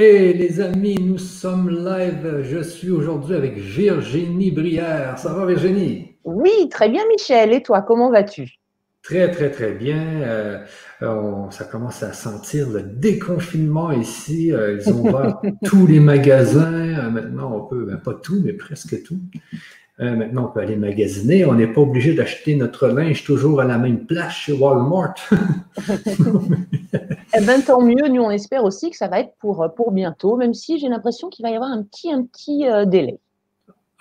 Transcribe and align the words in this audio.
Hey 0.00 0.32
les 0.32 0.60
amis, 0.60 0.94
nous 1.00 1.18
sommes 1.18 1.70
live. 1.70 2.42
Je 2.42 2.62
suis 2.62 2.88
aujourd'hui 2.90 3.34
avec 3.34 3.56
Virginie 3.58 4.52
Brière. 4.52 5.18
Ça 5.18 5.32
va 5.34 5.44
Virginie? 5.44 6.14
Oui, 6.24 6.68
très 6.70 6.88
bien 6.88 7.02
Michel. 7.08 7.52
Et 7.52 7.62
toi, 7.64 7.82
comment 7.82 8.08
vas-tu? 8.10 8.48
Très 9.02 9.28
très 9.30 9.50
très 9.50 9.72
bien. 9.72 10.00
Euh, 10.22 10.58
on- 11.00 11.50
ça 11.50 11.64
commence 11.64 12.02
à 12.04 12.12
sentir 12.12 12.68
le 12.70 12.82
déconfinement 12.82 13.90
ici. 13.90 14.52
Euh, 14.52 14.78
ils 14.80 14.92
ont 14.92 15.00
ouvert 15.08 15.40
tous 15.64 15.86
les 15.88 15.98
magasins. 15.98 16.72
Euh, 16.74 17.10
maintenant, 17.10 17.56
on 17.56 17.66
peut, 17.66 17.84
ben, 17.84 17.96
pas 17.96 18.14
tout, 18.14 18.40
mais 18.44 18.52
presque 18.52 19.02
tout. 19.02 19.18
Euh, 20.00 20.14
maintenant, 20.14 20.44
on 20.46 20.52
peut 20.52 20.60
aller 20.60 20.76
magasiner. 20.76 21.44
On 21.44 21.54
n'est 21.54 21.66
pas 21.66 21.80
obligé 21.80 22.14
d'acheter 22.14 22.54
notre 22.54 22.86
linge 22.88 23.24
toujours 23.24 23.60
à 23.60 23.64
la 23.64 23.78
même 23.78 24.06
place 24.06 24.32
chez 24.32 24.52
Walmart. 24.52 25.14
Eh 27.36 27.40
bien, 27.42 27.60
tant 27.60 27.82
mieux. 27.82 28.08
Nous, 28.08 28.22
on 28.22 28.30
espère 28.30 28.64
aussi 28.64 28.90
que 28.90 28.96
ça 28.96 29.06
va 29.08 29.20
être 29.20 29.34
pour, 29.38 29.62
euh, 29.62 29.68
pour 29.68 29.92
bientôt, 29.92 30.36
même 30.36 30.54
si 30.54 30.78
j'ai 30.78 30.88
l'impression 30.88 31.28
qu'il 31.28 31.44
va 31.44 31.50
y 31.50 31.54
avoir 31.54 31.70
un 31.70 31.82
petit, 31.82 32.10
un 32.10 32.22
petit 32.22 32.66
euh, 32.66 32.84
délai. 32.86 33.18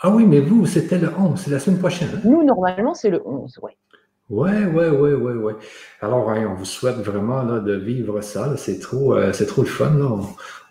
Ah 0.01 0.09
oui, 0.11 0.25
mais 0.25 0.39
vous, 0.39 0.65
c'était 0.65 0.97
le 0.97 1.09
11, 1.17 1.39
c'est 1.39 1.51
la 1.51 1.59
semaine 1.59 1.79
prochaine. 1.79 2.09
hein? 2.15 2.21
Nous, 2.23 2.43
normalement, 2.43 2.93
c'est 2.93 3.09
le 3.09 3.21
11, 3.27 3.59
ouais. 3.63 3.75
Ouais, 4.29 4.65
ouais, 4.65 4.89
ouais, 4.89 5.13
ouais, 5.13 5.33
ouais. 5.33 5.55
Alors, 6.01 6.29
hein, 6.29 6.47
on 6.51 6.55
vous 6.55 6.65
souhaite 6.65 6.97
vraiment 6.97 7.43
là, 7.43 7.59
de 7.59 7.73
vivre 7.73 8.21
ça. 8.21 8.55
C'est 8.57 8.79
trop, 8.79 9.15
euh, 9.15 9.31
c'est 9.33 9.45
trop 9.45 9.61
le 9.61 9.67
fun. 9.67 9.91
Là. 9.91 10.05
On, 10.05 10.19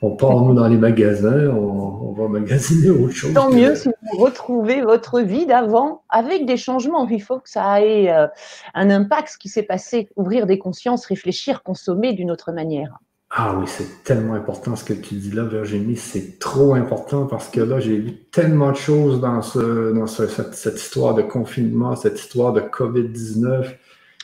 on 0.02 0.10
part, 0.16 0.40
nous, 0.42 0.54
dans 0.54 0.68
les 0.68 0.76
magasins, 0.76 1.48
on, 1.48 2.08
on 2.08 2.12
va 2.12 2.28
magasiner 2.28 2.90
autre 2.90 3.12
chose. 3.14 3.32
Tant 3.34 3.50
mieux 3.50 3.74
si 3.74 3.88
vous 3.88 4.18
retrouvez 4.18 4.82
votre 4.82 5.20
vie 5.20 5.46
d'avant 5.46 6.02
avec 6.08 6.46
des 6.46 6.56
changements. 6.56 7.06
Il 7.08 7.22
faut 7.22 7.38
que 7.38 7.48
ça 7.50 7.80
ait 7.82 8.10
euh, 8.10 8.26
un 8.74 8.90
impact, 8.90 9.28
ce 9.30 9.38
qui 9.38 9.48
s'est 9.48 9.62
passé, 9.62 10.08
ouvrir 10.16 10.46
des 10.46 10.58
consciences, 10.58 11.06
réfléchir, 11.06 11.62
consommer 11.62 12.12
d'une 12.12 12.30
autre 12.30 12.52
manière. 12.52 12.98
Ah 13.30 13.56
oui, 13.58 13.64
c'est 13.66 14.04
tellement 14.04 14.34
important 14.34 14.76
ce 14.76 14.84
que 14.84 14.92
tu 14.94 15.14
dis 15.14 15.32
là, 15.32 15.42
Virginie. 15.44 15.96
C'est 15.96 16.38
trop 16.38 16.74
important 16.74 17.26
parce 17.26 17.48
que 17.48 17.60
là, 17.60 17.80
j'ai 17.80 17.96
vu 17.98 18.12
tellement 18.30 18.70
de 18.70 18.76
choses 18.76 19.20
dans, 19.20 19.42
ce, 19.42 19.92
dans 19.92 20.06
ce- 20.06 20.28
cette, 20.28 20.54
cette 20.54 20.76
histoire 20.76 21.14
de 21.14 21.22
confinement, 21.22 21.96
cette 21.96 22.20
histoire 22.20 22.52
de 22.52 22.60
COVID-19. 22.60 23.64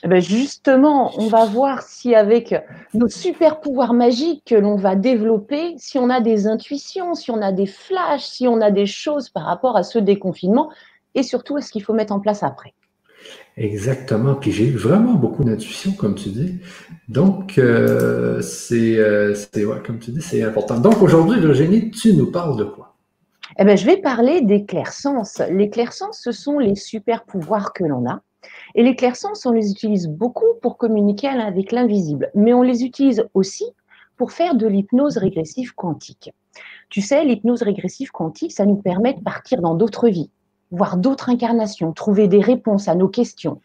Eh 0.04 0.08
ben, 0.08 0.20
justement, 0.20 1.12
on 1.16 1.28
va 1.28 1.44
voir 1.44 1.82
si 1.82 2.14
avec 2.14 2.54
nos 2.92 3.08
super 3.08 3.60
pouvoirs 3.60 3.94
magiques 3.94 4.42
que 4.46 4.56
l'on 4.56 4.74
va 4.74 4.96
développer, 4.96 5.74
si 5.78 5.96
on 5.96 6.10
a 6.10 6.20
des 6.20 6.48
intuitions, 6.48 7.14
si 7.14 7.30
on 7.30 7.40
a 7.40 7.52
des 7.52 7.66
flashs, 7.66 8.24
si 8.24 8.48
on 8.48 8.60
a 8.60 8.72
des 8.72 8.86
choses 8.86 9.28
par 9.28 9.44
rapport 9.44 9.76
à 9.76 9.84
ce 9.84 10.00
déconfinement, 10.00 10.70
et 11.14 11.22
surtout, 11.22 11.56
est-ce 11.56 11.70
qu'il 11.70 11.84
faut 11.84 11.92
mettre 11.92 12.12
en 12.12 12.18
place 12.18 12.42
après. 12.42 12.74
Exactement. 13.56 14.34
Puis 14.34 14.50
j'ai 14.50 14.66
eu 14.66 14.76
vraiment 14.76 15.14
beaucoup 15.14 15.44
d'intuition, 15.44 15.92
comme 15.92 16.16
tu 16.16 16.30
dis. 16.30 16.58
Donc, 17.08 17.58
euh, 17.58 18.40
c'est, 18.40 18.96
euh, 18.96 19.34
ouais, 19.54 19.82
comme 19.86 19.98
tu 20.00 20.10
dis, 20.10 20.22
c'est 20.22 20.42
important. 20.42 20.78
Donc, 20.78 21.00
aujourd'hui, 21.02 21.38
Virginie, 21.38 21.90
tu 21.90 22.14
nous 22.14 22.32
parles 22.32 22.56
de 22.56 22.64
quoi? 22.64 22.96
Eh 23.58 23.64
ben, 23.64 23.76
je 23.76 23.84
vais 23.84 23.98
parler 23.98 24.40
des 24.40 24.64
clairsens. 24.64 25.42
Les 25.50 25.70
ce 26.12 26.32
sont 26.32 26.58
les 26.58 26.74
super 26.74 27.24
pouvoirs 27.24 27.72
que 27.72 27.84
l'on 27.84 28.08
a. 28.08 28.20
Et 28.74 28.82
les 28.82 28.96
on 29.44 29.52
les 29.52 29.70
utilise 29.70 30.08
beaucoup 30.08 30.54
pour 30.60 30.76
communiquer 30.76 31.28
avec 31.28 31.72
l'invisible, 31.72 32.30
mais 32.34 32.52
on 32.52 32.62
les 32.62 32.84
utilise 32.84 33.24
aussi 33.34 33.66
pour 34.16 34.32
faire 34.32 34.54
de 34.54 34.66
l'hypnose 34.66 35.16
régressive 35.16 35.74
quantique. 35.74 36.32
Tu 36.90 37.00
sais, 37.00 37.24
l'hypnose 37.24 37.62
régressive 37.62 38.10
quantique, 38.10 38.52
ça 38.52 38.66
nous 38.66 38.76
permet 38.76 39.14
de 39.14 39.20
partir 39.20 39.60
dans 39.60 39.74
d'autres 39.74 40.08
vies, 40.08 40.30
voir 40.70 40.96
d'autres 40.96 41.30
incarnations, 41.30 41.92
trouver 41.92 42.28
des 42.28 42.40
réponses 42.40 42.88
à 42.88 42.94
nos 42.94 43.08
questions. 43.08 43.60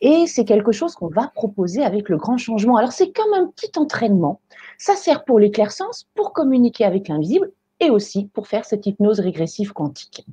Et 0.00 0.26
c'est 0.26 0.44
quelque 0.44 0.72
chose 0.72 0.94
qu'on 0.94 1.08
va 1.08 1.28
proposer 1.34 1.82
avec 1.82 2.08
le 2.08 2.16
grand 2.16 2.38
changement. 2.38 2.76
Alors 2.76 2.92
c'est 2.92 3.12
comme 3.12 3.32
un 3.34 3.46
petit 3.46 3.78
entraînement. 3.78 4.40
Ça 4.78 4.94
sert 4.94 5.24
pour 5.24 5.38
les 5.38 5.50
clairsens, 5.50 6.06
pour 6.14 6.32
communiquer 6.32 6.84
avec 6.84 7.08
l'invisible 7.08 7.52
et 7.80 7.90
aussi 7.90 8.26
pour 8.26 8.48
faire 8.48 8.64
cette 8.64 8.86
hypnose 8.86 9.20
régressive 9.20 9.72
quantique. 9.72 10.26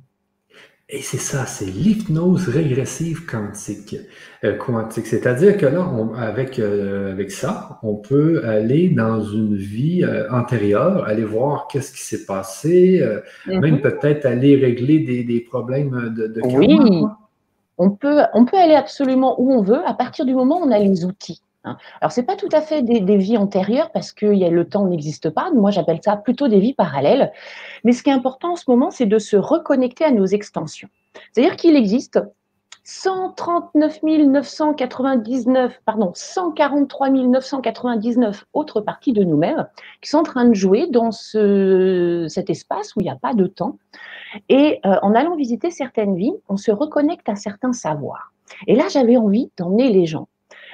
Et 0.90 1.00
c'est 1.00 1.18
ça, 1.18 1.46
c'est 1.46 1.64
l'hypnose 1.64 2.48
régressive 2.48 3.24
quantique. 3.24 3.96
Euh, 4.44 4.54
quantique. 4.58 5.06
C'est-à-dire 5.06 5.56
que 5.56 5.64
là, 5.64 5.80
on- 5.88 6.12
avec, 6.14 6.58
euh, 6.58 7.10
avec 7.12 7.30
ça, 7.30 7.78
on 7.82 7.94
peut 7.96 8.44
aller 8.46 8.90
dans 8.90 9.22
une 9.24 9.56
vie 9.56 10.04
euh, 10.04 10.30
antérieure, 10.30 11.04
aller 11.06 11.24
voir 11.24 11.68
qu'est-ce 11.68 11.90
qui 11.92 12.02
s'est 12.02 12.26
passé, 12.26 13.02
même 13.46 13.76
Mhm. 13.76 13.80
peut-être 13.80 14.26
aller 14.26 14.56
régler 14.56 14.98
des, 15.00 15.24
des 15.24 15.40
problèmes 15.40 16.12
de, 16.14 16.26
de 16.26 16.40
karma, 16.42 16.58
Oui. 16.58 17.00
quoi. 17.00 17.18
On 17.78 17.90
peut, 17.90 18.20
on 18.34 18.44
peut 18.44 18.56
aller 18.58 18.74
absolument 18.74 19.40
où 19.40 19.52
on 19.52 19.62
veut 19.62 19.80
à 19.86 19.94
partir 19.94 20.24
du 20.26 20.34
moment 20.34 20.60
où 20.60 20.64
on 20.66 20.70
a 20.70 20.78
les 20.78 21.04
outils. 21.06 21.40
Hein. 21.64 21.76
Alors, 22.00 22.12
c'est 22.12 22.22
pas 22.22 22.36
tout 22.36 22.48
à 22.52 22.60
fait 22.60 22.82
des, 22.82 23.16
vies 23.16 23.36
antérieures 23.36 23.90
parce 23.90 24.12
que 24.12 24.26
y 24.26 24.44
a, 24.44 24.50
le 24.50 24.68
temps 24.68 24.86
n'existe 24.86 25.30
pas. 25.30 25.50
Moi, 25.52 25.70
j'appelle 25.70 26.00
ça 26.02 26.16
plutôt 26.16 26.48
des 26.48 26.60
vies 26.60 26.74
parallèles. 26.74 27.32
Mais 27.84 27.92
ce 27.92 28.02
qui 28.02 28.10
est 28.10 28.14
important 28.14 28.52
en 28.52 28.56
ce 28.56 28.64
moment, 28.68 28.90
c'est 28.90 29.06
de 29.06 29.18
se 29.18 29.36
reconnecter 29.36 30.04
à 30.04 30.10
nos 30.10 30.26
extensions. 30.26 30.88
C'est-à-dire 31.32 31.56
qu'il 31.56 31.76
existe 31.76 32.20
139 32.84 34.02
999, 34.02 35.80
pardon, 35.86 36.12
143 36.14 37.08
999 37.08 38.44
autres 38.52 38.82
parties 38.82 39.14
de 39.14 39.24
nous-mêmes 39.24 39.66
qui 40.02 40.10
sont 40.10 40.18
en 40.18 40.22
train 40.22 40.44
de 40.44 40.54
jouer 40.54 40.86
dans 40.88 41.10
ce, 41.10 42.26
cet 42.28 42.50
espace 42.50 42.94
où 42.94 43.00
il 43.00 43.04
n'y 43.04 43.10
a 43.10 43.16
pas 43.16 43.32
de 43.32 43.46
temps. 43.46 43.78
Et 44.48 44.80
euh, 44.84 44.96
en 45.02 45.14
allant 45.14 45.34
visiter 45.34 45.70
certaines 45.70 46.16
vies, 46.16 46.34
on 46.48 46.56
se 46.56 46.70
reconnecte 46.70 47.28
à 47.28 47.36
certains 47.36 47.72
savoirs. 47.72 48.32
Et 48.66 48.76
là, 48.76 48.84
j'avais 48.90 49.16
envie 49.16 49.50
d'emmener 49.56 49.90
les 49.90 50.04
gens 50.04 50.28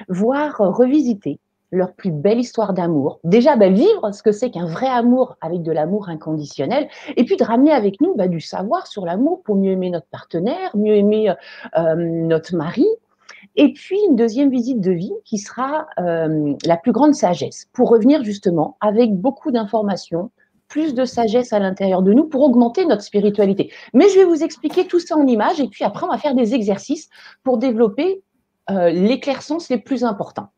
voir 0.07 0.61
euh, 0.61 0.69
revisiter 0.69 1.39
leur 1.71 1.93
plus 1.93 2.11
belle 2.11 2.39
histoire 2.39 2.73
d'amour. 2.73 3.19
Déjà, 3.23 3.55
bah, 3.55 3.69
vivre 3.69 4.11
ce 4.13 4.21
que 4.21 4.31
c'est 4.31 4.51
qu'un 4.51 4.65
vrai 4.65 4.87
amour 4.87 5.37
avec 5.39 5.63
de 5.63 5.71
l'amour 5.71 6.09
inconditionnel, 6.09 6.89
et 7.15 7.23
puis 7.23 7.37
de 7.37 7.43
ramener 7.43 7.71
avec 7.71 8.01
nous 8.01 8.13
bah, 8.15 8.27
du 8.27 8.41
savoir 8.41 8.87
sur 8.87 9.05
l'amour 9.05 9.41
pour 9.43 9.55
mieux 9.55 9.71
aimer 9.71 9.89
notre 9.89 10.07
partenaire, 10.07 10.75
mieux 10.75 10.95
aimer 10.95 11.33
euh, 11.77 11.95
notre 11.95 12.55
mari. 12.55 12.85
Et 13.55 13.73
puis 13.73 13.97
une 14.07 14.15
deuxième 14.15 14.49
visite 14.49 14.81
de 14.81 14.91
vie 14.91 15.13
qui 15.25 15.37
sera 15.37 15.87
euh, 15.99 16.53
la 16.65 16.77
plus 16.77 16.91
grande 16.91 17.15
sagesse, 17.15 17.67
pour 17.73 17.89
revenir 17.89 18.23
justement 18.23 18.77
avec 18.81 19.13
beaucoup 19.15 19.51
d'informations, 19.51 20.31
plus 20.67 20.93
de 20.93 21.03
sagesse 21.03 21.51
à 21.51 21.59
l'intérieur 21.59 22.01
de 22.01 22.13
nous 22.13 22.25
pour 22.25 22.43
augmenter 22.43 22.85
notre 22.85 23.01
spiritualité. 23.01 23.71
Mais 23.93 24.07
je 24.09 24.19
vais 24.19 24.23
vous 24.23 24.41
expliquer 24.41 24.87
tout 24.87 24.99
ça 24.99 25.17
en 25.17 25.27
images 25.27 25.59
et 25.59 25.67
puis 25.67 25.83
après 25.83 26.05
on 26.05 26.09
va 26.09 26.17
faire 26.17 26.33
des 26.33 26.53
exercices 26.53 27.09
pour 27.43 27.57
développer 27.57 28.21
euh, 28.77 28.89
les 28.89 29.19
clairsens 29.19 29.69
les 29.69 29.77
plus 29.77 30.03
importants. 30.03 30.49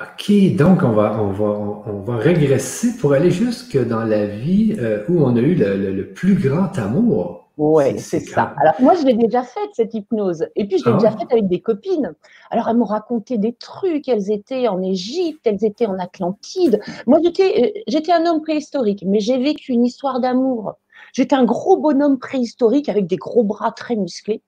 OK, 0.00 0.32
donc 0.56 0.82
on 0.82 0.92
va, 0.92 1.20
on 1.20 1.30
va, 1.32 1.44
on, 1.86 2.00
va 2.00 2.16
régresser 2.16 2.96
pour 2.96 3.12
aller 3.12 3.30
jusque 3.30 3.76
dans 3.86 4.04
la 4.04 4.24
vie 4.24 4.74
euh, 4.78 5.04
où 5.08 5.22
on 5.22 5.36
a 5.36 5.40
eu 5.40 5.54
le, 5.54 5.76
le- 5.76 5.92
le 5.92 6.06
plus 6.12 6.34
grand 6.36 6.78
amour. 6.78 7.48
Ouais, 7.58 7.92
C'est- 7.92 7.98
c'est 7.98 8.20
c'est 8.20 8.30
ça. 8.32 8.54
Alors 8.62 8.74
moi, 8.80 8.94
je 8.94 9.04
l'ai 9.04 9.12
déjà 9.12 9.42
faite 9.42 9.68
cette 9.74 9.92
hypnose. 9.92 10.46
Et 10.56 10.66
puis 10.66 10.78
je 10.78 10.86
l'ai 10.86 10.92
Ah 10.94 10.98
déjà 10.98 11.10
faite 11.10 11.30
avec 11.30 11.46
des 11.48 11.60
copines. 11.60 12.14
Alors 12.50 12.68
elles 12.70 12.76
m'ont 12.78 12.86
raconté 12.86 13.36
des 13.36 13.52
trucs. 13.52 14.08
Elles 14.08 14.30
étaient 14.30 14.68
en 14.68 14.80
Égypte, 14.80 15.40
elles 15.44 15.62
étaient 15.66 15.84
en 15.86 15.98
Atlantide. 15.98 16.80
Moi, 17.06 17.18
j'étais, 17.22 17.62
euh, 17.76 17.80
j'étais 17.86 18.12
un 18.12 18.24
homme 18.24 18.40
préhistorique, 18.40 19.04
mais 19.06 19.20
j'ai 19.20 19.36
vécu 19.36 19.72
une 19.72 19.84
histoire 19.84 20.20
d'amour. 20.20 20.76
J'étais 21.12 21.34
un 21.36 21.44
gros 21.44 21.76
bonhomme 21.76 22.18
préhistorique 22.18 22.88
avec 22.88 23.06
des 23.06 23.16
gros 23.16 23.44
bras 23.44 23.72
très 23.72 23.96
musclés. 23.96 24.40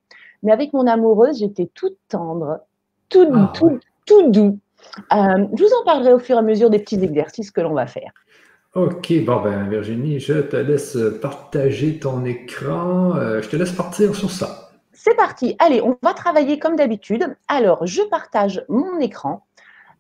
Mais 0.42 0.52
avec 0.52 0.72
mon 0.72 0.86
amoureuse, 0.86 1.40
j'étais 1.40 1.68
toute 1.74 1.98
tendre, 2.08 2.60
tout, 3.12 3.28
Ah 3.34 3.52
tout, 4.06 4.30
doux. 4.30 4.58
Euh, 5.12 5.46
je 5.56 5.62
vous 5.62 5.70
en 5.80 5.84
parlerai 5.84 6.12
au 6.12 6.18
fur 6.18 6.36
et 6.36 6.38
à 6.38 6.42
mesure 6.42 6.70
des 6.70 6.78
petits 6.78 7.02
exercices 7.02 7.50
que 7.50 7.60
l'on 7.60 7.74
va 7.74 7.86
faire. 7.86 8.12
OK, 8.74 9.12
bon 9.24 9.42
ben 9.42 9.68
Virginie, 9.68 10.18
je 10.18 10.40
te 10.40 10.56
laisse 10.56 10.96
partager 11.20 11.98
ton 11.98 12.24
écran. 12.24 13.14
Euh, 13.16 13.42
je 13.42 13.48
te 13.48 13.56
laisse 13.56 13.72
partir 13.72 14.14
sur 14.14 14.30
ça. 14.30 14.70
C'est 14.92 15.14
parti. 15.14 15.56
Allez, 15.58 15.82
on 15.82 15.98
va 16.02 16.14
travailler 16.14 16.58
comme 16.58 16.76
d'habitude. 16.76 17.36
Alors, 17.48 17.86
je 17.86 18.02
partage 18.02 18.64
mon 18.68 18.98
écran. 18.98 19.44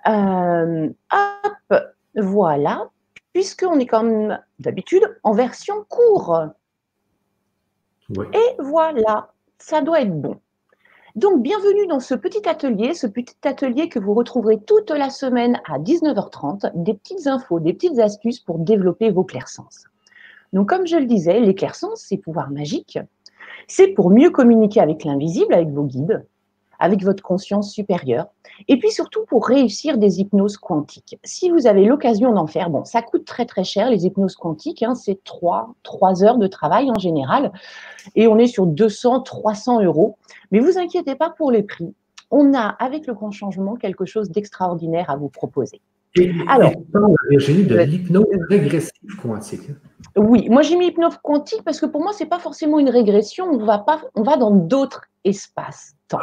Euh, 0.06 0.88
hop, 1.12 1.74
voilà. 2.14 2.88
Puisqu'on 3.32 3.78
est 3.78 3.86
comme 3.86 4.38
d'habitude 4.58 5.04
en 5.22 5.32
version 5.32 5.84
court. 5.88 6.38
Oui. 8.16 8.26
Et 8.32 8.62
voilà, 8.62 9.32
ça 9.58 9.80
doit 9.80 10.02
être 10.02 10.20
bon. 10.20 10.38
Donc, 11.14 11.42
bienvenue 11.42 11.86
dans 11.88 12.00
ce 12.00 12.14
petit 12.14 12.48
atelier, 12.48 12.94
ce 12.94 13.06
petit 13.06 13.36
atelier 13.44 13.90
que 13.90 13.98
vous 13.98 14.14
retrouverez 14.14 14.58
toute 14.58 14.88
la 14.88 15.10
semaine 15.10 15.60
à 15.68 15.78
19h30, 15.78 16.72
des 16.74 16.94
petites 16.94 17.26
infos, 17.26 17.60
des 17.60 17.74
petites 17.74 17.98
astuces 17.98 18.40
pour 18.40 18.58
développer 18.58 19.10
vos 19.10 19.22
clairsens. 19.22 19.84
Donc, 20.54 20.70
comme 20.70 20.86
je 20.86 20.96
le 20.96 21.04
disais, 21.04 21.38
les 21.40 21.54
clairsens, 21.54 21.96
ces 21.96 22.16
pouvoirs 22.16 22.50
magiques, 22.50 22.98
c'est 23.68 23.88
pour 23.88 24.10
mieux 24.10 24.30
communiquer 24.30 24.80
avec 24.80 25.04
l'invisible, 25.04 25.52
avec 25.52 25.68
vos 25.68 25.84
guides, 25.84 26.24
avec 26.82 27.04
votre 27.04 27.22
conscience 27.22 27.70
supérieure, 27.70 28.26
et 28.66 28.76
puis 28.76 28.90
surtout 28.90 29.24
pour 29.26 29.46
réussir 29.46 29.98
des 29.98 30.18
hypnoses 30.18 30.56
quantiques. 30.56 31.16
Si 31.22 31.48
vous 31.48 31.68
avez 31.68 31.84
l'occasion 31.84 32.32
d'en 32.32 32.48
faire, 32.48 32.70
bon, 32.70 32.84
ça 32.84 33.02
coûte 33.02 33.24
très 33.24 33.46
très 33.46 33.62
cher, 33.62 33.88
les 33.88 34.04
hypnoses 34.04 34.34
quantiques, 34.34 34.82
hein, 34.82 34.96
c'est 34.96 35.22
3, 35.22 35.74
3 35.84 36.24
heures 36.24 36.38
de 36.38 36.48
travail 36.48 36.90
en 36.90 36.98
général, 36.98 37.52
et 38.16 38.26
on 38.26 38.36
est 38.36 38.48
sur 38.48 38.66
200, 38.66 39.20
300 39.20 39.84
euros. 39.84 40.18
Mais 40.50 40.58
vous 40.58 40.76
inquiétez 40.76 41.14
pas 41.14 41.30
pour 41.30 41.52
les 41.52 41.62
prix. 41.62 41.94
On 42.32 42.52
a, 42.52 42.66
avec 42.80 43.06
le 43.06 43.14
grand 43.14 43.30
changement, 43.30 43.76
quelque 43.76 44.04
chose 44.04 44.30
d'extraordinaire 44.30 45.08
à 45.08 45.14
vous 45.16 45.28
proposer. 45.28 45.80
Alors, 46.48 46.72
Virginie, 47.30 47.64
de 47.64 47.78
l'hypnose 47.78 48.26
régressive 48.48 49.16
quantique. 49.20 49.70
Oui, 50.16 50.48
moi 50.50 50.62
j'ai 50.62 50.76
mis 50.76 50.88
hypnose 50.88 51.16
quantique 51.22 51.62
parce 51.64 51.80
que 51.80 51.86
pour 51.86 52.02
moi, 52.02 52.12
ce 52.12 52.22
n'est 52.22 52.28
pas 52.28 52.38
forcément 52.38 52.78
une 52.78 52.90
régression, 52.90 53.46
on 53.46 53.64
va, 53.64 53.78
pas, 53.78 54.02
on 54.14 54.22
va 54.22 54.36
dans 54.36 54.50
d'autres 54.50 55.04
espaces-temps. 55.24 56.20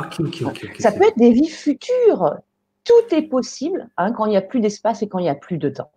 Ça 0.79 0.91
peut 0.91 1.03
être 1.03 1.17
des 1.17 1.31
vies 1.31 1.49
futures. 1.49 2.35
Tout 2.83 3.15
est 3.15 3.23
possible 3.23 3.89
hein, 3.97 4.11
quand 4.11 4.25
il 4.25 4.31
n'y 4.31 4.37
a 4.37 4.41
plus 4.41 4.59
d'espace 4.59 5.01
et 5.01 5.07
quand 5.07 5.19
il 5.19 5.23
n'y 5.23 5.29
a 5.29 5.35
plus 5.35 5.57
de 5.57 5.69
temps. 5.69 5.91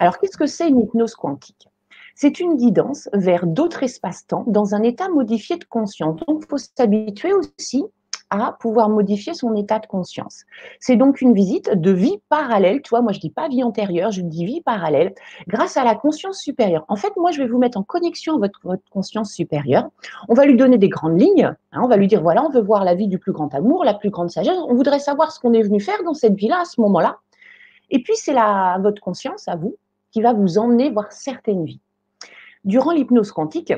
Alors, 0.00 0.18
qu'est-ce 0.18 0.36
que 0.36 0.46
c'est 0.46 0.68
une 0.68 0.80
hypnose 0.80 1.14
quantique? 1.14 1.68
C'est 2.14 2.40
une 2.40 2.56
guidance 2.56 3.08
vers 3.12 3.46
d'autres 3.46 3.82
espaces-temps 3.82 4.44
dans 4.46 4.74
un 4.74 4.82
état 4.82 5.08
modifié 5.08 5.56
de 5.56 5.64
conscience. 5.64 6.20
Donc, 6.26 6.44
il 6.44 6.48
faut 6.48 6.58
s'habituer 6.58 7.32
aussi 7.32 7.84
à 8.30 8.56
pouvoir 8.58 8.88
modifier 8.88 9.34
son 9.34 9.54
état 9.54 9.78
de 9.78 9.86
conscience. 9.86 10.44
C'est 10.80 10.96
donc 10.96 11.20
une 11.20 11.32
visite 11.32 11.70
de 11.74 11.90
vie 11.90 12.18
parallèle. 12.28 12.82
Tu 12.82 12.90
vois, 12.90 13.02
moi, 13.02 13.12
je 13.12 13.20
dis 13.20 13.30
pas 13.30 13.48
vie 13.48 13.62
antérieure, 13.62 14.10
je 14.10 14.20
dis 14.20 14.44
vie 14.44 14.60
parallèle, 14.60 15.14
grâce 15.46 15.76
à 15.76 15.84
la 15.84 15.94
conscience 15.94 16.40
supérieure. 16.40 16.84
En 16.88 16.96
fait, 16.96 17.12
moi, 17.16 17.30
je 17.30 17.42
vais 17.42 17.48
vous 17.48 17.58
mettre 17.58 17.78
en 17.78 17.82
connexion 17.82 18.36
avec 18.36 18.52
votre, 18.64 18.82
conscience 18.90 19.32
supérieure. 19.32 19.88
On 20.28 20.34
va 20.34 20.44
lui 20.44 20.56
donner 20.56 20.78
des 20.78 20.88
grandes 20.88 21.20
lignes. 21.20 21.54
Hein. 21.72 21.80
on 21.82 21.88
va 21.88 21.96
lui 21.96 22.08
dire, 22.08 22.22
voilà, 22.22 22.44
on 22.44 22.50
veut 22.50 22.62
voir 22.62 22.84
la 22.84 22.94
vie 22.94 23.08
du 23.08 23.18
plus 23.18 23.32
grand 23.32 23.54
amour, 23.54 23.84
la 23.84 23.94
plus 23.94 24.10
grande 24.10 24.30
sagesse. 24.30 24.58
On 24.68 24.74
voudrait 24.74 24.98
savoir 24.98 25.32
ce 25.32 25.40
qu'on 25.40 25.52
est 25.52 25.62
venu 25.62 25.80
faire 25.80 26.02
dans 26.04 26.14
cette 26.14 26.34
vie-là, 26.34 26.60
à 26.62 26.64
ce 26.64 26.80
moment-là. 26.80 27.18
Et 27.90 28.02
puis, 28.02 28.14
c'est 28.16 28.34
votre 28.80 29.00
conscience, 29.00 29.46
à 29.48 29.56
vous, 29.56 29.76
qui 30.10 30.20
va 30.20 30.32
vous 30.32 30.58
emmener 30.58 30.90
voir 30.90 31.12
certaines 31.12 31.64
vies. 31.64 31.80
Durant 32.64 32.90
l'hypnose 32.92 33.30
quantique, 33.30 33.72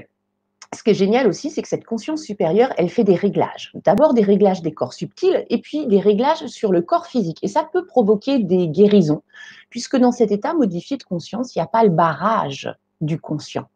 ce 0.75 0.83
qui 0.83 0.91
est 0.91 0.95
génial 0.95 1.27
aussi, 1.27 1.51
c'est 1.51 1.63
que 1.63 1.69
cette 1.69 1.87
conscience 1.87 2.23
supérieure, 2.23 2.73
elle 2.77 2.91
fait 2.91 3.05
des 3.05 3.15
réglages. 3.15 3.73
D'abord 3.85 4.13
des 4.13 4.23
réglages 4.23 4.61
des 4.61 4.73
corps 4.73 4.93
subtils 4.93 5.47
et 5.49 5.59
puis 5.59 5.87
des 5.87 5.99
réglages 5.99 6.47
sur 6.47 6.73
le 6.73 6.83
corps 6.83 7.07
physique. 7.07 7.39
Et 7.43 7.49
ça 7.49 7.67
peut 7.73 7.87
provoquer 7.87 8.39
des 8.41 8.69
guérisons, 8.69 9.23
puisque 9.71 9.97
dans 9.97 10.13
cet 10.13 10.31
état 10.31 10.53
modifié 10.53 10.99
de 10.99 11.05
conscience, 11.05 11.55
il 11.55 11.59
n'y 11.59 11.63
a 11.63 11.67
pas 11.67 11.85
le 11.85 11.91
barrage 11.91 12.71
du 13.01 13.19
conscient. 13.19 13.69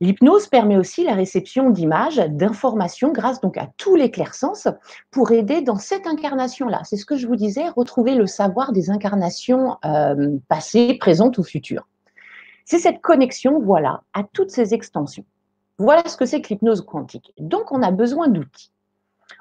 L'hypnose 0.00 0.46
permet 0.46 0.76
aussi 0.76 1.02
la 1.04 1.14
réception 1.14 1.70
d'images, 1.70 2.18
d'informations 2.18 3.12
grâce 3.12 3.40
donc 3.40 3.56
à 3.56 3.68
tous 3.78 3.96
les 3.96 4.10
clairsens 4.10 4.68
pour 5.10 5.32
aider 5.32 5.62
dans 5.62 5.78
cette 5.78 6.06
incarnation-là. 6.06 6.82
C'est 6.84 6.98
ce 6.98 7.06
que 7.06 7.16
je 7.16 7.26
vous 7.26 7.36
disais, 7.36 7.68
retrouver 7.70 8.14
le 8.14 8.26
savoir 8.26 8.72
des 8.72 8.90
incarnations 8.90 9.78
euh, 9.84 10.36
passées, 10.48 10.98
présentes 11.00 11.38
ou 11.38 11.42
futures. 11.42 11.88
C'est 12.66 12.78
cette 12.78 13.00
connexion, 13.00 13.58
voilà, 13.58 14.02
à 14.12 14.22
toutes 14.22 14.50
ces 14.50 14.74
extensions. 14.74 15.24
Voilà 15.78 16.08
ce 16.08 16.16
que 16.16 16.24
c'est 16.24 16.40
que 16.40 16.48
l'hypnose 16.48 16.80
quantique. 16.80 17.34
Donc, 17.38 17.70
on 17.70 17.82
a 17.82 17.90
besoin 17.90 18.28
d'outils. 18.28 18.72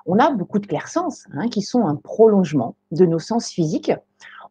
On 0.05 0.19
a 0.19 0.31
beaucoup 0.31 0.59
de 0.59 0.67
clairsens 0.67 1.27
hein, 1.33 1.47
qui 1.47 1.61
sont 1.61 1.85
un 1.87 1.95
prolongement 1.95 2.75
de 2.91 3.05
nos 3.05 3.19
sens 3.19 3.49
physiques. 3.49 3.93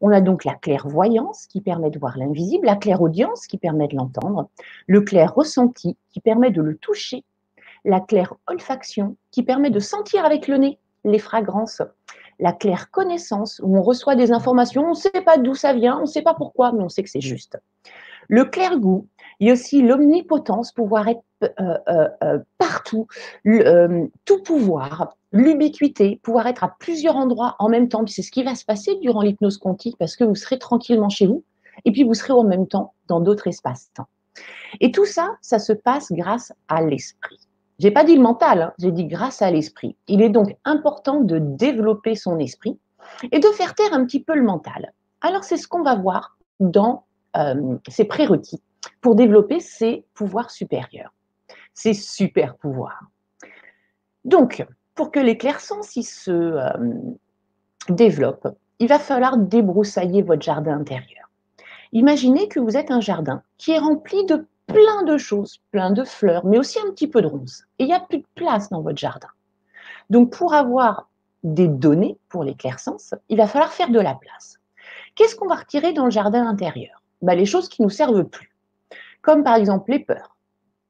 On 0.01 0.11
a 0.11 0.19
donc 0.19 0.45
la 0.45 0.55
clairvoyance 0.55 1.45
qui 1.45 1.61
permet 1.61 1.91
de 1.91 1.99
voir 1.99 2.17
l'invisible, 2.17 2.65
la 2.65 2.75
clairaudience 2.75 3.45
qui 3.45 3.57
permet 3.57 3.87
de 3.87 3.95
l'entendre, 3.95 4.49
le 4.87 5.01
clair 5.01 5.33
ressenti 5.33 5.95
qui 6.09 6.19
permet 6.19 6.49
de 6.49 6.61
le 6.61 6.75
toucher, 6.75 7.23
la 7.85 7.99
claire 7.99 8.33
olfaction 8.47 9.15
qui 9.31 9.43
permet 9.43 9.69
de 9.69 9.79
sentir 9.79 10.25
avec 10.25 10.47
le 10.47 10.57
nez 10.57 10.79
les 11.05 11.19
fragrances, 11.19 11.83
la 12.39 12.51
claire 12.51 12.89
connaissance 12.89 13.61
où 13.63 13.77
on 13.77 13.81
reçoit 13.81 14.15
des 14.15 14.31
informations, 14.31 14.85
on 14.85 14.89
ne 14.89 14.95
sait 14.95 15.21
pas 15.23 15.37
d'où 15.37 15.53
ça 15.53 15.73
vient, 15.73 15.97
on 15.97 16.01
ne 16.01 16.07
sait 16.07 16.23
pas 16.23 16.33
pourquoi, 16.33 16.71
mais 16.71 16.83
on 16.83 16.89
sait 16.89 17.03
que 17.03 17.09
c'est 17.09 17.21
juste. 17.21 17.57
Le 18.27 18.43
clair 18.45 18.79
goût 18.79 19.07
il 19.39 19.47
y 19.47 19.49
a 19.49 19.53
aussi 19.53 19.81
l'omnipotence, 19.81 20.71
pouvoir 20.71 21.07
être 21.07 21.23
partout, 22.57 23.07
tout 24.25 24.43
pouvoir, 24.43 25.15
l'ubiquité, 25.31 26.19
pouvoir 26.23 26.47
être 26.47 26.63
à 26.63 26.75
plusieurs 26.79 27.15
endroits 27.15 27.55
en 27.59 27.69
même 27.69 27.89
temps. 27.89 28.05
C'est 28.07 28.21
ce 28.21 28.31
qui 28.31 28.43
va 28.43 28.55
se 28.55 28.65
passer 28.65 28.95
durant 29.01 29.21
l'hypnose 29.21 29.57
quantique 29.57 29.97
parce 29.97 30.15
que 30.15 30.23
vous 30.23 30.35
serez 30.35 30.59
tranquillement 30.59 31.09
chez 31.09 31.27
vous 31.27 31.43
et 31.83 31.91
puis 31.91 32.03
vous 32.03 32.13
serez 32.13 32.33
en 32.33 32.43
même 32.43 32.67
temps 32.67 32.93
dans 33.07 33.19
d'autres 33.19 33.47
espaces-temps. 33.47 34.07
Et 34.79 34.91
tout 34.91 35.05
ça, 35.05 35.35
ça 35.41 35.59
se 35.59 35.73
passe 35.73 36.11
grâce 36.11 36.53
à 36.67 36.81
l'esprit. 36.81 37.39
J'ai 37.79 37.91
pas 37.91 38.05
dit 38.05 38.15
le 38.15 38.21
mental, 38.21 38.61
hein, 38.61 38.73
j'ai 38.79 38.91
dit 38.91 39.05
grâce 39.05 39.41
à 39.41 39.51
l'esprit. 39.51 39.97
Il 40.07 40.21
est 40.21 40.29
donc 40.29 40.55
important 40.63 41.19
de 41.19 41.39
développer 41.39 42.15
son 42.15 42.39
esprit 42.39 42.79
et 43.31 43.39
de 43.39 43.47
faire 43.49 43.75
taire 43.75 43.93
un 43.93 44.05
petit 44.05 44.23
peu 44.23 44.35
le 44.35 44.43
mental. 44.43 44.93
Alors 45.21 45.43
c'est 45.43 45.57
ce 45.57 45.67
qu'on 45.67 45.83
va 45.83 45.95
voir 45.95 46.37
dans 46.59 47.05
ces 47.89 48.05
prérequis 48.05 48.61
pour 49.01 49.15
développer 49.15 49.59
ses 49.59 50.05
pouvoirs 50.13 50.51
supérieurs, 50.51 51.13
ses 51.75 51.93
super 51.93 52.55
pouvoirs. 52.55 53.03
Donc, 54.23 54.65
pour 54.95 55.11
que 55.11 55.19
les 55.19 55.37
clairsens 55.37 55.83
se 55.83 56.31
euh, 56.31 56.69
développent, 57.89 58.47
il 58.79 58.87
va 58.87 58.97
falloir 58.97 59.37
débroussailler 59.37 60.23
votre 60.23 60.41
jardin 60.41 60.79
intérieur. 60.79 61.29
Imaginez 61.91 62.47
que 62.47 62.59
vous 62.59 62.75
êtes 62.75 62.89
un 62.89 63.01
jardin 63.01 63.43
qui 63.57 63.71
est 63.71 63.77
rempli 63.77 64.25
de 64.25 64.47
plein 64.65 65.03
de 65.03 65.17
choses, 65.17 65.59
plein 65.71 65.91
de 65.91 66.03
fleurs, 66.03 66.45
mais 66.45 66.57
aussi 66.57 66.79
un 66.79 66.89
petit 66.91 67.07
peu 67.07 67.21
de 67.21 67.27
ronces. 67.27 67.65
Et 67.77 67.83
il 67.83 67.87
n'y 67.87 67.93
a 67.93 67.99
plus 67.99 68.17
de 68.17 68.27
place 68.33 68.69
dans 68.69 68.81
votre 68.81 68.97
jardin. 68.97 69.29
Donc, 70.09 70.31
pour 70.31 70.53
avoir 70.53 71.09
des 71.43 71.67
données 71.67 72.17
pour 72.29 72.43
les 72.43 72.55
clairsens, 72.55 73.13
il 73.29 73.37
va 73.37 73.47
falloir 73.47 73.71
faire 73.71 73.91
de 73.91 73.99
la 73.99 74.15
place. 74.15 74.59
Qu'est-ce 75.13 75.35
qu'on 75.35 75.47
va 75.47 75.55
retirer 75.55 75.93
dans 75.93 76.05
le 76.05 76.11
jardin 76.11 76.47
intérieur? 76.47 77.03
Bah, 77.21 77.35
Les 77.35 77.45
choses 77.45 77.69
qui 77.69 77.81
ne 77.81 77.85
nous 77.85 77.91
servent 77.91 78.23
plus 78.23 78.55
comme 79.25 79.43
par 79.43 79.55
exemple 79.55 79.91
les 79.91 79.99
peurs, 79.99 80.34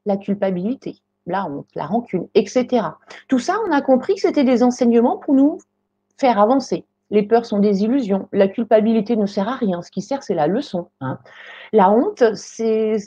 la 0.06 0.18
culpabilité, 0.18 0.98
la 1.26 1.46
honte, 1.46 1.68
la 1.76 1.86
rancune, 1.86 2.28
etc. 2.36 2.88
Tout 3.28 3.40
ça, 3.40 3.58
on 3.68 3.72
a 3.72 3.82
compris 3.82 4.16
que 4.16 4.22
c'était 4.22 4.44
des 4.44 4.64
enseignements 4.64 5.18
pour 5.18 5.34
nous 5.34 5.60
faire 6.18 6.40
avancer. 6.40 6.86
Les 7.12 7.24
peurs 7.24 7.46
sont 7.46 7.60
des 7.60 7.84
illusions. 7.84 8.28
La 8.32 8.48
culpabilité 8.48 9.16
ne 9.16 9.26
sert 9.26 9.48
à 9.48 9.56
rien. 9.56 9.82
Ce 9.82 9.92
qui 9.92 10.02
sert, 10.02 10.24
c'est 10.24 10.34
la 10.34 10.48
leçon. 10.48 10.88
Hein. 11.02 11.20
La 11.72 11.92
honte 11.92 12.24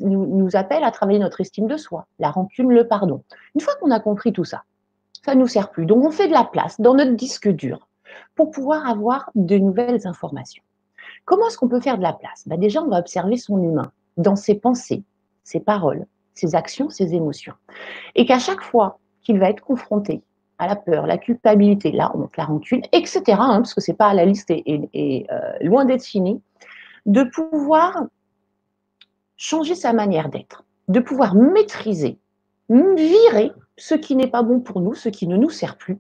nous, 0.01 0.27
nous 0.27 0.57
appelle 0.57 0.85
à 0.85 0.91
travailler 0.91 1.19
notre 1.19 1.41
estime 1.41 1.67
de 1.67 1.77
soi. 1.77 2.07
La 2.19 2.31
rancune, 2.31 2.71
le 2.73 2.87
pardon. 2.87 3.25
Une 3.55 3.61
fois 3.61 3.75
qu'on 3.81 3.91
a 3.91 3.99
compris 3.99 4.33
tout 4.33 4.45
ça, 4.45 4.63
ça 5.25 5.35
ne 5.35 5.41
nous 5.41 5.49
sert 5.49 5.71
plus. 5.71 5.85
Donc, 5.85 6.05
on 6.05 6.11
fait 6.11 6.29
de 6.29 6.33
la 6.33 6.45
place 6.45 6.81
dans 6.81 6.95
notre 6.95 7.13
disque 7.13 7.49
dur 7.49 7.89
pour 8.37 8.51
pouvoir 8.51 8.89
avoir 8.89 9.31
de 9.35 9.59
nouvelles 9.59 10.07
informations. 10.07 10.63
Comment 11.25 11.49
est-ce 11.49 11.59
qu'on 11.59 11.69
peut 11.69 11.81
faire 11.81 11.99
de 11.99 12.03
la 12.03 12.13
place? 12.13 12.45
Bah, 12.47 12.57
Déjà, 12.57 12.81
on 12.83 12.89
va 12.89 12.99
observer 12.99 13.37
son 13.37 13.61
humain 13.63 13.91
dans 14.17 14.37
ses 14.37 14.55
pensées, 14.55 15.03
ses 15.43 15.61
paroles, 15.61 16.07
ses 16.39 16.55
actions, 16.55 16.89
ses 16.91 17.15
émotions. 17.15 17.55
Et 18.15 18.25
qu'à 18.27 18.39
chaque 18.39 18.63
fois 18.63 18.99
qu'il 19.23 19.39
va 19.39 19.51
être 19.51 19.63
confronté 19.63 20.23
à 20.59 20.67
la 20.67 20.77
peur, 20.77 21.07
la 21.07 21.19
culpabilité, 21.19 21.93
la 21.93 22.15
honte, 22.17 22.37
la 22.37 22.45
rancune, 22.45 22.83
etc., 22.93 23.23
parce 23.27 23.75
que 23.75 23.81
c'est 23.81 23.95
pas 23.95 24.13
la 24.15 24.25
liste 24.25 24.51
est, 24.51 25.27
euh, 25.31 25.53
loin 25.61 25.85
d'être 25.85 26.05
finie, 26.05 26.41
de 27.07 27.23
pouvoir 27.23 28.05
changer 29.37 29.75
sa 29.75 29.93
manière 29.93 30.29
d'être, 30.29 30.65
de 30.89 31.01
pouvoir 31.01 31.35
maîtriser, 31.35 32.19
virer 32.69 33.53
ce 33.77 33.95
qui 33.95 34.17
n'est 34.17 34.27
pas 34.27 34.43
bon 34.43 34.61
pour 34.61 34.81
nous, 34.81 34.95
ce 34.95 35.09
qui 35.09 35.29
ne 35.29 35.37
nous 35.37 35.51
sert 35.51 35.77
plus, 35.77 35.99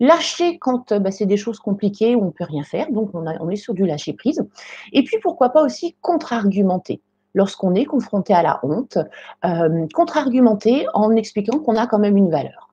lâcher 0.00 0.58
quand 0.58 0.92
bah, 0.92 1.10
c'est 1.10 1.26
des 1.26 1.36
choses 1.36 1.60
compliquées 1.60 2.16
où 2.16 2.22
on 2.22 2.26
ne 2.26 2.30
peut 2.30 2.44
rien 2.44 2.64
faire, 2.64 2.90
donc 2.90 3.10
on, 3.14 3.24
on 3.26 3.50
est 3.50 3.56
sur 3.56 3.72
du 3.72 3.86
lâcher 3.86 4.12
prise, 4.12 4.44
et 4.92 5.04
puis 5.04 5.18
pourquoi 5.22 5.50
pas 5.50 5.62
aussi 5.62 5.96
contre-argumenter 6.00 7.00
lorsqu'on 7.36 7.74
est 7.74 7.84
confronté 7.84 8.34
à 8.34 8.42
la 8.42 8.58
honte, 8.64 8.98
euh, 9.44 9.86
contre-argumenter 9.94 10.86
en 10.94 11.14
expliquant 11.14 11.60
qu'on 11.60 11.76
a 11.76 11.86
quand 11.86 12.00
même 12.00 12.16
une 12.16 12.30
valeur. 12.30 12.70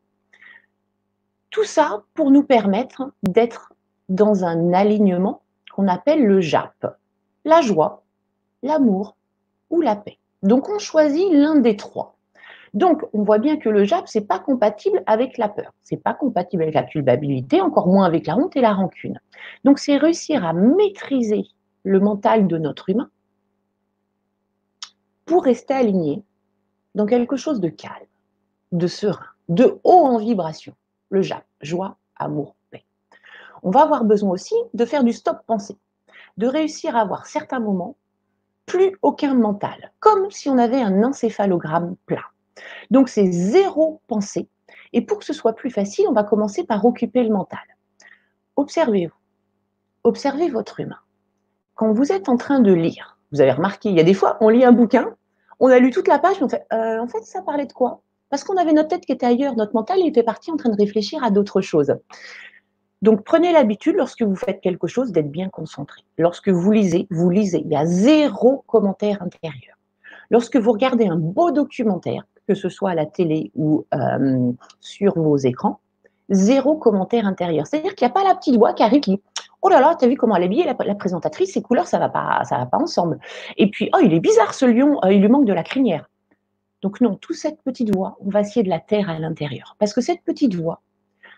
Tout 1.51 1.65
ça 1.65 2.01
pour 2.15 2.31
nous 2.31 2.43
permettre 2.43 3.11
d'être 3.21 3.73
dans 4.09 4.45
un 4.45 4.73
alignement 4.73 5.41
qu'on 5.75 5.87
appelle 5.87 6.25
le 6.25 6.41
JAP, 6.41 6.87
la 7.45 7.61
joie, 7.61 8.03
l'amour 8.63 9.17
ou 9.69 9.81
la 9.81 9.95
paix. 9.95 10.17
Donc 10.41 10.69
on 10.69 10.79
choisit 10.79 11.31
l'un 11.31 11.57
des 11.57 11.75
trois. 11.75 12.15
Donc, 12.73 13.03
on 13.13 13.21
voit 13.21 13.37
bien 13.37 13.57
que 13.57 13.69
le 13.69 13.83
JAP, 13.83 14.07
c'est 14.07 14.27
pas 14.27 14.39
compatible 14.39 15.03
avec 15.05 15.37
la 15.37 15.47
peur, 15.47 15.73
c'est 15.83 16.01
pas 16.01 16.15
compatible 16.15 16.63
avec 16.63 16.73
la 16.73 16.81
culpabilité, 16.81 17.61
encore 17.61 17.85
moins 17.85 18.03
avec 18.03 18.25
la 18.25 18.35
honte 18.35 18.55
et 18.55 18.61
la 18.61 18.73
rancune. 18.73 19.19
Donc, 19.63 19.77
c'est 19.77 19.95
réussir 19.95 20.43
à 20.43 20.53
maîtriser 20.53 21.43
le 21.83 21.99
mental 21.99 22.47
de 22.47 22.57
notre 22.57 22.89
humain 22.89 23.11
pour 25.25 25.43
rester 25.43 25.73
aligné 25.73 26.23
dans 26.95 27.05
quelque 27.05 27.35
chose 27.35 27.59
de 27.59 27.69
calme, 27.69 28.07
de 28.71 28.87
serein, 28.87 29.25
de 29.49 29.79
haut 29.83 30.05
en 30.05 30.17
vibration. 30.17 30.75
Le 31.09 31.21
JAP, 31.21 31.45
joie, 31.61 31.97
amour, 32.15 32.55
paix. 32.71 32.85
On 33.61 33.71
va 33.71 33.81
avoir 33.81 34.03
besoin 34.03 34.31
aussi 34.31 34.55
de 34.73 34.85
faire 34.85 35.03
du 35.03 35.13
stop 35.13 35.37
pensée, 35.45 35.77
de 36.37 36.47
réussir 36.47 36.95
à 36.95 37.01
avoir 37.01 37.27
certains 37.27 37.59
moments 37.59 37.95
plus 38.65 38.97
aucun 39.01 39.35
mental, 39.35 39.91
comme 39.99 40.29
si 40.31 40.49
on 40.49 40.57
avait 40.57 40.81
un 40.81 41.03
encéphalogramme 41.03 41.95
plat. 42.05 42.25
Donc 42.91 43.09
c'est 43.09 43.31
zéro 43.31 44.01
pensée. 44.07 44.47
Et 44.93 45.01
pour 45.01 45.19
que 45.19 45.25
ce 45.25 45.33
soit 45.33 45.53
plus 45.53 45.71
facile, 45.71 46.05
on 46.07 46.13
va 46.13 46.23
commencer 46.23 46.63
par 46.63 46.85
occuper 46.85 47.23
le 47.23 47.33
mental. 47.33 47.59
Observez-vous. 48.55 49.13
Observez 50.03 50.49
votre 50.49 50.79
humain. 50.79 50.99
Quand 51.75 51.91
vous 51.91 52.11
êtes 52.11 52.29
en 52.29 52.37
train 52.37 52.59
de 52.59 52.73
lire, 52.73 53.12
vous 53.33 53.41
avez 53.41 53.51
remarqué, 53.51 53.89
il 53.89 53.95
y 53.95 53.99
a 53.99 54.03
des 54.03 54.13
fois, 54.13 54.37
on 54.39 54.49
lit 54.49 54.63
un 54.63 54.71
bouquin, 54.71 55.15
on 55.59 55.67
a 55.67 55.79
lu 55.79 55.89
toute 55.89 56.07
la 56.07 56.19
page, 56.19 56.37
on 56.41 56.47
fait, 56.47 56.65
euh, 56.71 56.99
en 56.99 57.07
fait, 57.07 57.23
ça 57.23 57.41
parlait 57.41 57.65
de 57.65 57.73
quoi? 57.73 58.01
Parce 58.29 58.43
qu'on 58.43 58.57
avait 58.57 58.73
notre 58.73 58.89
tête 58.89 59.05
qui 59.05 59.11
était 59.11 59.25
ailleurs, 59.25 59.55
notre 59.55 59.73
mental 59.73 59.99
était 60.05 60.23
parti 60.23 60.51
en 60.51 60.55
train 60.55 60.69
de 60.69 60.77
réfléchir 60.77 61.23
à 61.23 61.31
d'autres 61.31 61.61
choses. 61.61 61.95
Donc 63.01 63.23
prenez 63.23 63.51
l'habitude 63.51 63.95
lorsque 63.97 64.23
vous 64.23 64.35
faites 64.35 64.61
quelque 64.61 64.87
chose 64.87 65.11
d'être 65.11 65.29
bien 65.29 65.49
concentré. 65.49 66.01
Lorsque 66.17 66.49
vous 66.49 66.71
lisez, 66.71 67.05
vous 67.11 67.29
lisez. 67.29 67.61
Il 67.65 67.71
y 67.71 67.75
a 67.75 67.85
zéro 67.85 68.63
commentaire 68.65 69.21
intérieur. 69.21 69.75
Lorsque 70.31 70.55
vous 70.55 70.71
regardez 70.71 71.05
un 71.07 71.17
beau 71.17 71.51
documentaire, 71.51 72.23
que 72.47 72.55
ce 72.55 72.69
soit 72.69 72.91
à 72.91 72.95
la 72.95 73.05
télé 73.05 73.51
ou 73.55 73.85
euh, 73.93 74.51
sur 74.79 75.13
vos 75.15 75.37
écrans, 75.37 75.79
zéro 76.29 76.77
commentaire 76.77 77.27
intérieur. 77.27 77.67
C'est-à-dire 77.67 77.93
qu'il 77.95 78.07
n'y 78.07 78.11
a 78.11 78.13
pas 78.13 78.23
la 78.23 78.35
petite 78.35 78.55
voix 78.55 78.73
qui 78.73 78.83
arrive 78.83 79.01
Oh 79.65 79.69
là 79.69 79.79
là, 79.79 79.95
t'as 79.97 80.07
vu 80.07 80.17
comment 80.17 80.35
elle 80.35 80.43
est 80.43 80.45
habillée, 80.45 80.65
la, 80.65 80.95
présentatrice, 80.95 81.53
ses 81.53 81.61
couleurs, 81.61 81.87
ça 81.87 81.97
va 81.97 82.09
pas, 82.09 82.43
ça 82.43 82.57
va 82.57 82.65
pas 82.65 82.77
ensemble. 82.77 83.17
Et 83.57 83.69
puis, 83.69 83.89
oh, 83.95 83.99
il 84.03 84.13
est 84.13 84.19
bizarre 84.19 84.53
ce 84.53 84.65
lion, 84.65 84.99
euh, 85.05 85.13
il 85.13 85.21
lui 85.21 85.29
manque 85.29 85.45
de 85.45 85.53
la 85.53 85.63
crinière. 85.63 86.09
Donc 86.81 86.99
non, 86.99 87.15
toute 87.15 87.37
cette 87.37 87.61
petite 87.61 87.95
voix, 87.95 88.17
on 88.19 88.29
va 88.29 88.41
essayer 88.41 88.61
de 88.61 88.69
la 88.69 88.79
taire 88.79 89.09
à 89.09 89.17
l'intérieur. 89.17 89.77
Parce 89.79 89.93
que 89.93 90.01
cette 90.01 90.21
petite 90.23 90.53
voix, 90.53 90.81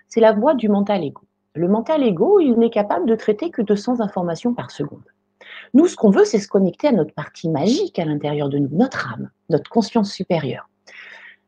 c'est 0.08 0.20
la 0.20 0.32
voix 0.32 0.56
du 0.56 0.70
mental 0.70 1.04
ego. 1.04 1.22
Le 1.54 1.68
mental 1.68 2.04
ego, 2.04 2.40
il 2.40 2.58
n'est 2.58 2.72
capable 2.72 3.06
de 3.06 3.16
traiter 3.16 3.52
que 3.52 3.62
200 3.62 4.02
informations 4.02 4.56
par 4.56 4.72
seconde. 4.72 5.04
Nous, 5.76 5.88
ce 5.88 5.96
qu'on 5.96 6.10
veut, 6.10 6.26
c'est 6.26 6.40
se 6.40 6.48
connecter 6.48 6.88
à 6.88 6.92
notre 6.92 7.14
partie 7.14 7.48
magique 7.48 8.00
à 8.00 8.06
l'intérieur 8.06 8.50
de 8.50 8.58
nous, 8.58 8.70
notre 8.72 9.14
âme, 9.14 9.30
notre 9.50 9.70
conscience 9.70 10.12
supérieure. 10.12 10.68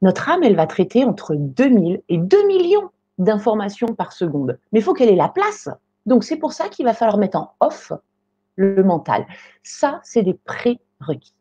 Notre 0.04 0.30
âme, 0.30 0.44
elle 0.44 0.56
va 0.56 0.68
traiter 0.68 1.04
entre 1.04 1.34
2000 1.36 2.02
et 2.08 2.18
2 2.18 2.48
millions 2.48 2.92
d'informations 3.18 3.88
par 3.88 4.14
seconde. 4.14 4.60
Mais 4.72 4.80
il 4.80 4.84
faut 4.84 4.94
qu'elle 4.94 5.10
ait 5.10 5.16
la 5.16 5.30
place. 5.30 5.70
Donc, 6.08 6.24
c'est 6.24 6.38
pour 6.38 6.54
ça 6.54 6.70
qu'il 6.70 6.86
va 6.86 6.94
falloir 6.94 7.18
mettre 7.18 7.38
en 7.38 7.54
off 7.60 7.92
le 8.56 8.84
mental. 8.84 9.28
Ça, 9.62 10.00
c'est 10.04 10.24
des 10.24 10.34
prérequis. 10.34 11.36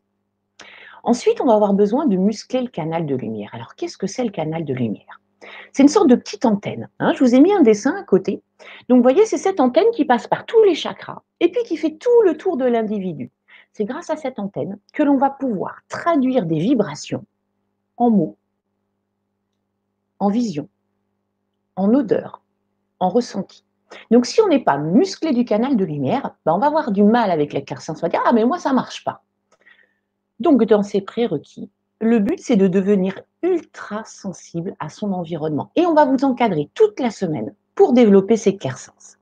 Ensuite, 1.05 1.41
on 1.41 1.47
va 1.47 1.55
avoir 1.55 1.73
besoin 1.73 2.07
de 2.07 2.17
muscler 2.17 2.61
le 2.61 2.69
canal 2.69 3.07
de 3.07 3.15
lumière. 3.15 3.51
Alors, 3.53 3.77
qu'est-ce 3.77 3.97
que 3.97 4.09
c'est 4.09 4.25
le 4.25 4.31
canal 4.31 4.65
de 4.65 4.75
lumière? 4.75 5.21
C'est 5.73 5.85
une 5.85 5.89
sorte 5.89 6.09
de 6.09 6.17
petite 6.17 6.45
antenne. 6.45 6.89
Hein. 6.99 7.13
Je 7.15 7.23
vous 7.23 7.35
ai 7.37 7.41
mis 7.41 7.53
un 7.53 7.63
dessin 7.63 7.95
à 7.97 8.03
côté. 8.03 8.43
Donc, 8.89 8.97
vous 8.97 9.03
voyez, 9.03 9.25
c'est 9.25 9.39
cette 9.39 9.61
antenne 9.61 9.91
qui 9.93 10.05
passe 10.05 10.27
par 10.27 10.45
tous 10.47 10.63
les 10.65 10.75
chakras 10.75 11.23
et 11.39 11.53
puis 11.53 11.63
qui 11.63 11.77
fait 11.77 11.97
tout 11.97 12.23
le 12.25 12.37
tour 12.37 12.57
de 12.57 12.65
l'individu. 12.65 13.31
C'est 13.73 13.85
grâce 13.85 14.11
à 14.11 14.17
cette 14.17 14.39
antenne 14.41 14.79
que 14.93 15.03
l'on 15.05 15.17
va 15.17 15.31
pouvoir 15.31 15.77
traduire 15.89 16.47
des 16.47 16.59
vibrations 16.59 17.25
en 17.99 18.11
mots, 18.11 18.37
en 20.19 20.29
vision, 20.29 20.69
en 21.77 21.95
odeur, 21.95 22.43
en 22.99 23.11
ressenti. 23.11 23.66
Donc, 24.11 24.27
si 24.27 24.41
on 24.41 24.49
n'est 24.49 24.63
pas 24.63 24.79
musclé 24.79 25.33
du 25.33 25.45
canal 25.45 25.77
de 25.77 25.85
lumière, 25.85 26.35
ben, 26.45 26.55
on 26.55 26.59
va 26.59 26.67
avoir 26.67 26.91
du 26.91 27.03
mal 27.03 27.31
avec 27.31 27.53
l'éclaircissement. 27.53 27.97
On 27.99 28.03
va 28.03 28.09
dire 28.09 28.23
Ah, 28.27 28.33
mais 28.33 28.45
moi, 28.45 28.59
ça 28.59 28.71
ne 28.71 28.75
marche 28.75 29.05
pas. 29.05 29.23
Donc, 30.41 30.65
dans 30.65 30.83
ces 30.83 31.01
prérequis, 31.01 31.71
le 32.01 32.19
but, 32.19 32.39
c'est 32.39 32.57
de 32.57 32.69
devenir 32.69 33.21
ultra 33.43 34.05
sensible 34.05 34.75
à 34.81 34.89
son 34.89 35.13
environnement. 35.13 35.71
Et 35.77 35.87
on 35.87 35.95
va 35.95 36.05
vous 36.05 36.25
encadrer 36.25 36.71
toute 36.75 37.01
la 37.01 37.11
semaine 37.11 37.55
pour 37.75 37.93
développer 37.93 38.37
ces 38.37 38.57
clairsens. 38.57 39.17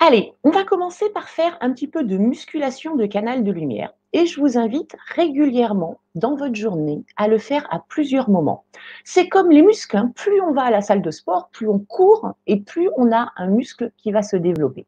Allez, 0.00 0.32
on 0.44 0.50
va 0.50 0.64
commencer 0.64 1.10
par 1.10 1.28
faire 1.28 1.58
un 1.60 1.72
petit 1.72 1.88
peu 1.88 2.04
de 2.04 2.16
musculation 2.16 2.94
de 2.94 3.06
canal 3.06 3.42
de 3.42 3.50
lumière. 3.50 3.92
Et 4.12 4.26
je 4.26 4.40
vous 4.40 4.56
invite 4.56 4.96
régulièrement 5.14 6.00
dans 6.14 6.34
votre 6.34 6.54
journée 6.54 7.04
à 7.16 7.28
le 7.28 7.38
faire 7.38 7.66
à 7.70 7.80
plusieurs 7.80 8.30
moments. 8.30 8.64
C'est 9.04 9.28
comme 9.28 9.50
les 9.50 9.62
muscles, 9.62 9.96
hein. 9.96 10.12
plus 10.14 10.40
on 10.40 10.52
va 10.52 10.62
à 10.62 10.70
la 10.70 10.80
salle 10.80 11.02
de 11.02 11.10
sport, 11.10 11.50
plus 11.50 11.68
on 11.68 11.78
court 11.78 12.34
et 12.46 12.60
plus 12.60 12.88
on 12.96 13.12
a 13.12 13.32
un 13.36 13.48
muscle 13.48 13.92
qui 13.98 14.10
va 14.10 14.22
se 14.22 14.36
développer. 14.36 14.86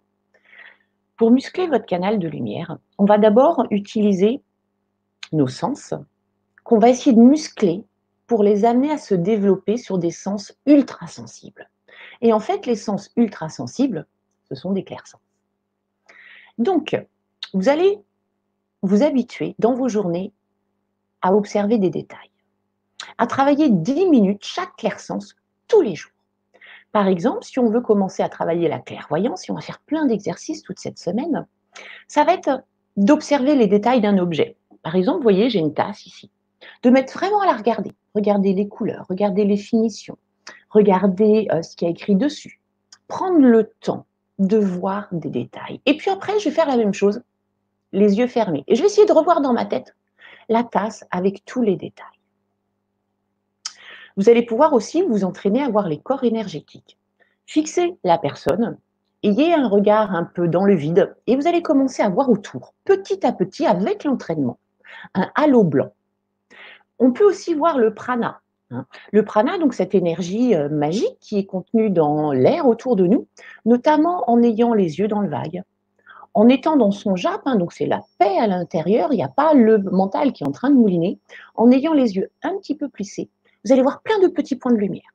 Pour 1.17 1.31
muscler 1.31 1.67
votre 1.67 1.85
canal 1.85 2.19
de 2.19 2.29
lumière, 2.29 2.79
on 2.97 3.05
va 3.05 3.19
d'abord 3.19 3.67
utiliser 3.71 4.41
nos 5.33 5.49
sens 5.49 5.93
qu'on 6.65 6.79
va 6.79 6.89
essayer 6.89 7.15
de 7.15 7.21
muscler 7.21 7.85
pour 8.27 8.43
les 8.43 8.65
amener 8.65 8.91
à 8.91 8.99
se 8.99 9.15
développer 9.15 9.77
sur 9.77 9.99
des 9.99 10.13
sens 10.13 10.55
ultra 10.65 11.09
sensibles. 11.09 11.69
Et 12.23 12.33
en 12.33 12.41
fait, 12.41 12.65
les 12.65 12.77
sens 12.77 13.11
ultra 13.17 13.49
sensibles, 13.49 14.07
ce 14.49 14.55
sont 14.55 14.73
des 14.73 14.85
clairsens. 14.85 15.21
Donc, 16.59 16.97
vous 17.55 17.69
allez 17.69 17.99
vous 18.83 19.03
habituer 19.03 19.55
dans 19.59 19.75
vos 19.75 19.89
journées 19.89 20.33
à 21.23 21.35
observer 21.35 21.79
des 21.79 21.91
détails, 21.91 22.31
à 23.19 23.27
travailler 23.27 23.69
10 23.69 24.07
minutes 24.07 24.45
chaque 24.45 24.77
clairsens 24.77 25.35
tous 25.69 25.83
les 25.83 25.95
jours. 25.95 26.13
Par 26.93 27.07
exemple, 27.07 27.45
si 27.45 27.59
on 27.59 27.71
veut 27.71 27.81
commencer 27.81 28.23
à 28.23 28.29
travailler 28.29 28.69
la 28.69 28.81
clairvoyance, 28.81 29.43
si 29.43 29.51
on 29.51 29.55
va 29.55 29.61
faire 29.61 29.81
plein 29.81 30.07
d'exercices 30.07 30.63
toute 30.63 30.81
cette 30.81 30.99
semaine, 30.99 31.47
ça 32.09 32.25
va 32.25 32.35
être 32.35 32.63
d'observer 32.97 33.55
les 33.55 33.69
détails 33.69 34.01
d'un 34.01 34.19
objet. 34.19 34.57
Par 34.83 34.97
exemple, 34.97 35.19
vous 35.19 35.23
voyez, 35.23 35.51
j'ai 35.51 35.61
une 35.61 35.75
tasse 35.75 36.07
ici. 36.07 36.31
De 36.83 36.91
mettre 36.91 37.13
vraiment 37.13 37.41
à 37.41 37.47
la 37.47 37.57
regarder. 37.57 37.93
Regarder 38.15 38.55
les 38.55 38.67
couleurs, 38.67 39.07
regarder 39.09 39.45
les 39.45 39.57
finitions, 39.57 40.19
regarder 40.71 41.47
euh, 41.53 41.63
ce 41.63 41.77
qui 41.77 41.87
a 41.87 41.89
écrit 41.89 42.17
dessus. 42.17 42.61
Prendre 43.07 43.39
le 43.39 43.73
temps 43.81 44.07
de 44.41 44.57
voir 44.57 45.07
des 45.13 45.29
détails. 45.29 45.81
Et 45.87 45.97
puis 45.97 46.11
après, 46.11 46.39
je 46.41 46.49
vais 46.49 46.55
faire 46.55 46.67
la 46.67 46.77
même 46.77 46.95
chose, 46.95 47.23
les 47.93 48.19
yeux 48.19 48.27
fermés. 48.27 48.65
Et 48.67 48.75
je 48.75 48.81
vais 48.81 48.87
essayer 48.87 49.07
de 49.07 49.13
revoir 49.13 49.41
dans 49.41 49.53
ma 49.53 49.65
tête 49.65 49.95
la 50.49 50.65
tasse 50.65 51.05
avec 51.11 51.45
tous 51.45 51.63
les 51.63 51.77
détails. 51.77 52.07
Vous 54.17 54.29
allez 54.29 54.43
pouvoir 54.43 54.73
aussi 54.73 55.03
vous 55.03 55.25
entraîner 55.25 55.63
à 55.63 55.69
voir 55.69 55.89
les 55.89 55.99
corps 55.99 56.25
énergétiques. 56.25 56.99
Fixez 57.47 57.97
la 58.05 58.19
personne, 58.19 58.77
ayez 59.23 59.55
un 59.55 59.69
regard 59.69 60.15
un 60.15 60.25
peu 60.25 60.49
dans 60.49 60.65
le 60.65 60.75
vide 60.75 61.15
et 61.27 61.37
vous 61.37 61.47
allez 61.47 61.63
commencer 61.63 62.03
à 62.03 62.09
voir 62.09 62.29
autour, 62.31 62.75
petit 62.85 63.25
à 63.25 63.33
petit, 63.33 63.67
avec 63.67 64.05
l'entraînement, 64.05 64.59
un 65.15 65.31
halo 65.35 65.65
blanc. 65.65 65.93
On 66.99 67.13
peut 67.13 67.25
aussi 67.25 67.55
voir 67.55 67.79
le 67.79 67.95
prana. 67.95 68.41
Hein. 68.71 68.87
Le 69.13 69.25
prana, 69.25 69.59
donc 69.59 69.75
cette 69.75 69.95
énergie 69.95 70.55
euh, 70.55 70.69
magique 70.69 71.17
qui 71.21 71.39
est 71.39 71.47
contenue 71.47 71.91
dans 71.91 72.33
l'air 72.33 72.67
autour 72.67 72.97
de 72.97 73.07
nous, 73.07 73.27
notamment 73.65 74.29
en 74.29 74.43
ayant 74.43 74.75
les 74.75 74.99
yeux 74.99 75.09
dans 75.09 75.21
le 75.21 75.29
vague, 75.29 75.63
en 76.35 76.49
étant 76.49 76.77
dans 76.77 76.91
son 76.91 77.17
jap, 77.17 77.43
hein, 77.45 77.57
donc 77.57 77.73
c'est 77.73 77.87
la 77.87 78.03
paix 78.19 78.39
à 78.39 78.47
l'intérieur, 78.47 79.13
il 79.13 79.17
n'y 79.17 79.23
a 79.23 79.29
pas 79.29 79.55
le 79.55 79.79
mental 79.79 80.33
qui 80.33 80.45
est 80.45 80.47
en 80.47 80.53
train 80.53 80.71
de 80.71 80.77
mouliner, 80.77 81.19
en 81.55 81.71
ayant 81.71 81.93
les 81.93 82.17
yeux 82.17 82.31
un 82.43 82.57
petit 82.59 82.77
peu 82.77 82.89
plissés, 82.89 83.31
vous 83.65 83.73
allez 83.73 83.83
voir 83.83 84.01
plein 84.03 84.19
de 84.21 84.29
petits 84.29 84.57
points 84.57 84.73
de 84.73 84.79
lumière. 84.79 85.11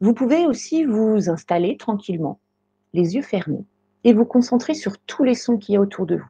Vous 0.00 0.14
pouvez 0.14 0.46
aussi 0.46 0.84
vous 0.84 1.28
installer 1.30 1.76
tranquillement, 1.76 2.38
les 2.92 3.16
yeux 3.16 3.22
fermés, 3.22 3.64
et 4.04 4.12
vous 4.12 4.24
concentrer 4.24 4.74
sur 4.74 4.98
tous 4.98 5.24
les 5.24 5.34
sons 5.34 5.58
qu'il 5.58 5.74
y 5.74 5.76
a 5.76 5.80
autour 5.80 6.06
de 6.06 6.16
vous. 6.16 6.28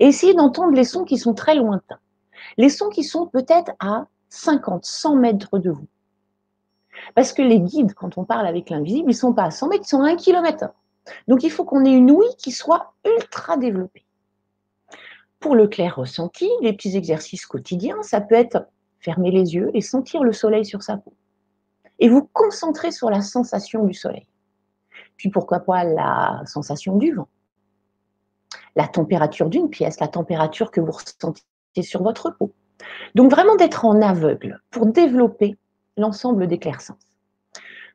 Essayez 0.00 0.34
d'entendre 0.34 0.74
les 0.74 0.84
sons 0.84 1.04
qui 1.04 1.18
sont 1.18 1.34
très 1.34 1.54
lointains. 1.54 1.98
Les 2.56 2.68
sons 2.68 2.88
qui 2.88 3.02
sont 3.02 3.26
peut-être 3.26 3.72
à 3.80 4.06
50, 4.28 4.84
100 4.84 5.16
mètres 5.16 5.58
de 5.58 5.70
vous. 5.70 5.86
Parce 7.14 7.32
que 7.32 7.42
les 7.42 7.60
guides, 7.60 7.94
quand 7.94 8.16
on 8.18 8.24
parle 8.24 8.46
avec 8.46 8.70
l'invisible, 8.70 9.10
ils 9.10 9.14
ne 9.14 9.18
sont 9.18 9.32
pas 9.32 9.44
à 9.44 9.50
100 9.50 9.68
mètres, 9.68 9.84
ils 9.84 9.88
sont 9.88 10.02
à 10.02 10.10
1 10.10 10.16
km. 10.16 10.72
Donc 11.28 11.42
il 11.42 11.50
faut 11.50 11.64
qu'on 11.64 11.84
ait 11.84 11.92
une 11.92 12.10
ouïe 12.10 12.36
qui 12.38 12.52
soit 12.52 12.94
ultra 13.04 13.56
développée. 13.56 14.04
Pour 15.40 15.54
le 15.54 15.68
clair 15.68 15.96
ressenti, 15.96 16.48
les 16.62 16.72
petits 16.72 16.96
exercices 16.96 17.46
quotidiens, 17.46 18.02
ça 18.02 18.20
peut 18.20 18.34
être 18.34 18.66
fermer 19.00 19.30
les 19.30 19.54
yeux 19.54 19.70
et 19.74 19.82
sentir 19.82 20.22
le 20.22 20.32
soleil 20.32 20.64
sur 20.64 20.82
sa 20.82 20.96
peau. 20.96 21.14
Et 21.98 22.08
vous 22.08 22.28
concentrer 22.32 22.90
sur 22.90 23.10
la 23.10 23.20
sensation 23.20 23.84
du 23.84 23.94
soleil. 23.94 24.26
Puis 25.16 25.30
pourquoi 25.30 25.60
pas 25.60 25.84
la 25.84 26.42
sensation 26.46 26.96
du 26.96 27.12
vent, 27.12 27.28
la 28.74 28.88
température 28.88 29.48
d'une 29.48 29.70
pièce, 29.70 30.00
la 30.00 30.08
température 30.08 30.70
que 30.70 30.80
vous 30.80 30.92
ressentez 30.92 31.42
sur 31.82 32.02
votre 32.02 32.30
peau. 32.30 32.52
Donc 33.14 33.30
vraiment 33.30 33.56
d'être 33.56 33.84
en 33.84 34.00
aveugle 34.02 34.60
pour 34.70 34.86
développer 34.86 35.56
l'ensemble 35.96 36.46
des 36.46 36.58
clairsens. 36.58 36.98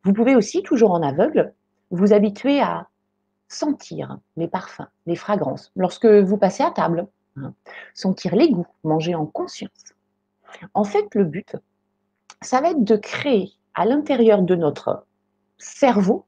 Vous 0.03 0.13
pouvez 0.13 0.35
aussi, 0.35 0.63
toujours 0.63 0.91
en 0.91 1.01
aveugle, 1.01 1.53
vous 1.91 2.13
habituer 2.13 2.61
à 2.61 2.87
sentir 3.50 4.20
les 4.38 4.48
parfums, 4.48 4.88
les 5.08 5.15
fragrances, 5.15 5.72
lorsque 5.75 6.06
vous 6.06 6.38
passez 6.38 6.63
à 6.63 6.72
table, 6.72 7.08
hein. 7.36 7.53
sentir 7.94 8.36
les 8.36 8.50
goûts, 8.50 8.68
manger 8.84 9.15
en 9.15 9.25
conscience. 9.25 9.94
En 10.74 10.84
fait, 10.84 11.13
le 11.15 11.25
but, 11.25 11.56
ça 12.41 12.62
va 12.62 12.72
être 12.72 12.84
de 12.84 12.96
créer 12.96 13.51
à 13.74 13.86
l'intérieur 13.86 14.41
de 14.41 14.56
notre 14.56 15.06
cerveau 15.58 16.25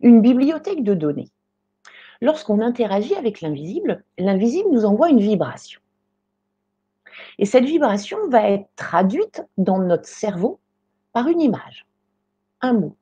une 0.00 0.20
bibliothèque 0.20 0.84
de 0.84 0.94
données. 0.94 1.30
Lorsqu'on 2.20 2.60
interagit 2.60 3.14
avec 3.14 3.40
l'invisible, 3.40 4.04
l'invisible 4.18 4.70
nous 4.70 4.84
envoie 4.84 5.08
une 5.08 5.20
vibration. 5.20 5.80
Et 7.38 7.46
cette 7.46 7.64
vibration 7.64 8.28
va 8.28 8.50
être 8.50 8.68
traduite 8.76 9.42
dans 9.56 9.78
notre 9.78 10.06
cerveau 10.06 10.60
par 11.12 11.28
une 11.28 11.40
image, 11.40 11.86
un 12.60 12.74
mot, 12.74 12.96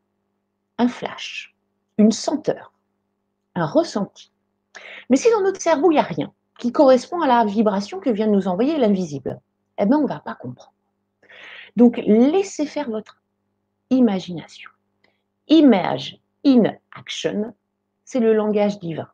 un 0.78 0.88
flash, 0.88 1.56
une 1.98 2.12
senteur, 2.12 2.72
un 3.54 3.66
ressenti. 3.66 4.30
Mais 5.10 5.16
si 5.16 5.30
dans 5.30 5.42
notre 5.42 5.60
cerveau, 5.60 5.90
il 5.90 5.94
n'y 5.94 6.00
a 6.00 6.02
rien 6.02 6.32
qui 6.58 6.72
correspond 6.72 7.20
à 7.22 7.26
la 7.26 7.44
vibration 7.44 8.00
que 8.00 8.10
vient 8.10 8.26
de 8.26 8.32
nous 8.32 8.48
envoyer 8.48 8.78
l'invisible, 8.78 9.40
eh 9.78 9.86
bien, 9.86 9.98
on 9.98 10.02
ne 10.02 10.08
va 10.08 10.18
pas 10.18 10.34
comprendre. 10.34 10.74
Donc, 11.76 12.00
laissez 12.04 12.66
faire 12.66 12.90
votre 12.90 13.22
imagination. 13.90 14.70
Image 15.46 16.20
in 16.44 16.64
action, 16.96 17.54
c'est 18.04 18.20
le 18.20 18.34
langage 18.34 18.78
divin. 18.80 19.08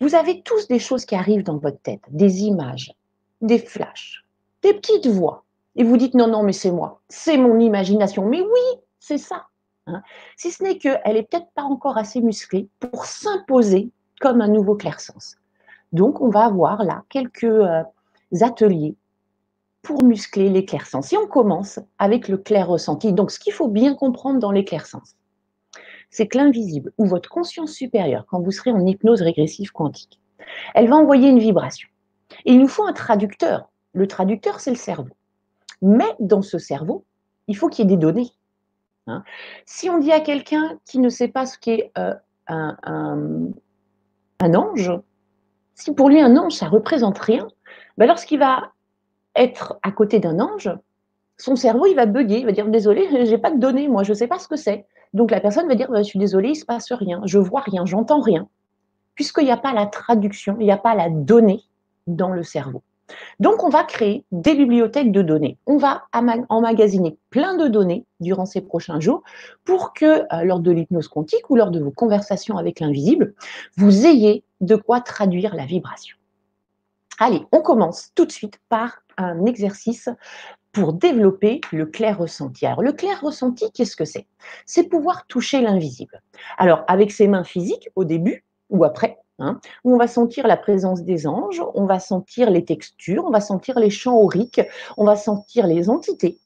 Vous 0.00 0.14
avez 0.14 0.42
tous 0.42 0.68
des 0.68 0.78
choses 0.78 1.04
qui 1.04 1.14
arrivent 1.14 1.42
dans 1.42 1.56
votre 1.56 1.80
tête, 1.80 2.02
des 2.10 2.42
images, 2.42 2.92
des 3.40 3.58
flashs, 3.58 4.24
des 4.62 4.74
petites 4.74 5.06
voix. 5.06 5.44
Et 5.76 5.82
vous 5.82 5.96
dites 5.96 6.14
non, 6.14 6.28
non, 6.28 6.42
mais 6.42 6.52
c'est 6.52 6.70
moi, 6.70 7.00
c'est 7.08 7.36
mon 7.36 7.58
imagination. 7.58 8.26
Mais 8.28 8.40
oui, 8.40 8.80
c'est 9.00 9.18
ça. 9.18 9.46
Hein, 9.86 10.02
si 10.36 10.50
ce 10.50 10.62
n'est 10.62 10.78
qu'elle 10.78 11.00
n'est 11.06 11.22
peut-être 11.22 11.50
pas 11.54 11.62
encore 11.62 11.98
assez 11.98 12.20
musclée 12.20 12.68
pour 12.80 13.06
s'imposer 13.06 13.90
comme 14.20 14.40
un 14.40 14.48
nouveau 14.48 14.74
clair-sens. 14.74 15.36
Donc, 15.92 16.20
on 16.20 16.28
va 16.28 16.44
avoir 16.44 16.82
là 16.82 17.04
quelques 17.08 17.44
euh, 17.44 17.82
ateliers 18.40 18.96
pour 19.82 20.02
muscler 20.02 20.48
les 20.48 20.64
clairsens. 20.64 21.12
Et 21.12 21.16
on 21.16 21.26
commence 21.26 21.78
avec 21.98 22.28
le 22.28 22.38
clair 22.38 22.66
ressenti. 22.66 23.12
Donc, 23.12 23.30
ce 23.30 23.38
qu'il 23.38 23.52
faut 23.52 23.68
bien 23.68 23.94
comprendre 23.94 24.40
dans 24.40 24.50
les 24.50 24.64
clairsens, 24.64 25.16
c'est 26.10 26.26
que 26.26 26.38
l'invisible 26.38 26.92
ou 26.98 27.06
votre 27.06 27.28
conscience 27.28 27.72
supérieure, 27.72 28.24
quand 28.26 28.40
vous 28.40 28.50
serez 28.50 28.72
en 28.72 28.84
hypnose 28.86 29.22
régressive 29.22 29.72
quantique, 29.72 30.20
elle 30.74 30.88
va 30.88 30.96
envoyer 30.96 31.28
une 31.28 31.38
vibration. 31.38 31.88
Et 32.44 32.52
il 32.52 32.60
nous 32.60 32.68
faut 32.68 32.84
un 32.84 32.92
traducteur. 32.92 33.70
Le 33.92 34.08
traducteur, 34.08 34.60
c'est 34.60 34.70
le 34.70 34.76
cerveau. 34.76 35.14
Mais 35.82 36.16
dans 36.18 36.42
ce 36.42 36.58
cerveau, 36.58 37.04
il 37.46 37.56
faut 37.56 37.68
qu'il 37.68 37.84
y 37.84 37.86
ait 37.86 37.96
des 37.96 38.00
données. 38.00 38.30
Hein. 39.06 39.22
Si 39.66 39.90
on 39.90 39.98
dit 39.98 40.12
à 40.12 40.20
quelqu'un 40.20 40.78
qui 40.84 40.98
ne 40.98 41.08
sait 41.08 41.28
pas 41.28 41.46
ce 41.46 41.58
qu'est 41.58 41.92
euh, 41.98 42.14
un, 42.48 43.52
ange, 44.40 44.92
si 45.74 45.94
pour 45.94 46.08
lui 46.08 46.20
un 46.20 46.36
ange, 46.36 46.52
ça 46.52 46.68
représente 46.68 47.18
rien, 47.18 47.48
ben 47.98 48.06
lorsqu'il 48.06 48.38
va 48.38 48.72
être 49.34 49.78
à 49.82 49.90
côté 49.90 50.20
d'un 50.20 50.40
ange, 50.40 50.70
son 51.36 51.56
cerveau, 51.56 51.86
il 51.86 51.94
va 51.94 52.06
bugger, 52.06 52.40
il 52.40 52.46
va 52.46 52.52
dire 52.52 52.68
désolé, 52.68 53.08
j'ai 53.26 53.38
pas 53.38 53.50
de 53.50 53.58
données, 53.58 53.88
moi, 53.88 54.02
je 54.02 54.12
ne 54.12 54.16
sais 54.16 54.28
pas 54.28 54.38
ce 54.38 54.48
que 54.48 54.56
c'est. 54.56 54.86
Donc 55.12 55.30
la 55.30 55.40
personne 55.40 55.68
va 55.68 55.74
dire 55.74 55.90
bah, 55.90 56.02
je 56.02 56.08
suis 56.08 56.18
désolé, 56.18 56.50
il 56.50 56.56
se 56.56 56.64
passe 56.64 56.92
rien, 56.92 57.20
je 57.24 57.38
vois 57.38 57.60
rien, 57.60 57.84
j'entends 57.86 58.20
rien, 58.20 58.48
puisqu'il 59.14 59.44
n'y 59.44 59.52
a 59.52 59.56
pas 59.56 59.72
la 59.72 59.86
traduction, 59.86 60.56
il 60.58 60.66
n'y 60.66 60.72
a 60.72 60.76
pas 60.76 60.94
la 60.94 61.08
donnée 61.08 61.62
dans 62.06 62.30
le 62.30 62.42
cerveau. 62.42 62.82
Donc 63.40 63.62
on 63.62 63.68
va 63.68 63.84
créer 63.84 64.24
des 64.32 64.54
bibliothèques 64.54 65.12
de 65.12 65.22
données. 65.22 65.58
On 65.66 65.76
va 65.76 66.04
emmagasiner 66.48 67.18
plein 67.30 67.56
de 67.56 67.68
données 67.68 68.04
durant 68.20 68.46
ces 68.46 68.60
prochains 68.60 69.00
jours 69.00 69.22
pour 69.64 69.92
que 69.92 70.22
euh, 70.34 70.44
lors 70.44 70.60
de 70.60 70.70
l'hypnose 70.70 71.08
quantique 71.08 71.50
ou 71.50 71.56
lors 71.56 71.70
de 71.70 71.80
vos 71.80 71.90
conversations 71.90 72.56
avec 72.56 72.80
l'invisible, 72.80 73.34
vous 73.76 74.06
ayez 74.06 74.44
de 74.60 74.76
quoi 74.76 75.00
traduire 75.00 75.54
la 75.54 75.66
vibration. 75.66 76.16
Allez, 77.18 77.42
on 77.52 77.60
commence 77.60 78.10
tout 78.14 78.24
de 78.24 78.32
suite 78.32 78.58
par 78.68 79.02
un 79.16 79.46
exercice 79.46 80.08
pour 80.72 80.92
développer 80.92 81.60
le 81.72 81.86
clair 81.86 82.18
ressenti. 82.18 82.66
Alors, 82.66 82.82
le 82.82 82.92
clair 82.92 83.20
ressenti, 83.20 83.70
qu'est-ce 83.72 83.94
que 83.94 84.04
c'est? 84.04 84.26
C'est 84.66 84.88
pouvoir 84.88 85.24
toucher 85.26 85.60
l'invisible. 85.60 86.20
Alors, 86.58 86.82
avec 86.88 87.12
ses 87.12 87.28
mains 87.28 87.44
physiques, 87.44 87.88
au 87.94 88.04
début 88.04 88.44
ou 88.70 88.82
après, 88.82 89.18
hein, 89.38 89.60
où 89.84 89.94
on 89.94 89.98
va 89.98 90.06
sentir 90.06 90.46
la 90.46 90.56
présence 90.56 91.02
des 91.02 91.26
anges, 91.26 91.62
on 91.74 91.86
va 91.86 91.98
sentir 91.98 92.50
les 92.50 92.64
textures, 92.64 93.24
on 93.24 93.30
va 93.30 93.40
sentir 93.40 93.78
les 93.78 93.90
champs 93.90 94.16
auriques, 94.16 94.60
on 94.96 95.04
va 95.04 95.16
sentir 95.16 95.66
les 95.66 95.90
entités, 95.90 96.38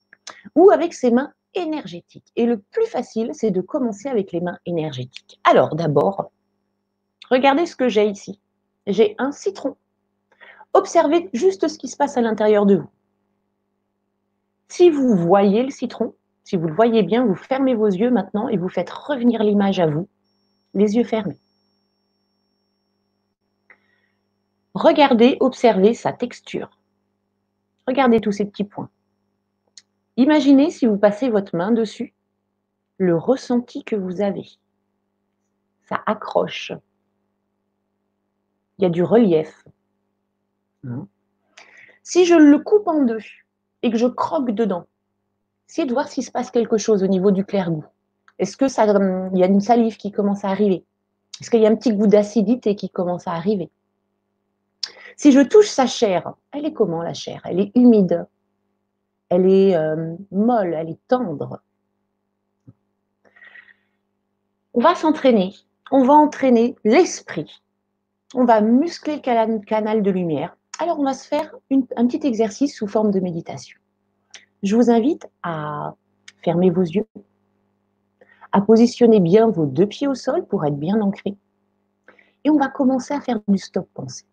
ou 0.55 0.71
avec 0.71 0.95
ses 0.95 1.11
mains 1.11 1.33
énergétiques. 1.55 2.33
Et 2.37 2.47
le 2.47 2.59
plus 2.59 2.87
facile, 2.87 3.31
c'est 3.33 3.51
de 3.51 3.61
commencer 3.61 4.09
avec 4.09 4.33
les 4.33 4.41
mains 4.41 4.59
énergétiques. 4.67 5.41
Alors, 5.45 5.75
d'abord, 5.75 6.31
regardez 7.31 7.67
ce 7.67 7.77
que 7.77 7.89
j'ai 7.89 8.07
ici. 8.07 8.41
J'ai 8.87 9.15
un 9.19 9.33
citron 9.33 9.77
Observez 10.75 11.31
juste 11.33 11.69
ce 11.69 11.79
qui 11.79 11.89
se 11.89 11.97
passe 11.97 12.17
à 12.17 12.21
l'intérieur 12.21 12.67
de 12.67 12.77
vous. 12.77 12.91
Si 14.69 14.91
vous 14.91 15.17
voyez 15.17 15.63
le 15.63 15.71
citron, 15.71 16.15
si 16.45 16.57
vous 16.57 16.69
le 16.69 16.75
voyez 16.75 17.03
bien, 17.03 17.25
vous 17.25 17.35
fermez 17.35 17.75
vos 17.75 17.89
yeux 17.89 18.11
maintenant 18.11 18.49
et 18.49 18.57
vous 18.57 18.69
faites 18.69 18.91
revenir 18.91 19.43
l'image 19.43 19.81
à 19.81 19.87
vous, 19.87 20.09
les 20.75 20.97
yeux 20.97 21.05
fermés. 21.05 21.39
Regardez, 24.79 25.39
observez 25.41 25.93
sa 25.93 26.13
texture. 26.13 26.71
Regardez 27.89 28.21
tous 28.21 28.31
ces 28.31 28.45
petits 28.45 28.63
points. 28.63 28.91
Imaginez 30.17 30.71
si 30.71 30.87
vous 30.87 30.97
passez 30.97 31.31
votre 31.31 31.57
main 31.57 31.73
dessus, 31.73 32.15
le 32.97 33.17
ressenti 33.17 33.83
que 33.83 33.97
vous 33.97 34.21
avez. 34.21 34.47
Ça 35.89 36.01
accroche. 36.07 36.71
Il 38.79 38.83
y 38.83 38.87
a 38.87 38.89
du 38.89 39.03
relief. 39.03 39.65
Hein. 40.87 41.09
Si 42.05 42.25
je 42.25 42.37
le 42.37 42.61
coupe 42.61 42.87
en 42.87 43.03
deux 43.03 43.25
et 43.83 43.91
que 43.91 43.99
je 43.99 44.07
croque 44.07 44.53
dedans, 44.53 44.87
essayez 45.69 45.89
de 45.89 45.93
voir 45.93 46.07
s'il 46.07 46.23
se 46.23 46.31
passe 46.31 46.53
quelque 46.53 46.79
chose 46.79 47.03
au 47.03 47.09
niveau 47.09 47.33
du 47.33 47.45
clair-goût. 47.45 47.85
Est-ce 48.39 48.57
que 48.57 48.69
ça, 48.69 48.85
hum, 48.85 49.31
il 49.33 49.41
y 49.41 49.43
a 49.43 49.49
une 49.49 49.61
salive 49.61 49.97
qui 49.97 50.13
commence 50.13 50.45
à 50.45 50.51
arriver? 50.51 50.85
Est-ce 51.41 51.51
qu'il 51.51 51.63
y 51.63 51.67
a 51.67 51.69
un 51.69 51.75
petit 51.75 51.93
goût 51.93 52.07
d'acidité 52.07 52.77
qui 52.77 52.91
commence 52.91 53.27
à 53.27 53.33
arriver? 53.33 53.73
Si 55.19 55.33
je 55.33 55.41
touche 55.41 55.69
sa 55.69 55.87
chair, 55.87 56.33
elle 56.53 56.65
est 56.65 56.73
comment 56.73 57.03
la 57.03 57.13
chair? 57.13 57.43
Elle 57.45 57.61
est 57.61 57.77
humide, 57.77 58.27
elle 59.29 59.47
est 59.47 59.77
euh, 59.77 60.17
molle, 60.33 60.73
elle 60.73 60.89
est 60.89 61.01
tendre. 61.09 61.61
On 64.73 64.81
va 64.81 64.95
s'entraîner, 64.95 65.55
on 65.91 66.05
va 66.05 66.15
entraîner 66.15 66.77
l'esprit, 66.85 67.63
on 68.35 68.47
va 68.47 68.63
muscler 68.63 69.17
le 69.17 69.65
canal 69.65 70.03
de 70.03 70.11
lumière 70.11 70.57
alors, 70.81 71.01
on 71.01 71.05
va 71.05 71.15
se 71.15 71.27
faire 71.27 71.53
un 71.97 72.07
petit 72.07 72.25
exercice 72.25 72.77
sous 72.77 72.87
forme 72.87 73.11
de 73.11 73.19
méditation. 73.19 73.79
Je 74.63 74.77
vous 74.77 74.91
invite 74.91 75.29
à 75.43 75.95
fermer 76.45 76.71
vos 76.71 76.83
yeux, 76.83 77.07
à 78.53 78.61
positionner 78.61 79.19
bien 79.19 79.49
vos 79.49 79.67
deux 79.67 79.87
pieds 79.87 80.07
au 80.07 80.15
sol 80.15 80.47
pour 80.47 80.65
être 80.65 80.77
bien 80.77 81.01
ancrés. 81.01 81.37
Et 82.45 82.51
on 82.51 82.59
va 82.59 82.69
commencer 82.69 83.13
à 83.13 83.21
faire 83.21 83.41
du 83.49 83.59
stop 83.59 83.89
pensée. 83.93 84.25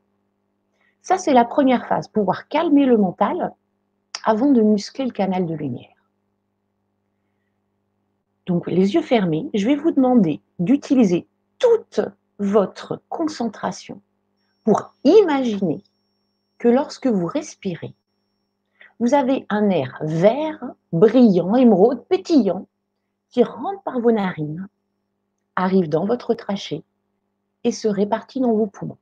Ça, 1.05 1.19
c'est 1.19 1.33
la 1.33 1.45
première 1.45 1.87
phase, 1.87 2.07
pouvoir 2.07 2.47
calmer 2.47 2.87
le 2.87 2.97
mental 2.97 3.53
avant 4.23 4.51
de 4.51 4.63
muscler 4.63 5.05
le 5.05 5.11
canal 5.11 5.45
de 5.45 5.53
lumière. 5.53 5.93
Donc, 8.47 8.65
les 8.65 8.95
yeux 8.95 9.03
fermés, 9.03 9.47
je 9.53 9.67
vais 9.67 9.75
vous 9.75 9.91
demander 9.91 10.41
d'utiliser 10.57 11.27
toute 11.59 11.99
votre 12.39 13.03
concentration 13.07 14.01
pour 14.63 14.95
imaginer 15.03 15.83
que 16.57 16.69
lorsque 16.69 17.05
vous 17.05 17.27
respirez, 17.27 17.93
vous 18.99 19.13
avez 19.13 19.45
un 19.49 19.69
air 19.69 19.99
vert, 20.01 20.73
brillant, 20.91 21.53
émeraude, 21.53 22.03
pétillant, 22.07 22.67
qui 23.29 23.43
rentre 23.43 23.83
par 23.83 23.99
vos 23.99 24.11
narines, 24.11 24.67
arrive 25.55 25.87
dans 25.87 26.07
votre 26.07 26.33
trachée 26.33 26.83
et 27.63 27.71
se 27.71 27.87
répartit 27.87 28.39
dans 28.39 28.53
vos 28.53 28.65
poumons. 28.65 28.97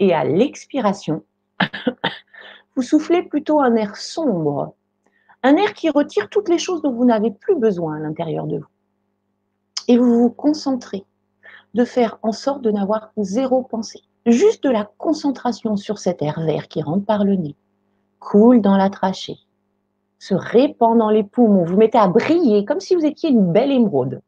Et 0.00 0.12
à 0.12 0.24
l'expiration, 0.24 1.22
vous 2.74 2.82
soufflez 2.82 3.22
plutôt 3.22 3.60
un 3.60 3.76
air 3.76 3.96
sombre, 3.96 4.74
un 5.44 5.54
air 5.56 5.74
qui 5.74 5.90
retire 5.90 6.28
toutes 6.28 6.48
les 6.48 6.58
choses 6.58 6.82
dont 6.82 6.92
vous 6.92 7.04
n'avez 7.04 7.30
plus 7.30 7.54
besoin 7.54 7.96
à 7.96 8.00
l'intérieur 8.00 8.46
de 8.46 8.58
vous. 8.58 8.66
Et 9.86 9.96
vous 9.96 10.20
vous 10.20 10.30
concentrez 10.30 11.04
de 11.74 11.84
faire 11.84 12.18
en 12.22 12.32
sorte 12.32 12.62
de 12.62 12.70
n'avoir 12.70 13.12
zéro 13.16 13.62
pensée 13.62 14.02
juste 14.26 14.64
de 14.64 14.70
la 14.70 14.84
concentration 14.98 15.76
sur 15.76 15.98
cet 15.98 16.22
air 16.22 16.40
vert 16.40 16.68
qui 16.68 16.82
rentre 16.82 17.06
par 17.06 17.24
le 17.24 17.36
nez, 17.36 17.56
coule 18.18 18.60
dans 18.60 18.76
la 18.76 18.90
trachée, 18.90 19.38
se 20.18 20.34
répand 20.34 20.98
dans 20.98 21.10
les 21.10 21.24
poumons, 21.24 21.64
vous 21.64 21.76
mettez 21.76 21.98
à 21.98 22.08
briller 22.08 22.64
comme 22.64 22.80
si 22.80 22.94
vous 22.94 23.04
étiez 23.04 23.30
une 23.30 23.52
belle 23.52 23.70
émeraude. 23.70 24.20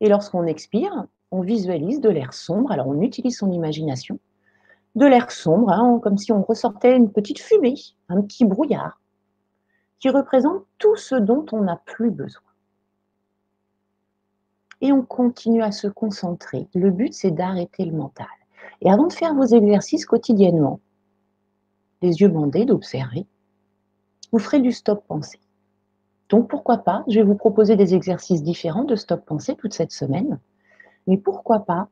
Et 0.00 0.08
lorsqu'on 0.08 0.46
expire, 0.46 1.06
on 1.32 1.40
visualise 1.40 2.00
de 2.00 2.08
l'air 2.08 2.32
sombre, 2.32 2.70
alors 2.70 2.86
on 2.88 3.00
utilise 3.00 3.38
son 3.38 3.50
imagination, 3.50 4.18
de 4.94 5.06
l'air 5.06 5.30
sombre, 5.30 5.70
hein, 5.70 5.98
comme 6.02 6.18
si 6.18 6.30
on 6.32 6.42
ressortait 6.42 6.96
une 6.96 7.10
petite 7.10 7.40
fumée, 7.40 7.74
un 8.08 8.22
petit 8.22 8.44
brouillard, 8.44 9.00
qui 9.98 10.10
représente 10.10 10.64
tout 10.78 10.96
ce 10.96 11.14
dont 11.14 11.46
on 11.52 11.62
n'a 11.62 11.80
plus 11.86 12.10
besoin 12.10 12.42
et 14.82 14.92
on 14.92 15.02
continue 15.02 15.62
à 15.62 15.70
se 15.72 15.86
concentrer. 15.86 16.68
Le 16.74 16.90
but, 16.90 17.14
c'est 17.14 17.30
d'arrêter 17.30 17.84
le 17.84 17.96
mental. 17.96 18.26
Et 18.82 18.90
avant 18.90 19.06
de 19.06 19.12
faire 19.12 19.32
vos 19.32 19.44
exercices 19.44 20.04
quotidiennement, 20.04 20.80
les 22.02 22.20
yeux 22.20 22.28
bandés, 22.28 22.66
d'observer, 22.66 23.26
vous 24.32 24.40
ferez 24.40 24.60
du 24.60 24.72
stop 24.72 25.06
pensée. 25.06 25.38
Donc 26.28 26.48
pourquoi 26.50 26.78
pas, 26.78 27.04
je 27.08 27.20
vais 27.20 27.24
vous 27.24 27.36
proposer 27.36 27.76
des 27.76 27.94
exercices 27.94 28.42
différents 28.42 28.84
de 28.84 28.96
stop 28.96 29.24
pensée 29.24 29.54
toute 29.54 29.72
cette 29.72 29.92
semaine, 29.92 30.40
mais 31.06 31.16
pourquoi 31.16 31.60
pas 31.60 31.88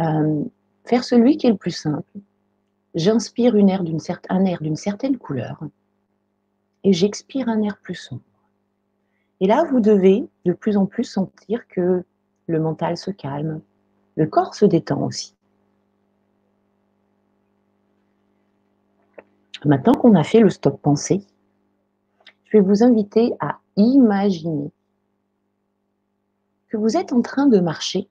euh, 0.00 0.44
faire 0.84 1.04
celui 1.04 1.36
qui 1.36 1.46
est 1.46 1.50
le 1.50 1.56
plus 1.56 1.70
simple. 1.70 2.08
J'inspire 2.94 3.54
un 3.56 3.66
air 3.66 3.82
d'une 3.82 4.76
certaine 4.76 5.18
couleur 5.18 5.60
et 6.84 6.92
j'expire 6.92 7.48
un 7.48 7.62
air 7.62 7.78
plus 7.78 7.94
sombre. 7.94 8.22
Et 9.40 9.46
là, 9.46 9.64
vous 9.70 9.80
devez 9.80 10.28
de 10.44 10.52
plus 10.52 10.76
en 10.76 10.86
plus 10.86 11.04
sentir 11.04 11.66
que 11.68 12.04
le 12.46 12.60
mental 12.60 12.96
se 12.96 13.10
calme, 13.10 13.60
le 14.16 14.26
corps 14.26 14.54
se 14.54 14.64
détend 14.64 15.02
aussi. 15.02 15.34
Maintenant 19.64 19.94
qu'on 19.94 20.14
a 20.14 20.24
fait 20.24 20.40
le 20.40 20.50
stop 20.50 20.80
pensée, 20.80 21.22
je 22.44 22.58
vais 22.58 22.62
vous 22.62 22.82
inviter 22.82 23.32
à 23.40 23.58
imaginer 23.76 24.70
que 26.68 26.76
vous 26.76 26.96
êtes 26.96 27.12
en 27.12 27.22
train 27.22 27.46
de 27.46 27.58
marcher 27.60 28.08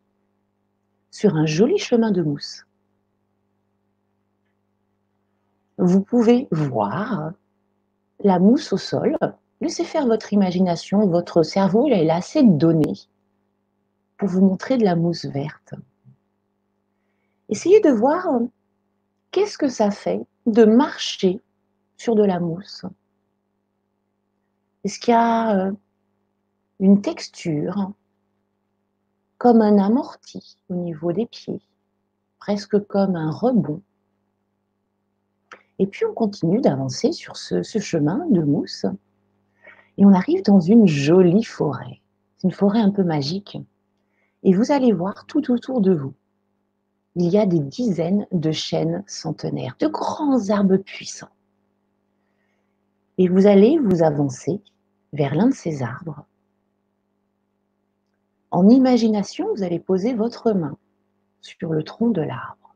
sur 1.14 1.36
un 1.36 1.46
joli 1.46 1.78
chemin 1.78 2.12
de 2.12 2.24
mousse. 2.24 2.66
Vous 5.78 6.02
pouvez 6.02 6.48
voir 6.52 7.32
la 8.20 8.40
mousse 8.40 8.74
au 8.74 8.78
sol, 8.78 9.18
Laissez 9.64 9.86
faire 9.86 10.08
votre 10.08 10.34
imagination, 10.34 11.08
votre 11.08 11.42
cerveau, 11.42 11.88
il 11.88 12.10
a 12.10 12.16
assez 12.18 12.44
de 12.44 12.52
données 12.52 12.98
pour 14.18 14.28
vous 14.28 14.42
montrer 14.42 14.78
de 14.78 14.84
la 14.84 14.98
mousse 14.98 15.24
verte. 15.24 15.74
Essayez 17.48 17.80
de 17.80 17.90
voir 17.90 18.28
qu'est-ce 19.32 19.58
que 19.58 19.70
ça 19.70 19.90
fait 19.90 20.20
de 20.48 20.66
marcher 20.66 21.40
sur 21.96 22.16
de 22.16 22.26
la 22.26 22.42
mousse. 22.42 22.84
Est-ce 24.84 25.00
qu'il 25.00 25.14
y 25.14 25.16
a 25.16 25.68
euh, 25.68 25.72
une 26.82 27.02
texture 27.02 27.94
comme 29.44 29.62
un 29.62 29.78
amorti 29.78 30.58
au 30.70 30.76
niveau 30.76 31.12
des 31.12 31.26
pieds, 31.26 31.60
presque 32.40 32.80
comme 32.88 33.18
un 33.18 33.30
rebond 33.30 33.82
Et 35.80 35.86
puis 35.86 36.06
on 36.06 36.14
continue 36.14 36.62
d'avancer 36.62 37.12
sur 37.12 37.36
ce, 37.36 37.62
chemin 37.62 38.26
de 38.30 38.42
mousse 38.42 38.86
et 39.98 40.06
on 40.06 40.14
arrive 40.14 40.44
dans 40.44 40.62
une 40.62 40.88
jolie 40.88 41.44
forêt. 41.44 42.00
C'est 42.38 42.48
une 42.48 42.54
forêt 42.54 42.80
un 42.80 42.92
peu 42.92 43.04
magique. 43.04 43.58
Et 44.44 44.54
vous 44.54 44.72
allez 44.72 44.94
voir 44.94 45.26
tout 45.26 45.52
autour 45.52 45.82
de 45.82 45.94
vous, 45.94 46.14
il 47.18 47.28
y 47.28 47.38
a 47.38 47.46
des 47.46 47.60
dizaines 47.60 48.26
de 48.32 48.54
chênes 48.54 49.04
centenaires, 49.08 49.76
de 49.78 49.88
grands 49.88 50.52
arbres 50.52 50.78
puissants. 50.78 51.36
Et 53.18 53.28
vous 53.28 53.46
allez 53.46 53.78
vous 53.78 54.04
avancer 54.04 54.62
vers 55.12 55.36
l'un 55.36 55.48
de 55.48 55.54
ces 55.54 55.84
arbres. 55.84 56.26
En 58.54 58.70
imagination, 58.70 59.52
vous 59.56 59.64
allez 59.64 59.80
poser 59.80 60.14
votre 60.14 60.52
main 60.52 60.78
sur 61.42 61.74
le 61.74 61.82
tronc 61.82 62.12
de 62.12 62.22
l'arbre. 62.22 62.76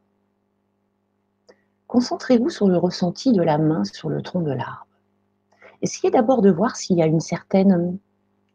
Concentrez-vous 1.85 2.49
sur 2.49 2.67
le 2.67 2.77
ressenti 2.77 3.31
de 3.31 3.43
la 3.43 3.59
main 3.59 3.83
sur 3.83 4.09
le 4.09 4.23
tronc 4.23 4.41
de 4.41 4.51
l'arbre. 4.51 4.87
Essayez 5.83 6.09
d'abord 6.09 6.41
de 6.41 6.49
voir 6.49 6.75
s'il 6.75 6.97
y 6.97 7.03
a 7.03 7.05
une 7.05 7.19
certaine 7.19 7.99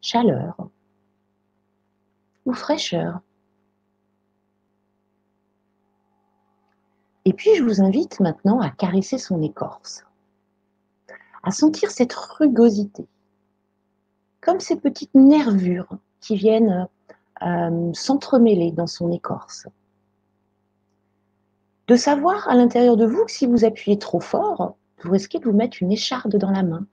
chaleur 0.00 0.56
ou 2.44 2.52
fraîcheur. 2.54 3.20
Et 7.24 7.34
puis, 7.34 7.54
je 7.54 7.62
vous 7.62 7.80
invite 7.80 8.18
maintenant 8.18 8.60
à 8.60 8.68
caresser 8.68 9.18
son 9.18 9.42
écorce, 9.42 10.04
à 11.44 11.52
sentir 11.52 11.92
cette 11.92 12.14
rugosité, 12.14 13.06
comme 14.40 14.58
ces 14.58 14.74
petites 14.74 15.14
nervures 15.14 15.98
qui 16.18 16.34
viennent 16.34 16.88
s'entremêler 17.94 18.72
dans 18.72 18.86
son 18.86 19.10
écorce. 19.12 19.66
De 21.88 21.96
savoir 21.96 22.48
à 22.48 22.54
l'intérieur 22.54 22.96
de 22.96 23.06
vous 23.06 23.24
que 23.24 23.32
si 23.32 23.46
vous 23.46 23.64
appuyez 23.64 23.98
trop 23.98 24.20
fort, 24.20 24.76
vous 25.02 25.10
risquez 25.10 25.38
de 25.38 25.44
vous 25.44 25.56
mettre 25.56 25.82
une 25.82 25.92
écharde 25.92 26.36
dans 26.36 26.50
la 26.50 26.62
main 26.62 26.86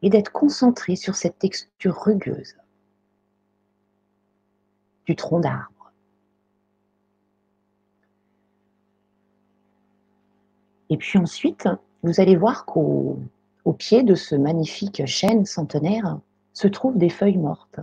et 0.00 0.10
d'être 0.10 0.32
concentré 0.32 0.96
sur 0.96 1.14
cette 1.14 1.38
texture 1.38 1.96
rugueuse 2.02 2.56
du 5.06 5.14
tronc 5.16 5.40
d'arbre. 5.40 5.92
Et 10.90 10.96
puis 10.96 11.18
ensuite, 11.18 11.68
vous 12.02 12.20
allez 12.20 12.36
voir 12.36 12.64
qu'au 12.64 13.18
pied 13.78 14.02
de 14.02 14.14
ce 14.14 14.34
magnifique 14.34 15.06
chêne 15.06 15.44
centenaire 15.44 16.18
se 16.52 16.68
trouvent 16.68 16.98
des 16.98 17.10
feuilles 17.10 17.38
mortes. 17.38 17.80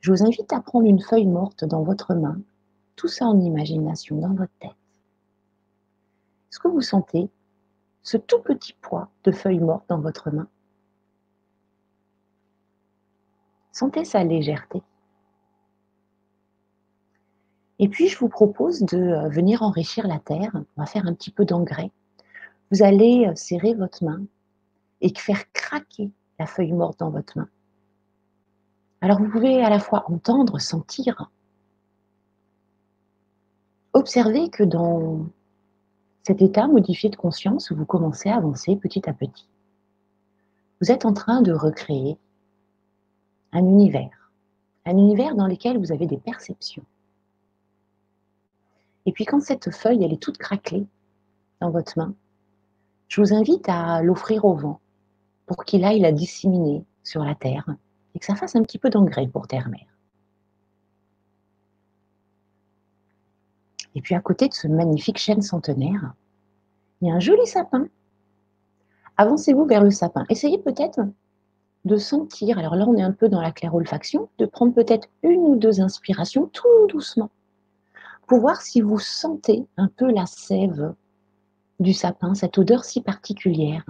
Je 0.00 0.12
vous 0.12 0.22
invite 0.22 0.52
à 0.52 0.60
prendre 0.60 0.86
une 0.86 1.00
feuille 1.00 1.26
morte 1.26 1.64
dans 1.64 1.82
votre 1.82 2.14
main, 2.14 2.40
tout 2.96 3.08
ça 3.08 3.26
en 3.26 3.40
imagination, 3.40 4.16
dans 4.16 4.34
votre 4.34 4.52
tête. 4.60 4.70
Est-ce 6.50 6.58
que 6.60 6.68
vous 6.68 6.80
sentez 6.80 7.28
ce 8.02 8.16
tout 8.16 8.40
petit 8.40 8.74
poids 8.80 9.10
de 9.24 9.32
feuilles 9.32 9.60
mortes 9.60 9.86
dans 9.88 10.00
votre 10.00 10.30
main? 10.30 10.48
Sentez 13.72 14.04
sa 14.04 14.24
légèreté. 14.24 14.82
Et 17.78 17.88
puis, 17.88 18.08
je 18.08 18.18
vous 18.18 18.28
propose 18.28 18.80
de 18.80 18.98
euh, 18.98 19.28
venir 19.28 19.62
enrichir 19.62 20.08
la 20.08 20.18
terre. 20.18 20.50
On 20.54 20.80
va 20.80 20.86
faire 20.86 21.06
un 21.06 21.14
petit 21.14 21.30
peu 21.30 21.44
d'engrais. 21.44 21.92
Vous 22.72 22.82
allez 22.82 23.26
euh, 23.26 23.34
serrer 23.36 23.74
votre 23.74 24.02
main 24.04 24.22
et 25.00 25.14
faire 25.16 25.50
craquer 25.52 26.10
la 26.40 26.46
feuille 26.46 26.72
morte 26.72 26.98
dans 26.98 27.10
votre 27.10 27.38
main. 27.38 27.48
Alors, 29.00 29.18
vous 29.18 29.30
pouvez 29.30 29.62
à 29.62 29.70
la 29.70 29.78
fois 29.78 30.04
entendre, 30.10 30.60
sentir. 30.60 31.30
Observez 33.92 34.50
que 34.50 34.64
dans 34.64 35.26
cet 36.24 36.42
état 36.42 36.66
modifié 36.66 37.08
de 37.08 37.16
conscience, 37.16 37.72
vous 37.72 37.86
commencez 37.86 38.28
à 38.28 38.36
avancer 38.36 38.76
petit 38.76 39.08
à 39.08 39.12
petit. 39.12 39.48
Vous 40.80 40.90
êtes 40.90 41.04
en 41.04 41.12
train 41.12 41.42
de 41.42 41.52
recréer 41.52 42.18
un 43.52 43.64
univers, 43.64 44.30
un 44.84 44.96
univers 44.96 45.34
dans 45.34 45.46
lequel 45.46 45.78
vous 45.78 45.92
avez 45.92 46.06
des 46.06 46.18
perceptions. 46.18 46.84
Et 49.06 49.12
puis 49.12 49.24
quand 49.24 49.40
cette 49.40 49.70
feuille, 49.70 50.04
elle 50.04 50.12
est 50.12 50.22
toute 50.22 50.38
craquelée 50.38 50.86
dans 51.60 51.70
votre 51.70 51.98
main, 51.98 52.14
je 53.08 53.20
vous 53.22 53.32
invite 53.32 53.68
à 53.68 54.02
l'offrir 54.02 54.44
au 54.44 54.54
vent 54.54 54.80
pour 55.46 55.64
qu'il 55.64 55.84
aille 55.84 56.00
la 56.00 56.12
disséminer 56.12 56.84
sur 57.02 57.24
la 57.24 57.34
terre 57.34 57.64
et 58.18 58.20
que 58.20 58.26
ça 58.26 58.34
fasse 58.34 58.56
un 58.56 58.62
petit 58.62 58.80
peu 58.80 58.90
d'engrais 58.90 59.28
pour 59.28 59.46
terre-mère. 59.46 59.86
Et 63.94 64.00
puis 64.00 64.16
à 64.16 64.20
côté 64.20 64.48
de 64.48 64.54
ce 64.54 64.66
magnifique 64.66 65.18
chêne 65.18 65.40
centenaire, 65.40 66.14
il 67.00 67.06
y 67.06 67.10
a 67.12 67.14
un 67.14 67.20
joli 67.20 67.46
sapin. 67.46 67.86
Avancez-vous 69.18 69.66
vers 69.66 69.84
le 69.84 69.92
sapin. 69.92 70.24
Essayez 70.30 70.58
peut-être 70.58 70.98
de 71.84 71.96
sentir, 71.96 72.58
alors 72.58 72.74
là 72.74 72.86
on 72.88 72.96
est 72.96 73.02
un 73.02 73.12
peu 73.12 73.28
dans 73.28 73.40
la 73.40 73.52
claire-olfaction, 73.52 74.28
de 74.38 74.46
prendre 74.46 74.74
peut-être 74.74 75.06
une 75.22 75.42
ou 75.42 75.54
deux 75.54 75.80
inspirations 75.80 76.48
tout 76.48 76.88
doucement 76.88 77.30
pour 78.26 78.40
voir 78.40 78.60
si 78.60 78.80
vous 78.80 78.98
sentez 78.98 79.64
un 79.76 79.86
peu 79.86 80.10
la 80.10 80.26
sève 80.26 80.92
du 81.78 81.92
sapin, 81.92 82.34
cette 82.34 82.58
odeur 82.58 82.82
si 82.82 83.00
particulière. 83.00 83.84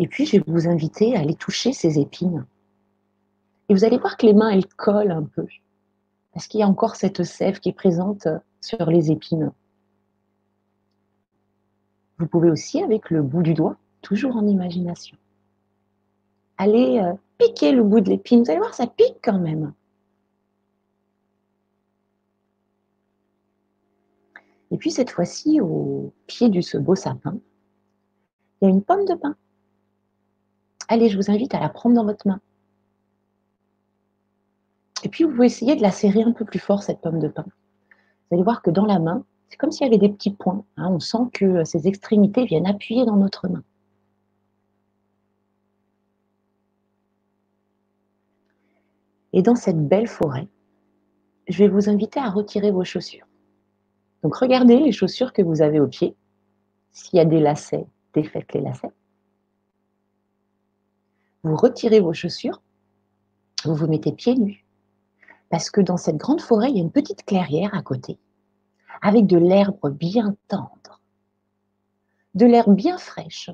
Et 0.00 0.08
puis 0.08 0.24
je 0.24 0.38
vais 0.38 0.44
vous 0.46 0.66
inviter 0.66 1.14
à 1.14 1.20
aller 1.20 1.34
toucher 1.34 1.74
ces 1.74 1.98
épines. 1.98 2.46
Et 3.68 3.74
vous 3.74 3.84
allez 3.84 3.98
voir 3.98 4.16
que 4.16 4.24
les 4.24 4.32
mains, 4.32 4.48
elles 4.48 4.66
collent 4.66 5.10
un 5.10 5.22
peu, 5.22 5.46
parce 6.32 6.46
qu'il 6.46 6.58
y 6.58 6.62
a 6.62 6.66
encore 6.66 6.96
cette 6.96 7.22
sève 7.22 7.60
qui 7.60 7.68
est 7.68 7.74
présente 7.74 8.26
sur 8.62 8.86
les 8.86 9.12
épines. 9.12 9.52
Vous 12.18 12.26
pouvez 12.26 12.50
aussi, 12.50 12.82
avec 12.82 13.10
le 13.10 13.22
bout 13.22 13.42
du 13.42 13.52
doigt, 13.52 13.76
toujours 14.00 14.36
en 14.36 14.46
imagination, 14.46 15.18
aller 16.56 16.98
euh, 16.98 17.12
piquer 17.36 17.72
le 17.72 17.82
bout 17.82 18.00
de 18.00 18.08
l'épine. 18.08 18.42
Vous 18.42 18.50
allez 18.50 18.58
voir, 18.58 18.74
ça 18.74 18.86
pique 18.86 19.18
quand 19.22 19.38
même. 19.38 19.74
Et 24.70 24.78
puis 24.78 24.90
cette 24.90 25.10
fois-ci, 25.10 25.60
au 25.60 26.14
pied 26.26 26.48
de 26.48 26.62
ce 26.62 26.78
beau 26.78 26.94
sapin, 26.94 27.36
il 28.60 28.64
y 28.64 28.66
a 28.66 28.70
une 28.70 28.82
pomme 28.82 29.04
de 29.04 29.14
pin. 29.14 29.36
Allez, 30.92 31.08
je 31.08 31.16
vous 31.16 31.30
invite 31.30 31.54
à 31.54 31.60
la 31.60 31.68
prendre 31.68 31.94
dans 31.94 32.04
votre 32.04 32.26
main. 32.26 32.40
Et 35.04 35.08
puis 35.08 35.22
vous 35.22 35.30
pouvez 35.30 35.46
essayer 35.46 35.76
de 35.76 35.82
la 35.82 35.92
serrer 35.92 36.24
un 36.24 36.32
peu 36.32 36.44
plus 36.44 36.58
fort, 36.58 36.82
cette 36.82 37.00
pomme 37.00 37.20
de 37.20 37.28
pin. 37.28 37.44
Vous 37.44 38.34
allez 38.34 38.42
voir 38.42 38.60
que 38.60 38.72
dans 38.72 38.86
la 38.86 38.98
main, 38.98 39.24
c'est 39.48 39.56
comme 39.56 39.70
s'il 39.70 39.86
y 39.86 39.88
avait 39.88 39.98
des 39.98 40.08
petits 40.08 40.32
points. 40.32 40.64
Hein. 40.76 40.88
On 40.90 40.98
sent 40.98 41.30
que 41.32 41.62
ces 41.62 41.86
extrémités 41.86 42.44
viennent 42.44 42.66
appuyer 42.66 43.04
dans 43.04 43.14
notre 43.14 43.46
main. 43.48 43.62
Et 49.32 49.42
dans 49.42 49.54
cette 49.54 49.86
belle 49.86 50.08
forêt, 50.08 50.48
je 51.46 51.58
vais 51.58 51.68
vous 51.68 51.88
inviter 51.88 52.18
à 52.18 52.30
retirer 52.30 52.72
vos 52.72 52.82
chaussures. 52.82 53.28
Donc 54.24 54.34
regardez 54.34 54.80
les 54.80 54.90
chaussures 54.90 55.32
que 55.32 55.42
vous 55.42 55.62
avez 55.62 55.78
au 55.78 55.86
pied. 55.86 56.16
S'il 56.90 57.16
y 57.16 57.20
a 57.20 57.24
des 57.24 57.38
lacets, 57.38 57.86
défaites 58.12 58.52
les 58.54 58.60
lacets. 58.60 58.90
Vous 61.42 61.56
retirez 61.56 62.00
vos 62.00 62.12
chaussures, 62.12 62.60
vous 63.64 63.74
vous 63.74 63.86
mettez 63.86 64.12
pieds 64.12 64.36
nus. 64.36 64.64
Parce 65.48 65.70
que 65.70 65.80
dans 65.80 65.96
cette 65.96 66.16
grande 66.16 66.40
forêt, 66.40 66.70
il 66.70 66.76
y 66.76 66.78
a 66.78 66.82
une 66.82 66.92
petite 66.92 67.24
clairière 67.24 67.74
à 67.74 67.82
côté 67.82 68.18
avec 69.02 69.26
de 69.26 69.38
l'herbe 69.38 69.90
bien 69.90 70.36
tendre, 70.48 71.00
de 72.34 72.46
l'herbe 72.46 72.74
bien 72.74 72.98
fraîche. 72.98 73.50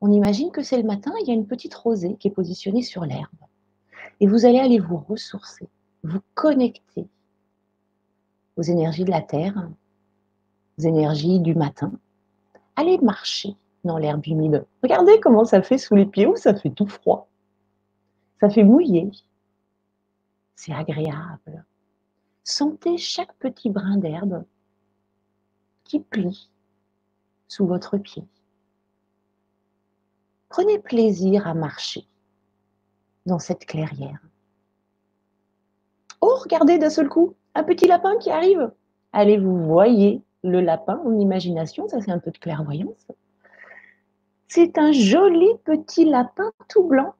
On 0.00 0.10
imagine 0.12 0.50
que 0.50 0.62
c'est 0.62 0.76
le 0.76 0.86
matin, 0.86 1.12
il 1.20 1.28
y 1.28 1.30
a 1.30 1.34
une 1.34 1.46
petite 1.46 1.74
rosée 1.74 2.16
qui 2.16 2.28
est 2.28 2.32
positionnée 2.32 2.82
sur 2.82 3.04
l'herbe. 3.04 3.28
Et 4.20 4.26
vous 4.26 4.44
allez 4.44 4.58
aller 4.58 4.78
vous 4.78 4.98
ressourcer, 4.98 5.68
vous 6.04 6.20
connecter 6.34 7.08
aux 8.56 8.62
énergies 8.62 9.04
de 9.04 9.10
la 9.10 9.22
terre, 9.22 9.68
aux 10.78 10.82
énergies 10.82 11.40
du 11.40 11.54
matin. 11.54 11.92
Allez 12.76 12.98
marcher 12.98 13.56
dans 13.84 13.98
l'herbe 13.98 14.26
humide. 14.26 14.66
Regardez 14.82 15.20
comment 15.20 15.44
ça 15.44 15.62
fait 15.62 15.78
sous 15.78 15.94
les 15.94 16.06
pieds, 16.06 16.26
ou 16.26 16.36
ça 16.36 16.54
fait 16.54 16.70
tout 16.70 16.86
froid. 16.86 17.28
Ça 18.40 18.50
fait 18.50 18.64
mouiller. 18.64 19.10
C'est 20.56 20.72
agréable. 20.72 21.64
Sentez 22.44 22.98
chaque 22.98 23.34
petit 23.34 23.70
brin 23.70 23.96
d'herbe 23.96 24.44
qui 25.84 26.00
plie 26.00 26.50
sous 27.48 27.66
votre 27.66 27.98
pied. 27.98 28.24
Prenez 30.48 30.78
plaisir 30.78 31.46
à 31.46 31.54
marcher 31.54 32.06
dans 33.26 33.38
cette 33.38 33.66
clairière. 33.66 34.20
Oh, 36.20 36.36
regardez 36.42 36.78
d'un 36.78 36.90
seul 36.90 37.08
coup, 37.08 37.34
un 37.54 37.64
petit 37.64 37.86
lapin 37.86 38.16
qui 38.18 38.30
arrive. 38.30 38.70
Allez, 39.12 39.38
vous 39.38 39.64
voyez 39.64 40.22
le 40.42 40.60
lapin 40.60 41.00
en 41.04 41.18
imagination, 41.18 41.88
ça 41.88 42.00
c'est 42.00 42.10
un 42.10 42.18
peu 42.18 42.30
de 42.30 42.38
clairvoyance. 42.38 43.06
C'est 44.54 44.76
un 44.76 44.92
joli 44.92 45.48
petit 45.64 46.04
lapin 46.04 46.52
tout 46.68 46.84
blanc. 46.84 47.14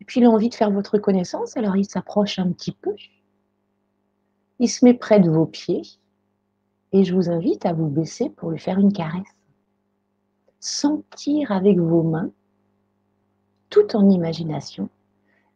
Et 0.00 0.04
puis 0.04 0.18
il 0.18 0.26
a 0.26 0.30
envie 0.30 0.48
de 0.48 0.54
faire 0.56 0.72
votre 0.72 0.98
connaissance, 0.98 1.56
alors 1.56 1.76
il 1.76 1.84
s'approche 1.84 2.40
un 2.40 2.50
petit 2.50 2.72
peu. 2.72 2.92
Il 4.58 4.68
se 4.68 4.84
met 4.84 4.94
près 4.94 5.20
de 5.20 5.30
vos 5.30 5.46
pieds 5.46 5.82
et 6.90 7.04
je 7.04 7.14
vous 7.14 7.30
invite 7.30 7.66
à 7.66 7.72
vous 7.72 7.86
baisser 7.86 8.30
pour 8.30 8.50
lui 8.50 8.58
faire 8.58 8.80
une 8.80 8.92
caresse. 8.92 9.28
Sentir 10.58 11.52
avec 11.52 11.78
vos 11.78 12.02
mains, 12.02 12.32
tout 13.70 13.94
en 13.94 14.10
imagination, 14.10 14.88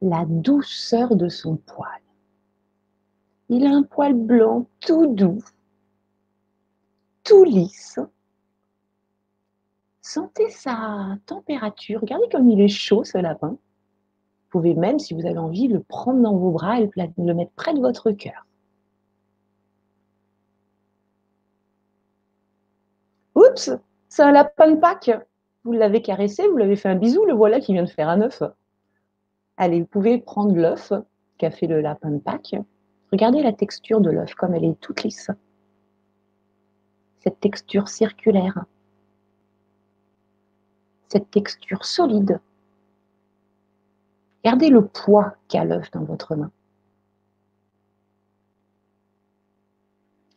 la 0.01 0.25
douceur 0.29 1.17
de 1.17 1.29
son 1.29 1.57
poil. 1.57 2.03
Il 3.49 3.67
a 3.67 3.71
un 3.71 3.83
poil 3.83 4.15
blanc 4.15 4.69
tout 4.79 5.09
doux, 5.09 5.43
tout 7.25 7.43
lisse. 7.43 7.99
Sentez 10.03 10.51
sa 10.51 11.17
température. 11.27 12.01
Regardez 12.01 12.29
comme 12.31 12.51
il 12.51 12.61
est 12.61 12.69
chaud 12.69 13.05
ce 13.05 13.19
lapin. 13.19 13.51
Vous 13.51 14.59
pouvez 14.59 14.75
même, 14.75 14.99
si 14.99 15.15
vous 15.15 15.25
avez 15.27 15.39
envie, 15.39 15.69
le 15.69 15.81
prendre 15.81 16.21
dans 16.21 16.37
vos 16.37 16.51
bras 16.51 16.81
et 16.81 16.91
le 16.97 17.35
mettre 17.35 17.53
près 17.53 17.73
de 17.73 17.81
votre 17.81 18.11
cœur. 18.11 18.45
Oups, 23.37 23.71
c'est 24.09 24.23
un 24.23 24.33
lapin 24.33 24.73
de 24.73 24.77
Pâques. 24.77 25.13
Vous 25.65 25.73
l'avez 25.73 26.03
caressé, 26.03 26.49
vous 26.49 26.57
l'avez 26.57 26.77
fait 26.77 26.89
un 26.89 26.97
bisou, 26.97 27.25
le 27.25 27.33
voilà 27.33 27.61
qui 27.61 27.73
vient 27.73 27.85
de 27.85 27.89
faire 27.89 28.09
un 28.09 28.23
œuf. 28.23 28.43
Allez, 29.57 29.81
vous 29.81 29.87
pouvez 29.87 30.19
prendre 30.19 30.55
l'œuf 30.55 30.93
qu'a 31.39 31.53
fait 31.53 31.69
le 31.69 31.81
lapin 31.81 32.11
de 32.11 32.19
Pâques. 32.19 32.57
Regardez 33.13 33.43
la 33.43 33.53
texture 33.53 34.01
de 34.01 34.11
l'œuf, 34.11 34.35
comme 34.35 34.55
elle 34.55 34.65
est 34.65 34.81
toute 34.81 35.05
lisse. 35.05 35.31
Cette 37.21 37.39
texture 37.39 37.89
circulaire. 37.89 38.65
Cette 41.13 41.31
texture 41.31 41.85
solide. 41.85 42.41
Regardez 44.43 44.71
le 44.71 44.87
poids 44.87 45.35
qu'a 45.47 45.63
l'œuf 45.63 45.91
dans 45.91 46.05
votre 46.05 46.37
main. 46.37 46.51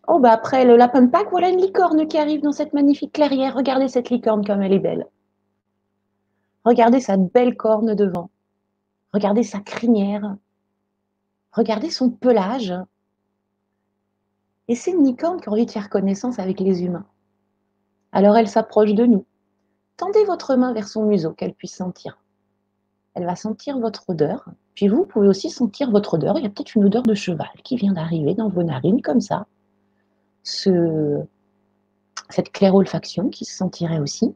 Oh, 0.09 0.19
bah 0.19 0.33
après 0.33 0.65
le 0.65 0.75
lapin 0.75 1.03
de 1.03 1.09
Pâques, 1.09 1.29
voilà 1.31 1.47
une 1.47 1.61
licorne 1.61 2.09
qui 2.09 2.17
arrive 2.17 2.41
dans 2.41 2.51
cette 2.51 2.73
magnifique 2.73 3.13
clairière. 3.13 3.55
Regardez 3.55 3.87
cette 3.87 4.09
licorne 4.09 4.45
comme 4.45 4.61
elle 4.61 4.73
est 4.73 4.79
belle. 4.79 5.07
Regardez 6.65 6.99
sa 6.99 7.15
belle 7.15 7.55
corne 7.55 7.95
devant. 7.95 8.29
Regardez 9.13 9.43
sa 9.43 9.61
crinière. 9.61 10.35
Regardez 11.53 11.89
son 11.89 12.09
pelage. 12.09 12.73
Et 14.67 14.75
c'est 14.75 14.91
une 14.91 15.05
licorne 15.05 15.39
qui 15.39 15.47
a 15.47 15.53
envie 15.53 15.65
de 15.65 15.71
faire 15.71 15.89
connaissance 15.89 16.37
avec 16.37 16.59
les 16.59 16.83
humains. 16.83 17.05
Alors 18.11 18.35
elle 18.35 18.49
s'approche 18.49 18.93
de 18.93 19.05
nous. 19.05 19.25
Tendez 19.97 20.25
votre 20.25 20.55
main 20.55 20.73
vers 20.73 20.87
son 20.87 21.05
museau, 21.05 21.31
qu'elle 21.33 21.53
puisse 21.53 21.75
sentir. 21.75 22.17
Elle 23.13 23.25
va 23.25 23.35
sentir 23.35 23.79
votre 23.79 24.09
odeur. 24.09 24.45
Puis 24.73 24.87
vous 24.87 25.05
pouvez 25.05 25.27
aussi 25.27 25.49
sentir 25.49 25.91
votre 25.91 26.15
odeur. 26.15 26.37
Il 26.37 26.43
y 26.43 26.47
a 26.47 26.49
peut-être 26.49 26.75
une 26.75 26.85
odeur 26.85 27.03
de 27.03 27.13
cheval 27.13 27.47
qui 27.63 27.77
vient 27.77 27.93
d'arriver 27.93 28.33
dans 28.33 28.49
vos 28.49 28.63
narines, 28.63 29.01
comme 29.01 29.21
ça 29.21 29.47
ce, 30.45 31.25
cette 32.29 32.51
claire 32.51 32.75
olfaction 32.75 33.29
qui 33.29 33.43
se 33.43 33.57
sentirait 33.57 33.99
aussi. 33.99 34.33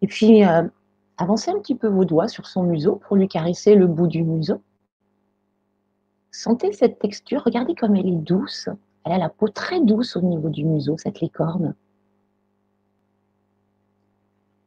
Et 0.00 0.06
puis, 0.06 0.44
euh, 0.44 0.62
avancez 1.18 1.50
un 1.50 1.58
petit 1.58 1.74
peu 1.74 1.88
vos 1.88 2.04
doigts 2.04 2.28
sur 2.28 2.46
son 2.46 2.62
museau 2.62 2.96
pour 2.96 3.16
lui 3.16 3.28
caresser 3.28 3.74
le 3.74 3.86
bout 3.86 4.06
du 4.06 4.22
museau. 4.22 4.62
Sentez 6.30 6.72
cette 6.72 6.98
texture, 6.98 7.42
regardez 7.44 7.74
comme 7.74 7.94
elle 7.94 8.08
est 8.08 8.16
douce. 8.16 8.68
Elle 9.04 9.12
a 9.12 9.18
la 9.18 9.28
peau 9.28 9.48
très 9.48 9.80
douce 9.80 10.16
au 10.16 10.22
niveau 10.22 10.48
du 10.48 10.64
museau, 10.64 10.96
cette 10.96 11.20
licorne. 11.20 11.74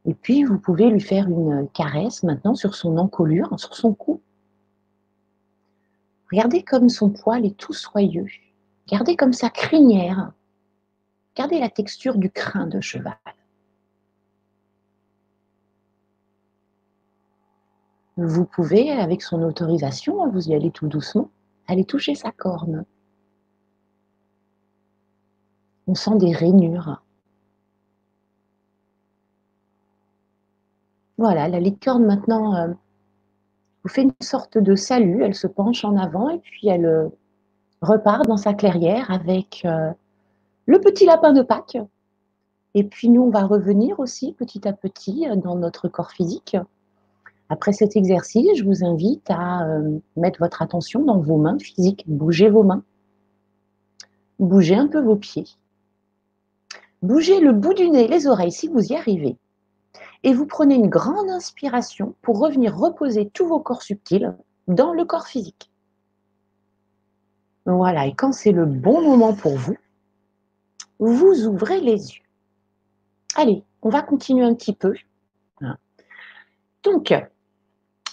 Et 0.06 0.14
puis, 0.14 0.44
vous 0.44 0.58
pouvez 0.58 0.88
lui 0.88 1.00
faire 1.00 1.28
une 1.28 1.68
caresse 1.74 2.22
maintenant 2.22 2.54
sur 2.54 2.74
son 2.76 2.96
encolure, 2.96 3.58
sur 3.58 3.74
son 3.74 3.92
cou. 3.92 4.20
Regardez 6.30 6.62
comme 6.62 6.88
son 6.88 7.10
poil 7.10 7.44
est 7.44 7.56
tout 7.56 7.72
soyeux. 7.72 8.28
Gardez 8.88 9.16
comme 9.16 9.32
sa 9.32 9.50
crinière. 9.50 10.32
Gardez 11.34 11.58
la 11.58 11.68
texture 11.68 12.18
du 12.18 12.30
crin 12.30 12.66
de 12.66 12.80
cheval. 12.80 13.16
Vous 18.16 18.46
pouvez, 18.46 18.92
avec 18.92 19.22
son 19.22 19.42
autorisation, 19.42 20.30
vous 20.30 20.48
y 20.48 20.54
allez 20.54 20.70
tout 20.70 20.88
doucement, 20.88 21.30
aller 21.66 21.84
toucher 21.84 22.14
sa 22.14 22.30
corne. 22.30 22.84
On 25.86 25.94
sent 25.94 26.16
des 26.16 26.32
rainures. 26.32 27.02
Voilà, 31.18 31.48
la 31.48 31.60
licorne 31.60 32.04
maintenant 32.04 32.54
euh, 32.56 32.68
vous 33.82 33.88
fait 33.88 34.02
une 34.02 34.12
sorte 34.20 34.58
de 34.58 34.74
salut. 34.74 35.22
Elle 35.22 35.34
se 35.34 35.46
penche 35.46 35.84
en 35.84 35.96
avant 35.96 36.28
et 36.28 36.38
puis 36.38 36.68
elle 36.68 36.84
euh, 36.84 37.08
repart 37.80 38.26
dans 38.26 38.36
sa 38.36 38.52
clairière 38.52 39.10
avec 39.10 39.62
euh, 39.64 39.92
le 40.66 40.80
petit 40.80 41.06
lapin 41.06 41.32
de 41.32 41.42
Pâques. 41.42 41.78
Et 42.74 42.84
puis 42.84 43.08
nous, 43.08 43.22
on 43.22 43.30
va 43.30 43.46
revenir 43.46 43.98
aussi 43.98 44.34
petit 44.34 44.68
à 44.68 44.74
petit 44.74 45.26
dans 45.36 45.56
notre 45.56 45.88
corps 45.88 46.10
physique. 46.10 46.58
Après 47.48 47.72
cet 47.72 47.96
exercice, 47.96 48.58
je 48.58 48.64
vous 48.64 48.84
invite 48.84 49.30
à 49.30 49.66
mettre 50.16 50.40
votre 50.40 50.60
attention 50.60 51.02
dans 51.02 51.18
vos 51.18 51.38
mains 51.38 51.58
physiques. 51.58 52.04
Bougez 52.06 52.50
vos 52.50 52.64
mains. 52.64 52.82
Bougez 54.38 54.74
un 54.74 54.88
peu 54.88 55.00
vos 55.00 55.16
pieds. 55.16 55.46
Bougez 57.00 57.40
le 57.40 57.52
bout 57.52 57.72
du 57.72 57.88
nez, 57.88 58.08
les 58.08 58.26
oreilles 58.26 58.52
si 58.52 58.68
vous 58.68 58.92
y 58.92 58.94
arrivez. 58.94 59.38
Et 60.26 60.34
vous 60.34 60.44
prenez 60.44 60.74
une 60.74 60.88
grande 60.88 61.30
inspiration 61.30 62.16
pour 62.20 62.40
revenir 62.40 62.76
reposer 62.76 63.30
tous 63.32 63.46
vos 63.46 63.60
corps 63.60 63.82
subtils 63.82 64.34
dans 64.66 64.92
le 64.92 65.04
corps 65.04 65.28
physique. 65.28 65.70
Voilà, 67.64 68.06
et 68.06 68.12
quand 68.12 68.32
c'est 68.32 68.50
le 68.50 68.66
bon 68.66 69.02
moment 69.02 69.34
pour 69.34 69.54
vous, 69.54 69.76
vous 70.98 71.46
ouvrez 71.46 71.80
les 71.80 72.16
yeux. 72.16 72.24
Allez, 73.36 73.62
on 73.82 73.88
va 73.88 74.02
continuer 74.02 74.44
un 74.44 74.54
petit 74.54 74.72
peu. 74.72 74.94
Hein. 75.60 75.76
Donc, 76.82 77.14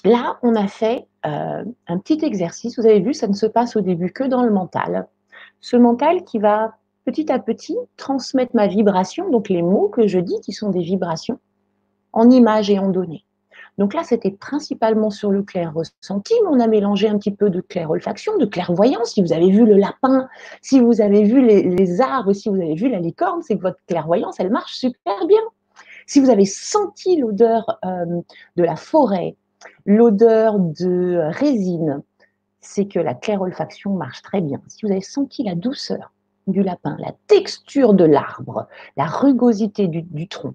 là, 0.06 0.38
on 0.44 0.54
a 0.54 0.68
fait 0.68 1.08
euh, 1.26 1.66
un 1.88 1.98
petit 1.98 2.24
exercice. 2.24 2.78
Vous 2.78 2.86
avez 2.86 3.00
vu, 3.00 3.16
ça 3.16 3.26
ne 3.26 3.34
se 3.34 3.48
passe 3.48 3.76
au 3.76 3.82
début 3.82 4.14
que 4.14 4.24
dans 4.24 4.44
le 4.44 4.52
mental. 4.52 5.08
Ce 5.62 5.78
mental 5.78 6.26
qui 6.26 6.38
va 6.38 6.78
petit 7.06 7.32
à 7.32 7.40
petit 7.40 7.76
transmettre 7.98 8.56
ma 8.56 8.68
vibration, 8.68 9.32
donc 9.32 9.50
les 9.50 9.64
mots 9.64 9.90
que 9.90 10.06
je 10.06 10.20
dis 10.20 10.40
qui 10.42 10.52
sont 10.54 10.70
des 10.70 10.84
vibrations, 10.84 11.40
en 12.14 12.30
images 12.30 12.70
et 12.70 12.80
en 12.80 12.90
données. 12.90 13.26
Donc 13.78 13.96
là, 13.96 14.04
c'était 14.04 14.32
principalement 14.32 15.10
sur 15.10 15.32
le 15.32 15.42
clair 15.42 15.74
ressenti, 15.74 16.34
mais 16.44 16.50
on 16.50 16.60
a 16.60 16.68
mélangé 16.68 17.08
un 17.08 17.18
petit 17.18 17.32
peu 17.32 17.50
de 17.50 17.60
clair 17.60 17.90
olfaction, 17.90 18.38
de 18.38 18.46
clairvoyance. 18.46 19.14
Si 19.14 19.22
vous 19.22 19.34
avez 19.34 19.50
vu 19.50 19.66
le 19.66 19.76
lapin, 19.76 20.30
si 20.62 20.80
vous 20.80 21.02
avez 21.02 21.24
vu 21.24 21.42
les, 21.44 22.02
arbres, 22.02 22.34
si 22.34 22.50
vous 22.50 22.56
avez 22.56 22.76
vu 22.76 22.90
la 22.90 23.00
licorne, 23.00 23.42
c'est 23.42 23.58
que 23.58 23.64
votre 23.64 23.84
clairvoyance, 23.88 24.40
elle 24.40 24.52
marche 24.52 24.76
super 24.76 25.26
bien. 25.28 25.42
Si 26.06 26.20
vous 26.20 26.30
avez 26.30 26.46
senti 26.46 27.18
l'odeur 27.18 27.80
euh, 27.84 28.22
de 28.58 28.64
la 28.64 28.76
forêt, 28.76 29.36
l'odeur 29.86 30.60
de 30.60 31.22
résine, 31.32 32.04
c'est 32.62 32.86
que 32.86 33.00
la 33.00 33.16
claire 33.16 33.42
olfaction 33.42 33.94
marche 33.94 34.22
très 34.22 34.42
bien. 34.42 34.62
Si 34.68 34.86
vous 34.86 34.92
avez 34.92 35.02
senti 35.02 35.44
la 35.44 35.56
douceur 35.56 36.12
du 36.46 36.62
lapin, 36.62 36.96
la 37.00 37.14
texture 37.28 37.94
de 37.94 38.04
l'arbre, 38.04 38.68
la 38.98 39.06
rugosité 39.06 39.88
du 39.88 40.28
tronc, 40.28 40.54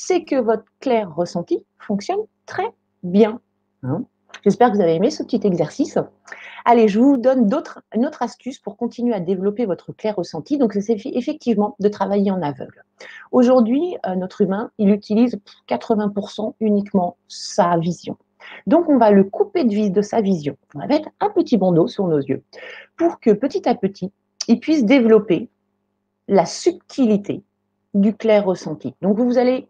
c'est 0.00 0.22
que 0.22 0.36
votre 0.36 0.62
clair 0.78 1.12
ressenti 1.12 1.66
fonctionne 1.76 2.20
très 2.46 2.68
bien. 3.02 3.40
Hein. 3.82 4.04
J'espère 4.44 4.70
que 4.70 4.76
vous 4.76 4.80
avez 4.80 4.94
aimé 4.94 5.10
ce 5.10 5.24
petit 5.24 5.40
exercice. 5.44 5.98
Allez, 6.64 6.86
je 6.86 7.00
vous 7.00 7.16
donne 7.16 7.50
une 7.92 8.06
autre 8.06 8.22
astuce 8.22 8.60
pour 8.60 8.76
continuer 8.76 9.12
à 9.12 9.18
développer 9.18 9.66
votre 9.66 9.92
clair 9.92 10.14
ressenti. 10.14 10.56
Donc, 10.56 10.72
c'est 10.74 10.96
effectivement 11.04 11.74
de 11.80 11.88
travailler 11.88 12.30
en 12.30 12.40
aveugle. 12.42 12.84
Aujourd'hui, 13.32 13.96
euh, 14.06 14.14
notre 14.14 14.42
humain, 14.42 14.70
il 14.78 14.90
utilise 14.90 15.40
80% 15.68 16.54
uniquement 16.60 17.16
sa 17.26 17.76
vision. 17.76 18.16
Donc, 18.68 18.88
on 18.88 18.98
va 18.98 19.10
le 19.10 19.24
couper 19.24 19.64
de, 19.64 19.74
vis 19.74 19.90
de 19.90 20.02
sa 20.02 20.20
vision. 20.20 20.56
On 20.76 20.78
va 20.78 20.86
mettre 20.86 21.08
un 21.18 21.30
petit 21.30 21.56
bandeau 21.56 21.88
sur 21.88 22.06
nos 22.06 22.20
yeux 22.20 22.44
pour 22.96 23.18
que 23.18 23.30
petit 23.30 23.68
à 23.68 23.74
petit, 23.74 24.12
il 24.46 24.60
puisse 24.60 24.84
développer 24.84 25.48
la 26.28 26.46
subtilité 26.46 27.42
du 27.94 28.14
clair 28.14 28.44
ressenti. 28.44 28.94
Donc, 29.02 29.18
vous 29.18 29.38
allez 29.38 29.68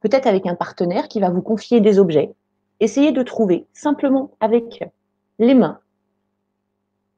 peut-être 0.00 0.26
avec 0.26 0.46
un 0.46 0.54
partenaire 0.54 1.08
qui 1.08 1.20
va 1.20 1.30
vous 1.30 1.42
confier 1.42 1.80
des 1.80 1.98
objets. 1.98 2.34
Essayez 2.80 3.12
de 3.12 3.22
trouver 3.22 3.66
simplement 3.72 4.30
avec 4.40 4.84
les 5.38 5.54
mains 5.54 5.80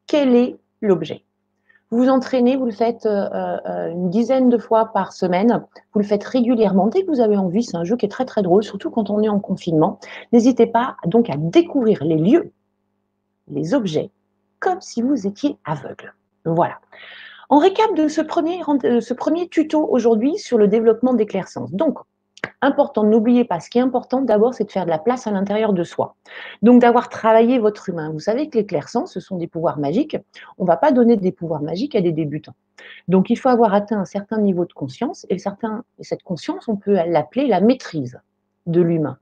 quel 0.08 0.34
est 0.34 0.56
l'objet. 0.80 1.22
Vous 1.90 1.98
vous 1.98 2.08
entraînez, 2.08 2.56
vous 2.56 2.66
le 2.66 2.72
faites 2.72 3.06
euh, 3.06 3.28
euh, 3.66 3.90
une 3.90 4.10
dizaine 4.10 4.48
de 4.48 4.58
fois 4.58 4.86
par 4.86 5.12
semaine, 5.12 5.64
vous 5.92 6.00
le 6.00 6.04
faites 6.04 6.24
régulièrement. 6.24 6.88
Dès 6.88 7.02
que 7.02 7.10
vous 7.10 7.20
avez 7.20 7.36
envie, 7.36 7.62
c'est 7.62 7.76
un 7.76 7.84
jeu 7.84 7.96
qui 7.96 8.04
est 8.04 8.10
très 8.10 8.26
très 8.26 8.42
drôle, 8.42 8.62
surtout 8.62 8.90
quand 8.90 9.08
on 9.08 9.22
est 9.22 9.28
en 9.28 9.38
confinement. 9.38 9.98
N'hésitez 10.32 10.66
pas 10.66 10.96
donc 11.06 11.30
à 11.30 11.36
découvrir 11.36 12.04
les 12.04 12.16
lieux, 12.16 12.52
les 13.48 13.72
objets, 13.72 14.10
comme 14.60 14.80
si 14.80 15.00
vous 15.00 15.26
étiez 15.26 15.56
aveugle. 15.64 16.14
Voilà. 16.44 16.78
En 17.48 17.58
récap 17.58 17.94
de 17.94 18.08
ce 18.08 18.20
premier, 18.20 18.60
ce 19.00 19.14
premier 19.14 19.48
tuto 19.48 19.86
aujourd'hui 19.90 20.36
sur 20.36 20.58
le 20.58 20.68
développement 20.68 21.14
des 21.14 21.24
clairsens. 21.24 21.68
Donc, 21.72 21.98
important, 22.60 23.04
n'oubliez 23.04 23.44
pas, 23.44 23.60
ce 23.60 23.70
qui 23.70 23.78
est 23.78 23.82
important 23.82 24.22
d'abord, 24.22 24.54
c'est 24.54 24.64
de 24.64 24.70
faire 24.70 24.84
de 24.84 24.90
la 24.90 24.98
place 24.98 25.26
à 25.26 25.30
l'intérieur 25.30 25.72
de 25.72 25.84
soi. 25.84 26.16
Donc 26.62 26.80
d'avoir 26.80 27.08
travaillé 27.08 27.58
votre 27.58 27.88
humain. 27.88 28.10
Vous 28.10 28.20
savez 28.20 28.48
que 28.48 28.58
les 28.58 28.66
ce 29.06 29.20
sont 29.20 29.36
des 29.36 29.46
pouvoirs 29.46 29.78
magiques. 29.78 30.16
On 30.58 30.64
ne 30.64 30.68
va 30.68 30.76
pas 30.76 30.92
donner 30.92 31.16
des 31.16 31.32
pouvoirs 31.32 31.62
magiques 31.62 31.94
à 31.94 32.00
des 32.00 32.12
débutants. 32.12 32.54
Donc 33.08 33.30
il 33.30 33.36
faut 33.36 33.48
avoir 33.48 33.74
atteint 33.74 33.98
un 33.98 34.04
certain 34.04 34.38
niveau 34.38 34.64
de 34.64 34.72
conscience 34.72 35.26
et, 35.30 35.38
certain, 35.38 35.84
cette 36.00 36.22
conscience, 36.22 36.68
on 36.68 36.76
peut 36.76 36.94
l'appeler 36.94 37.46
la 37.46 37.60
maîtrise 37.60 38.20
de 38.66 38.80
l'humain. 38.80 39.18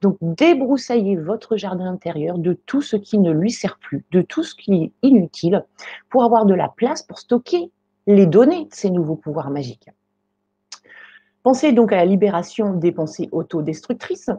Donc 0.00 0.16
débroussaillez 0.20 1.16
votre 1.16 1.56
jardin 1.56 1.86
intérieur 1.86 2.38
de 2.38 2.54
tout 2.54 2.82
ce 2.82 2.96
qui 2.96 3.18
ne 3.18 3.30
lui 3.30 3.50
sert 3.50 3.78
plus, 3.78 4.04
de 4.10 4.22
tout 4.22 4.42
ce 4.42 4.54
qui 4.54 4.84
est 4.84 4.92
inutile, 5.02 5.64
pour 6.08 6.24
avoir 6.24 6.46
de 6.46 6.54
la 6.54 6.68
place 6.68 7.02
pour 7.02 7.18
stocker 7.18 7.70
les 8.06 8.26
données 8.26 8.64
de 8.66 8.74
ces 8.74 8.90
nouveaux 8.90 9.16
pouvoirs 9.16 9.50
magiques. 9.50 9.90
Pensez 11.46 11.70
donc 11.70 11.92
à 11.92 11.96
la 11.96 12.04
libération 12.04 12.72
des 12.72 12.90
pensées 12.90 13.28
autodestructrices. 13.30 14.30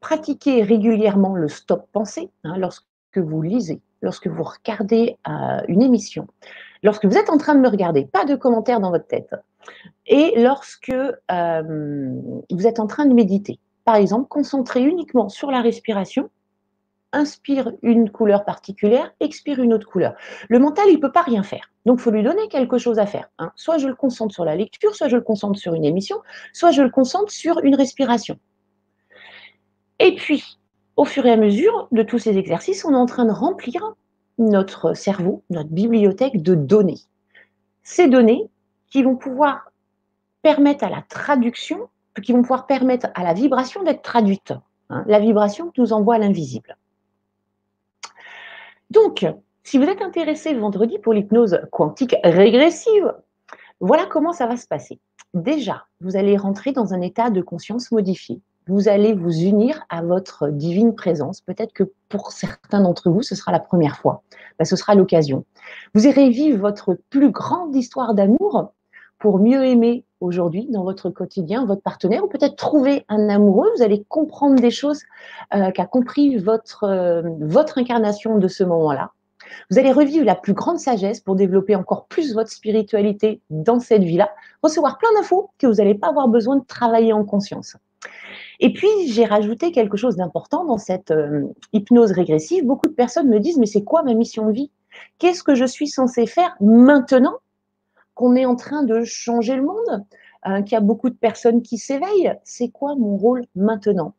Pratiquez 0.00 0.64
régulièrement 0.64 1.36
le 1.36 1.46
stop 1.46 1.86
pensée 1.92 2.30
hein, 2.42 2.56
lorsque 2.58 2.82
vous 3.14 3.42
lisez, 3.42 3.80
lorsque 4.02 4.26
vous 4.26 4.42
regardez 4.42 5.18
euh, 5.28 5.60
une 5.68 5.82
émission, 5.82 6.26
lorsque 6.82 7.04
vous 7.04 7.16
êtes 7.16 7.30
en 7.30 7.38
train 7.38 7.54
de 7.54 7.60
me 7.60 7.68
regarder, 7.68 8.06
pas 8.06 8.24
de 8.24 8.34
commentaires 8.34 8.80
dans 8.80 8.90
votre 8.90 9.06
tête, 9.06 9.36
et 10.04 10.32
lorsque 10.42 10.90
euh, 10.90 12.10
vous 12.50 12.66
êtes 12.66 12.80
en 12.80 12.88
train 12.88 13.06
de 13.06 13.14
méditer. 13.14 13.60
Par 13.84 13.94
exemple, 13.94 14.26
concentrez 14.26 14.82
uniquement 14.82 15.28
sur 15.28 15.52
la 15.52 15.60
respiration 15.60 16.28
inspire 17.12 17.72
une 17.82 18.10
couleur 18.10 18.44
particulière, 18.44 19.12
expire 19.20 19.60
une 19.60 19.72
autre 19.72 19.88
couleur. 19.88 20.14
Le 20.48 20.58
mental, 20.58 20.86
il 20.88 20.96
ne 20.96 21.00
peut 21.00 21.12
pas 21.12 21.22
rien 21.22 21.42
faire. 21.42 21.70
Donc, 21.86 21.98
il 21.98 22.02
faut 22.02 22.10
lui 22.10 22.22
donner 22.22 22.48
quelque 22.48 22.78
chose 22.78 22.98
à 22.98 23.06
faire. 23.06 23.30
Hein. 23.38 23.52
Soit 23.56 23.78
je 23.78 23.88
le 23.88 23.94
concentre 23.94 24.34
sur 24.34 24.44
la 24.44 24.56
lecture, 24.56 24.94
soit 24.94 25.08
je 25.08 25.16
le 25.16 25.22
concentre 25.22 25.58
sur 25.58 25.74
une 25.74 25.84
émission, 25.84 26.16
soit 26.52 26.72
je 26.72 26.82
le 26.82 26.90
concentre 26.90 27.32
sur 27.32 27.62
une 27.64 27.74
respiration. 27.74 28.38
Et 29.98 30.14
puis, 30.14 30.58
au 30.96 31.04
fur 31.04 31.24
et 31.26 31.32
à 31.32 31.36
mesure 31.36 31.88
de 31.92 32.02
tous 32.02 32.18
ces 32.18 32.36
exercices, 32.38 32.84
on 32.84 32.92
est 32.92 32.96
en 32.96 33.06
train 33.06 33.24
de 33.24 33.32
remplir 33.32 33.94
notre 34.38 34.94
cerveau, 34.94 35.42
notre 35.50 35.70
bibliothèque 35.70 36.42
de 36.42 36.54
données. 36.54 37.00
Ces 37.82 38.08
données 38.08 38.50
qui 38.90 39.02
vont 39.02 39.16
pouvoir 39.16 39.70
permettre 40.42 40.84
à 40.84 40.90
la 40.90 41.02
traduction, 41.02 41.88
qui 42.22 42.32
vont 42.32 42.42
pouvoir 42.42 42.66
permettre 42.66 43.08
à 43.14 43.22
la 43.22 43.34
vibration 43.34 43.82
d'être 43.82 44.02
traduite. 44.02 44.52
Hein. 44.88 45.04
la 45.08 45.18
vibration 45.18 45.72
nous 45.76 45.92
envoie 45.92 46.18
l'invisible. 46.18 46.76
Donc, 48.96 49.26
si 49.62 49.76
vous 49.76 49.84
êtes 49.84 50.00
intéressé 50.00 50.54
vendredi 50.54 50.98
pour 50.98 51.12
l'hypnose 51.12 51.60
quantique 51.70 52.16
régressive, 52.24 53.12
voilà 53.78 54.06
comment 54.06 54.32
ça 54.32 54.46
va 54.46 54.56
se 54.56 54.66
passer. 54.66 54.98
Déjà, 55.34 55.84
vous 56.00 56.16
allez 56.16 56.34
rentrer 56.38 56.72
dans 56.72 56.94
un 56.94 57.02
état 57.02 57.28
de 57.28 57.42
conscience 57.42 57.92
modifié. 57.92 58.40
Vous 58.68 58.88
allez 58.88 59.12
vous 59.12 59.34
unir 59.34 59.84
à 59.90 60.00
votre 60.00 60.48
divine 60.48 60.94
présence. 60.94 61.42
Peut-être 61.42 61.74
que 61.74 61.92
pour 62.08 62.32
certains 62.32 62.80
d'entre 62.80 63.10
vous, 63.10 63.20
ce 63.20 63.34
sera 63.34 63.52
la 63.52 63.60
première 63.60 63.98
fois. 63.98 64.22
Ben, 64.58 64.64
ce 64.64 64.76
sera 64.76 64.94
l'occasion. 64.94 65.44
Vous 65.92 66.06
irez 66.06 66.30
vivre 66.30 66.58
votre 66.58 66.98
plus 67.10 67.30
grande 67.30 67.76
histoire 67.76 68.14
d'amour 68.14 68.72
pour 69.18 69.38
mieux 69.38 69.64
aimer 69.64 70.04
aujourd'hui 70.20 70.66
dans 70.70 70.84
votre 70.84 71.10
quotidien 71.10 71.66
votre 71.66 71.82
partenaire 71.82 72.24
ou 72.24 72.28
peut-être 72.28 72.56
trouver 72.56 73.04
un 73.08 73.28
amoureux. 73.28 73.68
Vous 73.76 73.82
allez 73.82 74.04
comprendre 74.08 74.56
des 74.56 74.70
choses 74.70 75.02
euh, 75.54 75.70
qu'a 75.70 75.86
compris 75.86 76.36
votre, 76.36 76.84
euh, 76.84 77.22
votre 77.40 77.78
incarnation 77.78 78.38
de 78.38 78.48
ce 78.48 78.64
moment-là. 78.64 79.12
Vous 79.70 79.78
allez 79.78 79.92
revivre 79.92 80.24
la 80.24 80.34
plus 80.34 80.54
grande 80.54 80.78
sagesse 80.78 81.20
pour 81.20 81.36
développer 81.36 81.76
encore 81.76 82.06
plus 82.06 82.34
votre 82.34 82.50
spiritualité 82.50 83.40
dans 83.50 83.80
cette 83.80 84.02
vie-là, 84.02 84.30
recevoir 84.62 84.98
plein 84.98 85.12
d'infos 85.16 85.50
que 85.58 85.66
vous 85.66 85.74
n'allez 85.74 85.94
pas 85.94 86.08
avoir 86.08 86.28
besoin 86.28 86.56
de 86.56 86.64
travailler 86.64 87.12
en 87.12 87.24
conscience. 87.24 87.76
Et 88.60 88.72
puis, 88.72 88.88
j'ai 89.08 89.24
rajouté 89.24 89.70
quelque 89.70 89.96
chose 89.96 90.16
d'important 90.16 90.64
dans 90.64 90.78
cette 90.78 91.10
euh, 91.10 91.44
hypnose 91.72 92.12
régressive. 92.12 92.64
Beaucoup 92.64 92.88
de 92.88 92.94
personnes 92.94 93.28
me 93.28 93.38
disent, 93.38 93.58
mais 93.58 93.66
c'est 93.66 93.84
quoi 93.84 94.02
ma 94.02 94.14
mission 94.14 94.46
de 94.46 94.52
vie? 94.52 94.70
Qu'est-ce 95.18 95.42
que 95.42 95.54
je 95.54 95.64
suis 95.64 95.88
censé 95.88 96.26
faire 96.26 96.56
maintenant? 96.60 97.36
Qu'on 98.16 98.34
est 98.34 98.46
en 98.46 98.56
train 98.56 98.82
de 98.82 99.04
changer 99.04 99.54
le 99.54 99.62
monde, 99.62 100.04
euh, 100.48 100.62
qu'il 100.62 100.72
y 100.72 100.76
a 100.76 100.80
beaucoup 100.80 101.10
de 101.10 101.14
personnes 101.14 101.62
qui 101.62 101.78
s'éveillent. 101.78 102.34
C'est 102.42 102.70
quoi 102.70 102.96
mon 102.96 103.16
rôle 103.16 103.44
maintenant? 103.54 104.14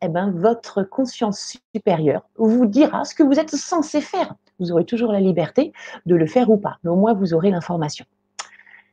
Eh 0.00 0.08
bien, 0.08 0.32
votre 0.34 0.82
conscience 0.82 1.56
supérieure 1.72 2.26
vous 2.36 2.66
dira 2.66 3.04
ce 3.04 3.14
que 3.14 3.22
vous 3.22 3.38
êtes 3.38 3.54
censé 3.54 4.00
faire. 4.00 4.34
Vous 4.58 4.72
aurez 4.72 4.84
toujours 4.84 5.12
la 5.12 5.20
liberté 5.20 5.72
de 6.06 6.16
le 6.16 6.26
faire 6.26 6.50
ou 6.50 6.56
pas, 6.56 6.78
mais 6.82 6.90
au 6.90 6.96
moins 6.96 7.14
vous 7.14 7.34
aurez 7.34 7.50
l'information. 7.50 8.04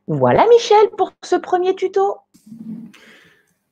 Voilà, 0.08 0.46
Michel, 0.50 0.90
pour 0.98 1.14
ce 1.24 1.36
premier 1.36 1.74
tuto. 1.74 2.18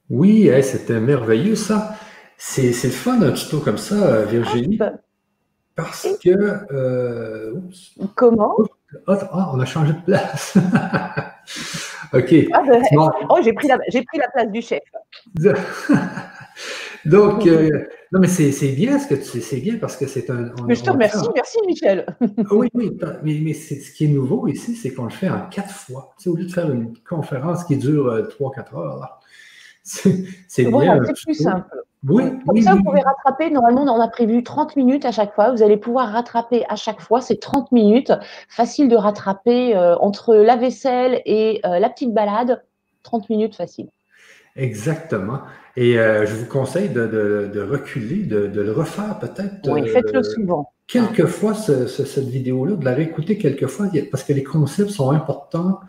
Oui, 0.10 0.50
c'était 0.64 1.00
merveilleux 1.00 1.56
ça. 1.56 1.96
C'est 2.38 2.72
le 2.72 2.90
fun 2.90 3.22
un 3.22 3.32
tuto 3.32 3.60
comme 3.60 3.78
ça, 3.78 3.96
euh, 3.96 4.26
Virginie. 4.26 4.80
Parce 5.76 6.08
que. 6.24 6.30
Euh, 6.72 7.56
Comment? 8.16 8.56
Ah, 9.08 9.52
on 9.54 9.60
a 9.60 9.66
changé 9.66 9.94
de 9.94 10.02
place. 10.02 10.58
OK. 12.14 12.34
Ah, 12.54 12.64
ben, 12.68 12.82
oh, 13.30 13.40
j'ai 13.44 13.54
pris, 13.54 13.68
la, 13.68 13.78
pris 13.78 14.18
la 14.18 14.30
place 14.30 14.52
du 14.52 14.62
chef. 14.62 14.84
Donc, 17.06 17.46
euh, 17.46 17.70
non, 18.12 18.20
mais 18.20 18.28
c'est 18.28 18.72
bien 18.72 19.00
ce 19.00 19.08
que 19.08 19.16
tu 19.16 19.42
c'est 19.42 19.62
bien 19.62 19.78
parce 19.78 19.96
que 19.96 20.08
c'est 20.08 20.30
un. 20.30 20.52
mais 20.66 20.76
je 20.76 20.84
te 20.84 20.90
remercie, 20.90 21.28
merci 21.34 21.58
Michel. 21.66 22.06
Oui, 22.52 22.68
oui, 22.74 22.98
mais, 23.24 23.40
mais 23.42 23.54
ce 23.54 23.92
qui 23.92 24.06
est 24.06 24.10
nouveau 24.10 24.48
ici, 24.48 24.76
c'est 24.76 24.94
qu'on 24.94 25.06
le 25.06 25.10
fait 25.10 25.30
en 25.30 25.48
quatre 25.50 25.72
fois. 25.72 26.14
Tu 26.18 26.24
sais, 26.24 26.30
au 26.30 26.36
lieu 26.36 26.46
de 26.46 26.52
faire 26.52 26.72
une 26.72 26.94
conférence 27.08 27.64
qui 27.64 27.78
dure 27.78 28.08
euh, 28.08 28.24
trois, 28.24 28.52
quatre 28.52 28.76
heures, 28.76 29.17
c'est 29.88 30.66
bien. 30.66 31.00
C'est 31.06 31.14
plus 31.26 31.36
simple. 31.36 31.70
Oui, 32.08 32.24
Comme 32.46 32.62
ça, 32.62 32.76
vous 32.76 32.84
pouvez 32.84 33.02
rattraper. 33.02 33.50
Normalement, 33.50 33.84
on 33.84 34.00
a 34.00 34.08
prévu 34.08 34.44
30 34.44 34.76
minutes 34.76 35.06
à 35.06 35.12
chaque 35.12 35.34
fois. 35.34 35.52
Vous 35.52 35.64
allez 35.64 35.78
pouvoir 35.78 36.12
rattraper 36.12 36.64
à 36.70 36.76
chaque 36.76 37.02
fois. 37.02 37.22
C'est 37.22 37.40
30 37.40 37.72
minutes. 37.72 38.14
Facile 38.50 38.88
de 38.88 38.96
rattraper 38.96 39.76
euh, 39.76 39.96
entre 39.98 40.36
la 40.36 40.56
vaisselle 40.56 41.22
et 41.26 41.60
euh, 41.66 41.80
la 41.80 41.90
petite 41.90 42.14
balade. 42.14 42.64
30 43.04 43.30
minutes 43.30 43.56
facile. 43.56 43.88
Exactement. 44.56 45.42
Et 45.76 45.98
euh, 45.98 46.26
je 46.26 46.36
vous 46.36 46.46
conseille 46.46 46.90
de, 46.90 47.68
reculer, 47.70 48.24
de, 48.24 48.62
le 48.62 48.72
refaire 48.72 49.18
peut-être. 49.20 49.70
Oui, 49.70 49.88
faites-le 49.88 50.24
souvent. 50.24 50.72
Quelques 50.88 51.26
fois, 51.26 51.54
cette 51.54 52.28
vidéo-là, 52.28 52.76
de 52.76 52.86
la 52.86 52.94
réécouter 52.94 53.38
quelques 53.38 53.68
fois, 53.68 53.88
parce 54.12 54.24
que 54.24 54.34
les 54.34 54.44
concepts 54.44 54.92
sont 54.92 55.12
importants. 55.12 55.80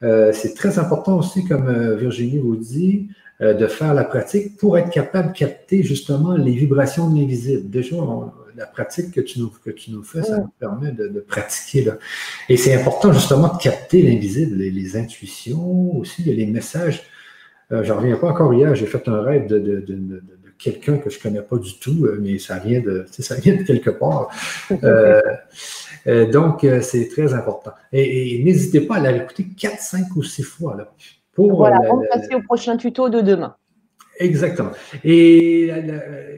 c'est 0.00 0.54
très 0.54 0.78
important 0.78 1.16
aussi, 1.18 1.44
comme 1.46 1.94
Virginie 1.94 2.38
vous 2.38 2.56
dit, 2.56 3.08
euh, 3.08 3.23
de 3.40 3.66
faire 3.66 3.94
la 3.94 4.04
pratique 4.04 4.56
pour 4.56 4.78
être 4.78 4.90
capable 4.90 5.32
de 5.32 5.36
capter 5.36 5.82
justement 5.82 6.36
les 6.36 6.52
vibrations 6.52 7.10
de 7.10 7.18
l'invisible. 7.18 7.68
Déjà, 7.68 7.96
la 8.56 8.66
pratique 8.66 9.12
que 9.12 9.20
tu 9.20 9.40
nous, 9.40 9.50
que 9.64 9.70
tu 9.70 9.90
nous 9.90 10.02
fais, 10.02 10.22
ça 10.22 10.38
nous 10.38 10.52
permet 10.58 10.92
de, 10.92 11.20
pratiquer. 11.20 11.84
Là. 11.84 11.98
Et 12.48 12.56
c'est 12.56 12.74
important 12.74 13.12
justement 13.12 13.54
de 13.54 13.58
capter 13.58 14.02
l'invisible, 14.02 14.56
les, 14.56 14.96
intuitions 14.96 15.96
aussi, 15.98 16.22
il 16.22 16.28
y 16.28 16.30
a 16.30 16.34
les 16.34 16.46
messages. 16.46 17.02
Euh, 17.72 17.82
je 17.82 17.92
n'en 17.92 17.98
reviens 17.98 18.16
pas 18.16 18.28
encore 18.28 18.52
hier, 18.54 18.74
j'ai 18.74 18.86
fait 18.86 19.08
un 19.08 19.22
rêve 19.22 19.46
de, 19.46 20.22
quelqu'un 20.58 20.98
que 20.98 21.10
je 21.10 21.18
ne 21.18 21.22
connais 21.22 21.42
pas 21.42 21.56
du 21.56 21.78
tout, 21.78 22.04
euh, 22.04 22.18
mais 22.22 22.38
ça 22.38 22.58
vient 22.58 22.80
de, 22.80 23.04
ça 23.10 23.34
vient 23.36 23.56
de 23.56 23.62
quelque 23.62 23.90
part. 23.90 24.28
donc, 26.32 26.66
c'est 26.82 27.08
très 27.08 27.34
important. 27.34 27.72
Et, 27.92 28.36
et 28.40 28.44
n'hésitez 28.44 28.82
pas 28.82 28.96
à 28.96 29.00
la 29.00 29.10
réécouter 29.10 29.46
4, 29.58 29.80
5 29.80 30.16
ou 30.16 30.22
6 30.22 30.42
fois. 30.42 30.76
Là 30.76 30.92
voilà, 31.36 31.80
on 31.90 31.96
va 31.96 32.06
passer 32.12 32.34
au 32.34 32.42
prochain 32.42 32.76
tuto 32.76 33.08
de 33.08 33.20
demain. 33.20 33.56
Exactement. 34.18 34.70
Et 35.02 35.70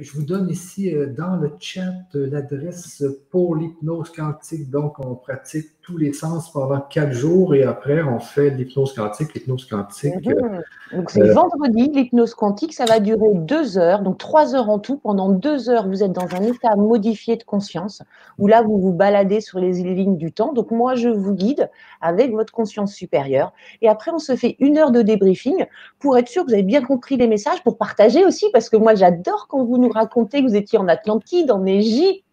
je 0.01 0.12
vous 0.12 0.23
donne 0.23 0.49
ici 0.49 0.95
euh, 0.95 1.07
dans 1.07 1.37
le 1.37 1.53
chat 1.59 1.93
euh, 2.14 2.29
l'adresse 2.31 3.05
pour 3.31 3.55
l'hypnose 3.57 4.11
quantique. 4.11 4.71
Donc, 4.71 4.99
on 4.99 5.14
pratique 5.14 5.76
tous 5.87 5.97
les 5.97 6.12
sens 6.12 6.51
pendant 6.51 6.80
quatre 6.80 7.12
jours 7.12 7.55
et 7.55 7.62
après, 7.62 8.03
on 8.03 8.18
fait 8.18 8.51
l'hypnose 8.51 8.93
quantique. 8.93 9.32
L'hypnose 9.34 9.66
quantique. 9.66 10.26
Mhm. 10.26 10.62
Donc, 10.93 11.11
c'est 11.11 11.22
euh, 11.22 11.32
vendredi, 11.32 11.89
l'hypnose 11.95 12.34
quantique. 12.34 12.74
Ça 12.74 12.87
va 12.87 12.99
durer 12.99 13.34
deux 13.34 13.78
heures, 13.78 14.03
donc 14.03 14.18
trois 14.18 14.57
heures 14.57 14.68
en 14.68 14.80
tout. 14.80 14.97
Pendant 14.97 15.28
deux 15.28 15.70
heures, 15.70 15.89
vous 15.89 16.03
êtes 16.03 16.12
dans 16.12 16.26
un 16.34 16.43
état 16.43 16.74
modifié 16.74 17.37
de 17.37 17.45
conscience 17.45 18.03
où 18.39 18.49
là, 18.49 18.62
vous 18.62 18.78
vous 18.80 18.93
baladez 18.93 19.41
sur 19.41 19.61
les 19.61 19.72
lignes 19.72 20.16
du 20.16 20.32
temps. 20.32 20.53
Donc, 20.53 20.72
moi, 20.72 20.97
je 20.97 21.09
vous 21.09 21.32
guide 21.32 21.70
avec 22.01 22.32
votre 22.32 22.53
conscience 22.53 22.93
supérieure. 22.93 23.53
Et 23.80 23.89
après, 23.89 24.11
on 24.11 24.18
se 24.18 24.34
fait 24.34 24.57
une 24.59 24.78
heure 24.78 24.91
de 24.91 25.03
débriefing 25.03 25.66
pour 26.01 26.18
être 26.18 26.28
sûr 26.28 26.43
que 26.43 26.49
vous 26.49 26.55
avez 26.55 26.64
bien 26.64 26.82
compris 26.82 27.16
les 27.16 27.28
messages 27.28 27.62
pour 27.62 27.78
partager 27.78 28.24
aussi, 28.24 28.47
parce 28.53 28.68
que 28.68 28.76
moi 28.76 28.95
j'adore 28.95 29.47
quand 29.49 29.64
vous 29.64 29.78
nous 29.78 29.89
racontez 29.89 30.43
que 30.43 30.49
vous 30.49 30.57
étiez 30.57 30.78
en 30.78 30.89
Atlantide, 30.89 31.51
en 31.51 31.64
Égypte, 31.64 32.26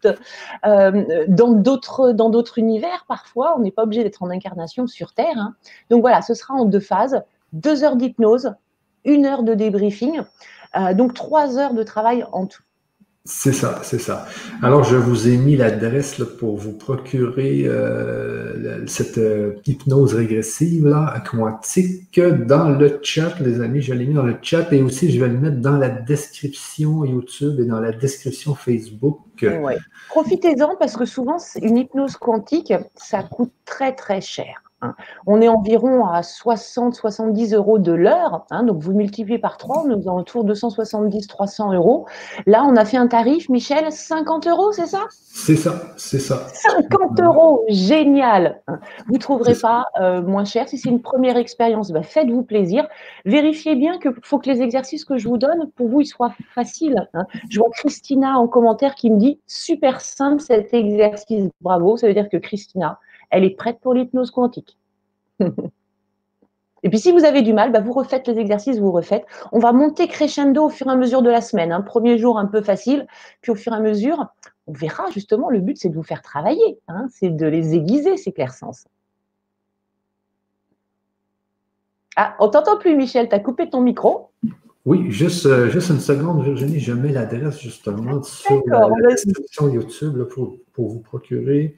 euh, 0.66 1.26
dans 1.28 1.54
d'autres 1.54 2.58
univers. 2.58 3.06
Parfois, 3.08 3.56
on 3.58 3.62
n'est 3.62 3.72
pas 3.72 3.84
obligé 3.84 4.04
d'être 4.04 4.24
en 4.24 4.30
incarnation 4.30 4.88
sur 4.88 5.14
Terre. 5.14 5.38
Hein. 5.38 5.56
Donc 5.90 6.02
voilà, 6.02 6.22
ce 6.22 6.34
sera 6.34 6.54
en 6.54 6.66
deux 6.66 6.80
phases 6.80 7.24
deux 7.54 7.84
heures 7.84 7.96
d'hypnose, 7.96 8.56
une 9.06 9.26
heure 9.26 9.44
de 9.44 9.54
débriefing, 9.54 10.22
euh, 10.76 10.94
donc 10.94 11.14
trois 11.14 11.58
heures 11.58 11.74
de 11.74 11.84
travail 11.84 12.26
en 12.32 12.48
tout. 12.48 12.64
C'est 13.26 13.54
ça, 13.54 13.80
c'est 13.84 14.00
ça. 14.00 14.26
Alors, 14.62 14.84
je 14.84 14.98
vous 14.98 15.30
ai 15.30 15.38
mis 15.38 15.56
l'adresse 15.56 16.22
pour 16.40 16.58
vous 16.58 16.74
procurer 16.74 17.64
euh, 17.66 18.86
cette 18.86 19.18
euh, 19.18 19.54
hypnose 19.66 20.14
régressive 20.14 20.86
là, 20.86 21.24
quantique 21.32 22.20
dans 22.20 22.78
le 22.78 23.00
chat, 23.02 23.40
les 23.40 23.62
amis. 23.62 23.82
Je 23.82 23.94
l'ai 23.94 24.08
mis 24.08 24.14
dans 24.14 24.24
le 24.24 24.36
chat 24.42 24.74
et 24.74 24.82
aussi 24.82 25.10
je 25.10 25.22
vais 25.22 25.30
le 25.30 25.38
mettre 25.38 25.62
dans 25.62 25.78
la 25.78 25.88
description 25.88 27.06
YouTube 27.06 27.62
et 27.62 27.66
dans 27.66 27.80
la 27.80 27.94
description 27.94 28.56
Facebook. 28.56 29.20
Profitez-en 30.10 30.76
parce 30.76 30.98
que 30.98 31.06
souvent, 31.06 31.38
une 31.62 31.78
hypnose 31.78 32.18
quantique, 32.18 32.74
ça 32.96 33.24
coûte 33.24 33.54
très 33.64 33.96
très 33.96 34.20
cher. 34.20 34.63
Hein. 34.84 34.96
On 35.26 35.42
est 35.42 35.48
environ 35.48 36.06
à 36.06 36.22
60-70 36.22 37.56
euros 37.56 37.80
de 37.80 37.94
l'heure. 37.94 38.46
Hein. 38.52 38.64
donc, 38.64 38.82
vous 38.82 38.94
multipliez 38.94 39.40
par 39.40 39.58
3, 39.58 39.84
on 39.86 39.90
est 39.90 40.10
autour 40.10 40.44
de 40.44 40.54
270-300 40.54 41.74
euros. 41.74 42.06
Là, 42.46 42.64
on 42.66 42.76
a 42.76 42.86
fait 42.86 42.98
un 42.98 43.08
tarif, 43.08 43.50
Michel, 43.50 43.92
50 43.92 44.48
euros, 44.48 44.72
c'est 44.74 44.88
ça? 44.88 45.06
C'est 45.10 45.56
ça, 45.56 45.82
c'est 45.98 46.20
ça. 46.20 46.48
50 46.54 47.20
euros, 47.22 47.64
génial. 47.70 48.62
Hein. 48.68 48.80
Vous 49.08 49.16
ne 49.16 49.20
trouverez 49.20 49.56
pas 49.56 49.86
euh, 50.00 50.22
moins 50.22 50.46
cher. 50.46 50.68
Si 50.68 50.78
c'est 50.78 50.90
une 50.90 51.02
première 51.02 51.38
expérience, 51.38 51.92
bah, 51.92 52.04
faites-vous 52.04 52.44
plaisir. 52.44 52.88
Vérifiez 53.26 53.76
bien 53.76 53.98
qu'il 54.00 54.14
faut 54.22 54.38
que 54.40 54.50
les 54.50 54.62
exercices 54.62 55.06
que 55.06 55.18
je 55.18 55.28
vous 55.28 55.38
donne, 55.38 55.72
pour 55.76 55.88
vous, 55.88 56.02
ils 56.02 56.06
soient 56.06 56.34
faciles. 56.54 57.08
Je 57.50 57.60
vois 57.60 57.70
Christina 57.72 58.38
en 58.38 58.48
commentaire 58.48 58.96
qui 58.96 59.10
me 59.10 59.18
dit 59.18 59.40
super 59.48 60.02
simple 60.02 60.42
cet 60.42 60.74
exercice. 60.74 61.50
Bravo. 61.62 61.98
Ça 61.98 62.08
veut 62.08 62.14
dire 62.14 62.30
que 62.30 62.38
Christina, 62.38 63.00
elle 63.30 63.44
est 63.44 63.56
prête 63.56 63.80
pour 63.80 63.94
l'hypnose 63.94 64.32
quantique. 64.32 64.78
Et 66.84 66.90
puis 66.90 67.00
si 67.00 67.12
vous 67.14 67.24
avez 67.24 67.42
du 67.42 67.54
mal, 67.54 67.72
bah, 67.72 67.80
vous 67.80 67.94
refaites 67.94 68.28
les 68.28 68.38
exercices, 68.38 68.78
vous 68.78 68.92
refaites. 68.92 69.26
On 69.54 69.60
va 69.60 69.72
monter 69.72 70.08
crescendo 70.08 70.66
au 70.66 70.70
fur 70.70 70.88
et 70.88 70.92
à 70.92 70.96
mesure 70.96 71.22
de 71.22 71.30
la 71.30 71.40
semaine. 71.40 71.72
Hein. 71.72 71.82
Premier 71.82 72.18
jour 72.18 72.38
un 72.38 72.46
peu 72.46 72.62
facile, 72.62 73.08
puis 73.42 73.52
au 73.52 73.56
fur 73.56 73.72
et 73.74 73.78
à 73.78 73.80
mesure, 73.80 74.28
on 74.68 74.74
verra 74.74 75.10
justement, 75.12 75.50
le 75.50 75.60
but 75.60 75.78
c'est 75.78 75.90
de 75.90 75.96
vous 75.96 76.04
faire 76.04 76.22
travailler, 76.22 76.80
hein. 76.90 77.08
c'est 77.10 77.30
de 77.30 77.46
les 77.46 77.74
aiguiser, 77.74 78.18
ces 78.18 78.34
clairsens. 78.34 78.86
Ah, 82.16 82.36
on 82.40 82.50
t'entend 82.50 82.78
plus 82.78 82.96
Michel, 82.96 83.28
tu 83.30 83.36
as 83.36 83.40
coupé 83.40 83.70
ton 83.70 83.82
micro. 83.82 84.30
Oui, 84.86 85.10
juste, 85.12 85.46
euh, 85.46 85.70
juste 85.70 85.92
une 85.92 86.02
seconde, 86.02 86.44
Virginie, 86.44 86.80
je 86.82 86.92
mets 86.92 87.14
l'adresse 87.14 87.58
justement 87.58 88.22
sur 88.22 88.62
la, 88.68 88.90
description 89.08 89.70
YouTube 89.70 90.24
pour, 90.26 90.58
vous 90.76 91.00
procurer. 91.00 91.78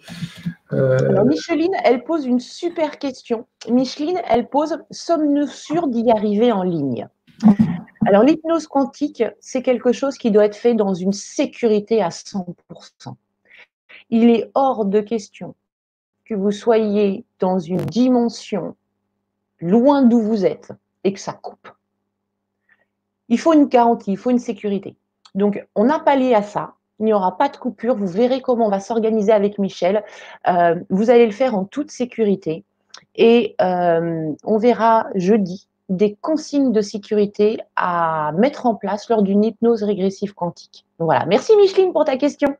Euh, 0.74 0.97
Alors, 1.10 1.26
Micheline, 1.26 1.76
elle 1.84 2.03
pose 2.03 2.26
une 2.26 2.39
super 2.39 2.97
question. 2.97 3.45
Micheline, 3.70 4.20
elle 4.28 4.49
pose 4.49 4.80
Sommes-nous 4.89 5.45
sûrs 5.45 5.88
d'y 5.88 6.10
arriver 6.10 6.51
en 6.51 6.64
ligne? 6.64 7.08
Alors, 8.08 8.24
l'hypnose 8.24 8.66
quantique, 8.66 9.24
c'est 9.39 9.62
quelque 9.62 9.91
chose 9.91 10.18
qui 10.18 10.32
doit 10.32 10.45
être 10.45 10.56
fait 10.56 10.74
dans 10.74 10.95
une 10.95 11.14
sécurité 11.14 12.01
à 12.01 12.10
100%. 12.10 12.45
Il 14.10 14.32
est 14.32 14.49
hors 14.56 14.84
de 14.84 14.99
question 15.01 15.53
que 16.26 16.34
vous 16.34 16.51
soyez 16.51 17.24
dans 17.39 17.60
une 17.60 17.78
dimension 17.86 18.76
loin 19.60 20.01
d'où 20.01 20.22
vous 20.22 20.43
êtes 20.43 20.72
et 21.03 21.14
que 21.14 21.20
ça 21.20 21.34
coupe 21.34 21.70
il 23.30 23.39
faut 23.39 23.53
une 23.53 23.65
garantie, 23.65 24.11
il 24.11 24.17
faut 24.17 24.30
une 24.30 24.39
sécurité. 24.39 24.95
Donc, 25.34 25.65
on 25.76 25.89
a 25.89 25.99
pallié 25.99 26.34
à 26.34 26.41
ça. 26.41 26.73
Il 26.99 27.05
n'y 27.05 27.13
aura 27.13 27.38
pas 27.38 27.49
de 27.49 27.57
coupure. 27.57 27.95
Vous 27.95 28.07
verrez 28.07 28.41
comment 28.41 28.67
on 28.67 28.69
va 28.69 28.80
s'organiser 28.80 29.32
avec 29.32 29.59
Michel. 29.59 30.03
Euh, 30.47 30.76
vous 30.89 31.09
allez 31.09 31.26
le 31.26 31.34
faire 31.34 31.55
en 31.55 31.65
toute 31.65 31.91
sécurité. 31.91 32.63
Et 33.15 33.55
euh, 33.61 34.32
on 34.43 34.57
verra 34.57 35.07
jeudi 35.15 35.67
des 35.89 36.15
consignes 36.15 36.71
de 36.71 36.82
sécurité 36.82 37.59
à 37.76 38.32
mettre 38.38 38.65
en 38.65 38.76
place 38.76 39.09
lors 39.09 39.21
d'une 39.21 39.43
hypnose 39.43 39.84
régressive 39.84 40.34
quantique. 40.34 40.86
voilà. 40.97 41.26
Merci 41.26 41.55
Micheline 41.57 41.93
pour 41.93 42.05
ta 42.05 42.17
question. 42.17 42.55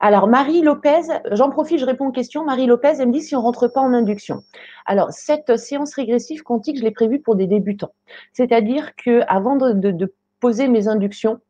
Alors, 0.00 0.28
Marie 0.28 0.62
Lopez, 0.62 1.02
j'en 1.32 1.50
profite, 1.50 1.78
je 1.78 1.84
réponds 1.84 2.08
aux 2.08 2.12
questions. 2.12 2.44
Marie 2.44 2.66
Lopez, 2.66 2.94
elle 2.98 3.08
me 3.08 3.12
dit 3.12 3.22
si 3.22 3.34
on 3.34 3.40
ne 3.40 3.44
rentre 3.44 3.68
pas 3.68 3.80
en 3.80 3.92
induction. 3.92 4.42
Alors, 4.86 5.12
cette 5.12 5.56
séance 5.56 5.94
régressive 5.94 6.42
quantique, 6.42 6.78
je 6.78 6.82
l'ai 6.82 6.90
prévue 6.90 7.20
pour 7.20 7.36
des 7.36 7.46
débutants. 7.46 7.92
C'est-à-dire 8.32 8.94
qu'avant 8.96 9.56
de, 9.56 9.90
de 9.90 10.14
poser 10.40 10.68
mes 10.68 10.88
inductions, 10.88 11.40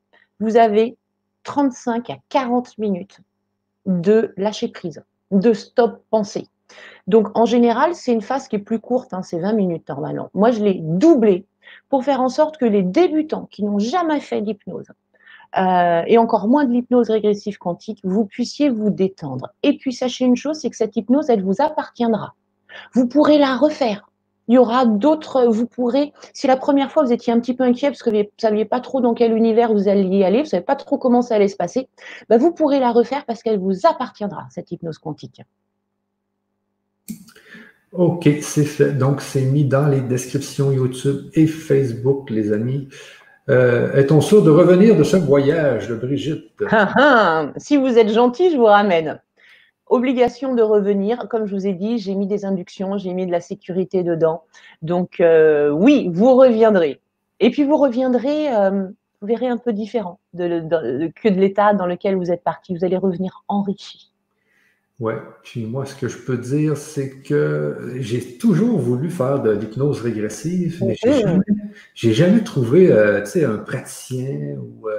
vous 0.41 0.57
avez 0.57 0.97
35 1.45 2.11
à 2.11 2.17
40 2.29 2.79
minutes 2.79 3.21
de 3.87 4.35
lâcher 4.37 4.69
prise, 4.69 5.03
de 5.31 5.53
stop 5.53 6.03
pensée. 6.11 6.47
Donc, 7.07 7.29
en 7.37 7.47
général, 7.47 7.95
c'est 7.95 8.13
une 8.13 8.21
phase 8.21 8.49
qui 8.49 8.57
est 8.57 8.61
plus 8.61 8.81
courte, 8.81 9.15
hein, 9.15 9.23
c'est 9.23 9.39
20 9.39 9.55
minutes 9.55 9.89
normalement. 9.89 10.31
Moi, 10.35 10.51
je 10.51 10.63
l'ai 10.63 10.79
doublé 10.83 11.47
pour 11.89 12.05
faire 12.05 12.21
en 12.21 12.29
sorte 12.29 12.59
que 12.59 12.67
les 12.67 12.83
débutants 12.83 13.47
qui 13.47 13.65
n'ont 13.65 13.79
jamais 13.79 14.21
fait 14.21 14.43
d'hypnose, 14.43 14.89
euh, 15.57 16.03
et 16.07 16.19
encore 16.19 16.49
moins 16.49 16.65
de 16.65 16.73
l'hypnose 16.73 17.11
régressive 17.11 17.59
quantique, 17.59 18.01
vous 18.05 18.27
puissiez 18.27 18.69
vous 18.69 18.91
détendre. 18.91 19.49
Et 19.63 19.79
puis 19.79 19.93
sachez 19.93 20.25
une 20.25 20.37
chose, 20.37 20.59
c'est 20.59 20.71
que 20.71 20.77
cette 20.77 20.97
hypnose, 20.97 21.31
elle 21.31 21.43
vous 21.43 21.61
appartiendra. 21.61 22.35
Vous 22.93 23.09
pourrez 23.09 23.39
la 23.39 23.57
refaire. 23.57 24.11
Il 24.49 24.55
y 24.55 24.59
aura 24.59 24.87
d'autres, 24.87 25.45
vous 25.47 25.67
pourrez, 25.67 26.13
si 26.33 26.47
la 26.47 26.57
première 26.57 26.91
fois 26.91 27.05
vous 27.05 27.13
étiez 27.13 27.33
un 27.33 27.41
petit 27.41 27.55
peu 27.55 27.65
inquiet 27.65 27.89
parce 27.89 28.03
que 28.03 28.09
vous 28.09 28.17
ne 28.17 28.23
saviez 28.39 28.65
pas 28.65 28.81
trop 28.81 29.03
dans 29.03 29.13
quel 29.13 29.37
univers 29.37 29.73
vous 29.73 29.89
alliez 29.89 30.25
aller, 30.25 30.39
vous 30.39 30.45
ne 30.45 30.49
savez 30.49 30.65
pas 30.65 30.77
trop 30.77 30.97
comment 30.97 31.21
ça 31.21 31.35
allait 31.35 31.49
se 31.49 31.57
passer, 31.57 31.89
ben 32.31 32.39
vous 32.39 32.53
pourrez 32.53 32.81
la 32.81 32.91
refaire 32.91 33.27
parce 33.27 33.43
qu'elle 33.43 33.59
vous 33.59 33.87
appartiendra, 33.87 34.47
cette 34.51 34.73
hypnose 34.73 34.97
quantique. 34.99 35.43
OK, 37.93 38.29
c'est 38.43 38.65
fait. 38.65 38.93
Donc, 38.93 39.23
c'est 39.23 39.45
mis 39.45 39.65
dans 39.65 39.87
les 39.87 40.01
descriptions 40.01 40.71
YouTube 40.73 41.31
et 41.33 41.47
Facebook, 41.47 42.29
les 42.29 42.53
amis. 42.53 42.89
Euh, 43.49 43.95
est-on 43.95 44.21
sûr 44.21 44.43
de 44.43 44.51
revenir 44.51 44.97
de 44.97 45.05
ce 45.05 45.17
voyage 45.17 45.89
de 45.89 45.95
Brigitte? 45.95 46.51
Ah, 46.71 46.93
ah, 46.99 47.47
Si 47.57 47.77
vous 47.77 47.99
êtes 47.99 48.11
gentil, 48.11 48.51
je 48.51 48.57
vous 48.57 48.65
ramène. 48.65 49.21
Obligation 49.87 50.55
de 50.55 50.63
revenir. 50.63 51.29
Comme 51.29 51.47
je 51.47 51.55
vous 51.55 51.67
ai 51.67 51.73
dit, 51.73 51.99
j'ai 51.99 52.15
mis 52.15 52.27
des 52.27 52.45
inductions, 52.45 52.99
j'ai 52.99 53.15
mis 53.15 53.27
de 53.27 53.33
la 53.33 53.41
sécurité 53.41 54.03
dedans. 54.03 54.43
Donc 54.83 55.21
euh, 55.21 55.71
oui, 55.71 56.11
vous 56.13 56.35
reviendrez. 56.37 57.01
Et 57.41 57.51
puis 57.51 57.65
vous 57.65 57.77
reviendrez, 57.79 58.55
euh, 58.55 58.89
vous 59.21 59.27
verrez 59.27 59.49
un 59.49 59.57
peu 59.57 59.73
différent 59.73 60.21
que 60.37 61.29
de 61.29 61.41
l'état 61.41 61.73
dans 61.73 61.87
lequel 61.87 62.17
vous 62.17 62.31
êtes 62.31 62.45
parti. 62.45 62.77
Vous 62.77 62.85
allez 62.85 62.99
revenir 62.99 63.45
enrichi. 63.49 64.13
Oui, 65.01 65.15
puis 65.45 65.65
moi, 65.65 65.87
ce 65.87 65.95
que 65.95 66.09
je 66.09 66.19
peux 66.19 66.37
dire, 66.37 66.77
c'est 66.77 67.21
que 67.21 67.95
j'ai 68.01 68.37
toujours 68.37 68.81
voulu 68.81 69.11
faire 69.11 69.41
de 69.41 69.51
l'hypnose 69.51 70.01
régressive, 70.01 70.83
mais 70.85 70.97
j'ai 70.97 71.21
jamais, 71.21 71.45
jamais, 72.15 72.43
trouvé 72.43 72.91
euh, 72.91 73.23
un 73.23 73.59
praticien 73.59 74.57
ou. 74.57 74.89
Euh, 74.89 74.99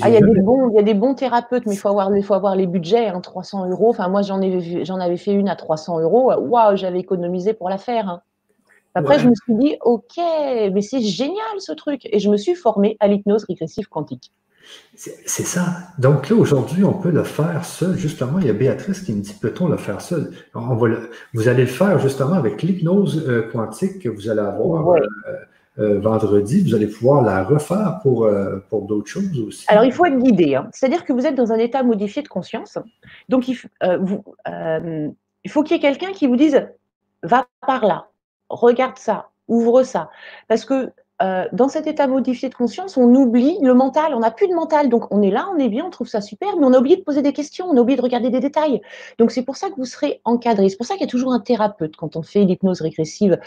ah, 0.00 0.08
il, 0.08 0.14
y 0.14 0.16
a 0.16 0.20
des 0.20 0.40
bons, 0.40 0.70
il 0.70 0.76
y 0.76 0.78
a 0.78 0.82
des 0.82 0.94
bons 0.94 1.14
thérapeutes, 1.14 1.66
mais 1.66 1.74
il 1.74 1.78
faut 1.78 1.88
avoir, 1.88 2.10
faut 2.22 2.34
avoir 2.34 2.56
les 2.56 2.66
budgets, 2.66 3.08
hein, 3.08 3.20
300 3.20 3.68
euros. 3.68 3.90
Enfin, 3.90 4.08
moi, 4.08 4.22
j'en 4.22 4.40
j'en 4.84 5.00
avais 5.00 5.16
fait 5.16 5.32
une 5.32 5.48
à 5.48 5.56
300 5.56 6.00
euros. 6.00 6.32
Waouh, 6.32 6.76
j'avais 6.76 7.00
économisé 7.00 7.52
pour 7.52 7.68
la 7.68 7.78
faire. 7.78 8.08
Hein. 8.08 8.22
Après, 8.94 9.18
je 9.18 9.28
me 9.28 9.34
suis 9.34 9.54
dit, 9.54 9.76
OK, 9.80 10.18
mais 10.72 10.82
c'est 10.82 11.00
génial 11.00 11.58
ce 11.58 11.72
truc. 11.72 12.02
Et 12.04 12.20
je 12.20 12.30
me 12.30 12.36
suis 12.36 12.54
formée 12.54 12.96
à 13.00 13.08
l'hypnose 13.08 13.44
régressive 13.44 13.88
quantique. 13.88 14.30
C'est 14.94 15.44
ça. 15.44 15.64
Donc 15.98 16.28
là, 16.28 16.36
aujourd'hui, 16.36 16.84
on 16.84 16.92
peut 16.92 17.10
le 17.10 17.24
faire 17.24 17.64
seul. 17.64 17.96
Justement, 17.96 18.38
il 18.38 18.46
y 18.46 18.50
a 18.50 18.52
Béatrice 18.52 19.00
qui 19.00 19.12
me 19.12 19.20
dit, 19.20 19.34
peut-on 19.34 19.68
le 19.68 19.76
faire 19.76 20.00
seul? 20.00 20.30
On 20.54 20.74
va 20.74 20.90
vous 21.34 21.48
allez 21.48 21.62
le 21.62 21.68
faire 21.68 21.98
justement 21.98 22.34
avec 22.34 22.62
l'hypnose 22.62 23.24
euh, 23.26 23.48
quantique 23.50 24.00
que 24.00 24.08
vous 24.08 24.28
allez 24.28 24.40
avoir 24.40 24.90
euh, 24.90 25.00
euh, 25.78 25.98
vendredi. 26.00 26.62
Vous 26.62 26.74
allez 26.74 26.86
pouvoir 26.86 27.22
la 27.22 27.42
refaire 27.42 28.00
pour, 28.02 28.28
pour 28.68 28.82
d'autres 28.82 29.08
choses 29.08 29.40
aussi. 29.40 29.64
Alors, 29.68 29.84
il 29.84 29.92
faut 29.92 30.04
être 30.04 30.18
guidé. 30.18 30.54
Hein. 30.54 30.68
C'est-à-dire 30.72 31.04
que 31.04 31.12
vous 31.12 31.26
êtes 31.26 31.34
dans 31.34 31.52
un 31.52 31.58
état 31.58 31.82
modifié 31.82 32.22
de 32.22 32.28
conscience. 32.28 32.78
Donc, 33.28 33.48
il, 33.48 33.56
vous, 34.00 34.22
il 34.46 35.50
faut 35.50 35.62
qu'il 35.62 35.76
y 35.76 35.78
ait 35.78 35.82
quelqu'un 35.82 36.12
qui 36.12 36.26
vous 36.26 36.36
dise, 36.36 36.62
va 37.22 37.46
par 37.66 37.86
là, 37.86 38.08
regarde 38.50 38.98
ça, 38.98 39.30
ouvre 39.48 39.82
ça. 39.82 40.10
Parce 40.48 40.64
que 40.64 40.90
euh, 41.22 41.46
dans 41.52 41.68
cet 41.68 41.86
état 41.86 42.06
modifié 42.06 42.48
de 42.48 42.54
conscience, 42.54 42.96
on 42.96 43.14
oublie 43.14 43.56
le 43.62 43.74
mental, 43.74 44.14
on 44.14 44.20
n'a 44.20 44.30
plus 44.30 44.48
de 44.48 44.54
mental. 44.54 44.88
Donc 44.88 45.12
on 45.12 45.22
est 45.22 45.30
là, 45.30 45.48
on 45.54 45.58
est 45.58 45.68
bien, 45.68 45.84
on 45.84 45.90
trouve 45.90 46.08
ça 46.08 46.20
super, 46.20 46.56
mais 46.58 46.66
on 46.66 46.72
a 46.72 46.78
oublié 46.78 46.96
de 46.96 47.02
poser 47.02 47.22
des 47.22 47.32
questions, 47.32 47.66
on 47.68 47.76
a 47.76 47.80
oublié 47.80 47.96
de 47.96 48.02
regarder 48.02 48.30
des 48.30 48.40
détails. 48.40 48.82
Donc 49.18 49.30
c'est 49.30 49.42
pour 49.42 49.56
ça 49.56 49.70
que 49.70 49.76
vous 49.76 49.84
serez 49.84 50.20
encadré. 50.24 50.68
C'est 50.68 50.76
pour 50.76 50.86
ça 50.86 50.94
qu'il 50.94 51.02
y 51.02 51.08
a 51.08 51.10
toujours 51.10 51.32
un 51.32 51.40
thérapeute 51.40 51.96
quand 51.96 52.16
on 52.16 52.22
fait 52.22 52.44
l'hypnose 52.44 52.80
régressive 52.80 53.38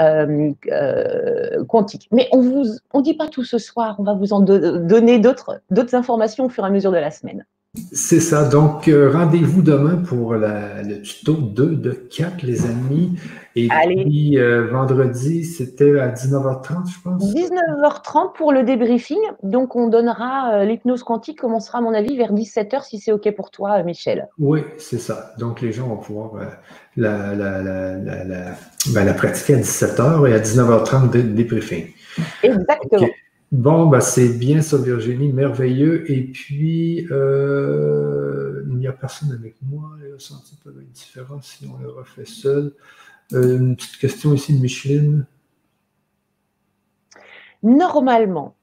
euh, 0.00 0.52
euh, 0.70 1.64
quantique. 1.64 2.08
Mais 2.12 2.28
on 2.32 2.40
vous, 2.40 2.64
on 2.92 3.00
dit 3.00 3.14
pas 3.14 3.28
tout 3.28 3.44
ce 3.44 3.58
soir, 3.58 3.96
on 3.98 4.02
va 4.02 4.14
vous 4.14 4.32
en 4.32 4.40
donner 4.40 5.18
d'autres 5.18 5.60
informations 5.94 6.46
au 6.46 6.48
fur 6.48 6.64
et 6.64 6.66
à 6.66 6.70
mesure 6.70 6.92
de 6.92 6.98
la 6.98 7.10
semaine. 7.10 7.46
C'est 7.74 8.20
ça. 8.20 8.46
Donc, 8.46 8.86
euh, 8.86 9.10
rendez-vous 9.10 9.62
demain 9.62 9.96
pour 9.96 10.34
le 10.34 11.00
tuto 11.00 11.32
2 11.32 11.76
de 11.76 11.92
4, 11.92 12.42
les 12.42 12.66
amis. 12.66 13.18
Et 13.56 13.68
puis, 13.68 14.38
euh, 14.38 14.66
vendredi, 14.70 15.42
c'était 15.44 15.98
à 15.98 16.08
19h30, 16.08 16.90
je 16.90 17.00
pense. 17.02 17.34
19h30 17.34 18.34
pour 18.34 18.52
le 18.52 18.62
débriefing. 18.62 19.20
Donc, 19.42 19.74
on 19.74 19.88
donnera 19.88 20.52
euh, 20.52 20.64
l'hypnose 20.66 21.02
quantique, 21.02 21.38
commencera, 21.40 21.78
à 21.78 21.80
mon 21.80 21.94
avis, 21.94 22.14
vers 22.14 22.34
17h, 22.34 22.84
si 22.84 22.98
c'est 22.98 23.12
OK 23.12 23.34
pour 23.34 23.50
toi, 23.50 23.82
Michel. 23.82 24.28
Oui, 24.38 24.64
c'est 24.76 25.00
ça. 25.00 25.32
Donc, 25.38 25.62
les 25.62 25.72
gens 25.72 25.88
vont 25.88 25.96
pouvoir 25.96 26.32
la, 26.98 27.34
la, 27.34 27.94
ben, 28.92 29.04
la, 29.04 29.14
pratiquer 29.14 29.54
à 29.54 29.60
17h 29.60 30.28
et 30.28 30.34
à 30.34 30.40
19h30, 30.40 31.10
de 31.10 31.22
débriefing. 31.22 31.86
Exactement. 32.42 33.08
Bon, 33.52 33.86
bah, 33.86 34.00
c'est 34.00 34.38
bien 34.38 34.62
ça, 34.62 34.78
Virginie, 34.78 35.30
merveilleux. 35.30 36.10
Et 36.10 36.22
puis, 36.22 37.06
euh, 37.10 38.64
il 38.66 38.78
n'y 38.78 38.86
a 38.86 38.94
personne 38.94 39.30
avec 39.30 39.56
moi. 39.60 39.90
Les 40.02 40.10
ressentis 40.10 40.56
peuvent 40.64 40.78
être 40.80 40.90
différents 40.90 41.42
si 41.42 41.66
on 41.66 41.78
le 41.78 41.90
refait 41.90 42.24
seul. 42.24 42.72
Euh, 43.34 43.58
une 43.58 43.76
petite 43.76 43.98
question 43.98 44.32
ici 44.32 44.56
de 44.56 44.62
Micheline. 44.62 45.26
Normalement, 47.62 48.56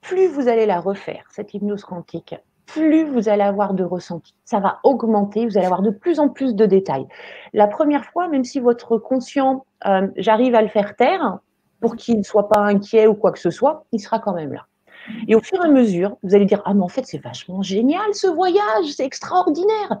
plus 0.00 0.28
vous 0.28 0.48
allez 0.48 0.64
la 0.64 0.80
refaire, 0.80 1.26
cette 1.30 1.52
hypnose 1.52 1.84
quantique, 1.84 2.34
plus 2.64 3.04
vous 3.04 3.28
allez 3.28 3.42
avoir 3.42 3.74
de 3.74 3.84
ressentis. 3.84 4.34
Ça 4.46 4.60
va 4.60 4.80
augmenter, 4.82 5.46
vous 5.46 5.58
allez 5.58 5.66
avoir 5.66 5.82
de 5.82 5.90
plus 5.90 6.20
en 6.20 6.30
plus 6.30 6.54
de 6.54 6.64
détails. 6.64 7.06
La 7.52 7.66
première 7.66 8.06
fois, 8.06 8.28
même 8.28 8.44
si 8.44 8.60
votre 8.60 8.96
conscient, 8.96 9.66
euh, 9.84 10.08
j'arrive 10.16 10.54
à 10.54 10.62
le 10.62 10.68
faire 10.68 10.96
taire, 10.96 11.38
pour 11.80 11.96
qu'il 11.96 12.18
ne 12.18 12.22
soit 12.22 12.48
pas 12.48 12.60
inquiet 12.60 13.06
ou 13.06 13.14
quoi 13.14 13.32
que 13.32 13.38
ce 13.38 13.50
soit, 13.50 13.84
il 13.92 14.00
sera 14.00 14.18
quand 14.18 14.34
même 14.34 14.52
là. 14.52 14.66
Et 15.28 15.34
au 15.34 15.40
fur 15.40 15.62
et 15.62 15.66
à 15.66 15.70
mesure, 15.70 16.16
vous 16.22 16.34
allez 16.34 16.46
dire 16.46 16.62
Ah, 16.64 16.74
mais 16.74 16.82
en 16.82 16.88
fait, 16.88 17.06
c'est 17.06 17.22
vachement 17.22 17.62
génial 17.62 18.12
ce 18.12 18.26
voyage, 18.26 18.86
c'est 18.96 19.04
extraordinaire. 19.04 20.00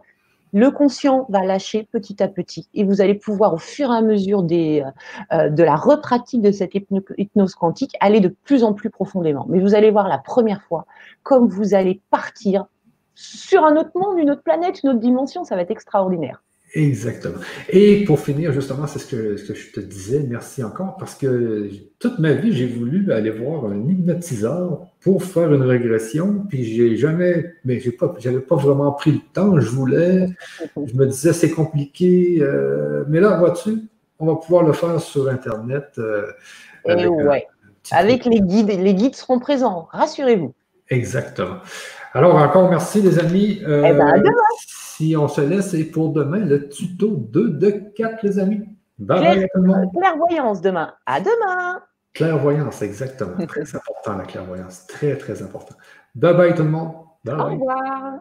Le 0.52 0.70
conscient 0.70 1.26
va 1.28 1.44
lâcher 1.44 1.88
petit 1.90 2.22
à 2.22 2.28
petit 2.28 2.68
et 2.72 2.84
vous 2.84 3.00
allez 3.00 3.14
pouvoir, 3.14 3.52
au 3.52 3.58
fur 3.58 3.92
et 3.92 3.96
à 3.96 4.00
mesure 4.00 4.42
des, 4.42 4.84
euh, 5.32 5.50
de 5.50 5.62
la 5.62 5.76
repratique 5.76 6.40
de 6.40 6.50
cette 6.50 6.72
hypnose 6.74 7.54
quantique, 7.54 7.94
aller 8.00 8.20
de 8.20 8.28
plus 8.28 8.64
en 8.64 8.72
plus 8.72 8.88
profondément. 8.88 9.44
Mais 9.48 9.60
vous 9.60 9.74
allez 9.74 9.90
voir 9.90 10.08
la 10.08 10.18
première 10.18 10.62
fois, 10.62 10.86
comme 11.22 11.48
vous 11.48 11.74
allez 11.74 12.00
partir 12.10 12.66
sur 13.14 13.64
un 13.64 13.76
autre 13.76 13.90
monde, 13.94 14.18
une 14.18 14.30
autre 14.30 14.42
planète, 14.42 14.82
une 14.82 14.90
autre 14.90 15.00
dimension, 15.00 15.44
ça 15.44 15.56
va 15.56 15.62
être 15.62 15.70
extraordinaire. 15.70 16.42
Exactement. 16.74 17.38
Et 17.70 18.04
pour 18.04 18.20
finir, 18.20 18.52
justement, 18.52 18.86
c'est 18.86 18.98
ce 18.98 19.06
que, 19.06 19.36
ce 19.36 19.52
que 19.52 19.54
je 19.54 19.70
te 19.72 19.80
disais, 19.80 20.24
merci 20.28 20.62
encore, 20.62 20.96
parce 20.98 21.14
que 21.14 21.70
toute 21.98 22.18
ma 22.18 22.32
vie, 22.32 22.52
j'ai 22.52 22.66
voulu 22.66 23.12
aller 23.12 23.30
voir 23.30 23.64
un 23.66 23.88
hypnotiseur 23.88 24.80
pour 25.00 25.22
faire 25.22 25.54
une 25.54 25.62
régression, 25.62 26.44
puis 26.48 26.64
j'ai 26.64 26.96
jamais, 26.96 27.54
mais 27.64 27.80
j'ai 27.80 27.92
pas, 27.92 28.14
j'avais 28.18 28.40
pas 28.40 28.56
vraiment 28.56 28.92
pris 28.92 29.12
le 29.12 29.20
temps, 29.32 29.58
je 29.58 29.70
voulais, 29.70 30.28
je 30.76 30.94
me 30.94 31.06
disais 31.06 31.32
c'est 31.32 31.50
compliqué, 31.50 32.38
euh, 32.40 33.04
mais 33.08 33.20
là, 33.20 33.38
vois-tu, 33.38 33.88
on 34.18 34.26
va 34.26 34.36
pouvoir 34.36 34.64
le 34.64 34.72
faire 34.72 35.00
sur 35.00 35.28
Internet. 35.28 35.92
Euh, 35.98 36.26
avec, 36.84 37.10
ouais. 37.10 37.46
avec 37.90 38.24
les 38.26 38.40
guides, 38.40 38.68
les 38.68 38.94
guides 38.94 39.14
seront 39.14 39.38
présents, 39.38 39.88
rassurez-vous. 39.92 40.52
Exactement. 40.90 41.56
Alors, 42.12 42.36
encore 42.36 42.70
merci, 42.70 43.02
les 43.02 43.18
amis. 43.18 43.60
Euh, 43.66 43.82
eh 43.86 43.92
ben, 43.92 44.22
si 44.96 45.14
on 45.14 45.28
se 45.28 45.42
laisse, 45.42 45.70
c'est 45.70 45.84
pour 45.84 46.10
demain 46.10 46.38
le 46.38 46.68
tuto 46.68 47.08
2 47.08 47.50
de 47.50 47.70
4, 47.94 48.22
les 48.22 48.38
amis. 48.38 48.62
Bye 48.98 49.20
bye 49.20 49.44
à 49.44 49.48
tout 49.48 49.60
le 49.60 49.68
monde. 49.68 49.92
Clairvoyance 49.92 50.60
demain. 50.62 50.94
À 51.04 51.20
demain. 51.20 51.82
Clairvoyance, 52.14 52.80
exactement. 52.80 53.36
Très 53.46 53.76
important, 53.76 54.16
la 54.16 54.24
clairvoyance. 54.24 54.86
Très, 54.86 55.16
très 55.18 55.42
important. 55.42 55.74
Bye 56.14 56.34
bye 56.34 56.54
tout 56.54 56.62
le 56.62 56.70
monde. 56.70 56.92
Bye 57.24 57.34
Au 57.34 57.44
revoir. 57.44 58.20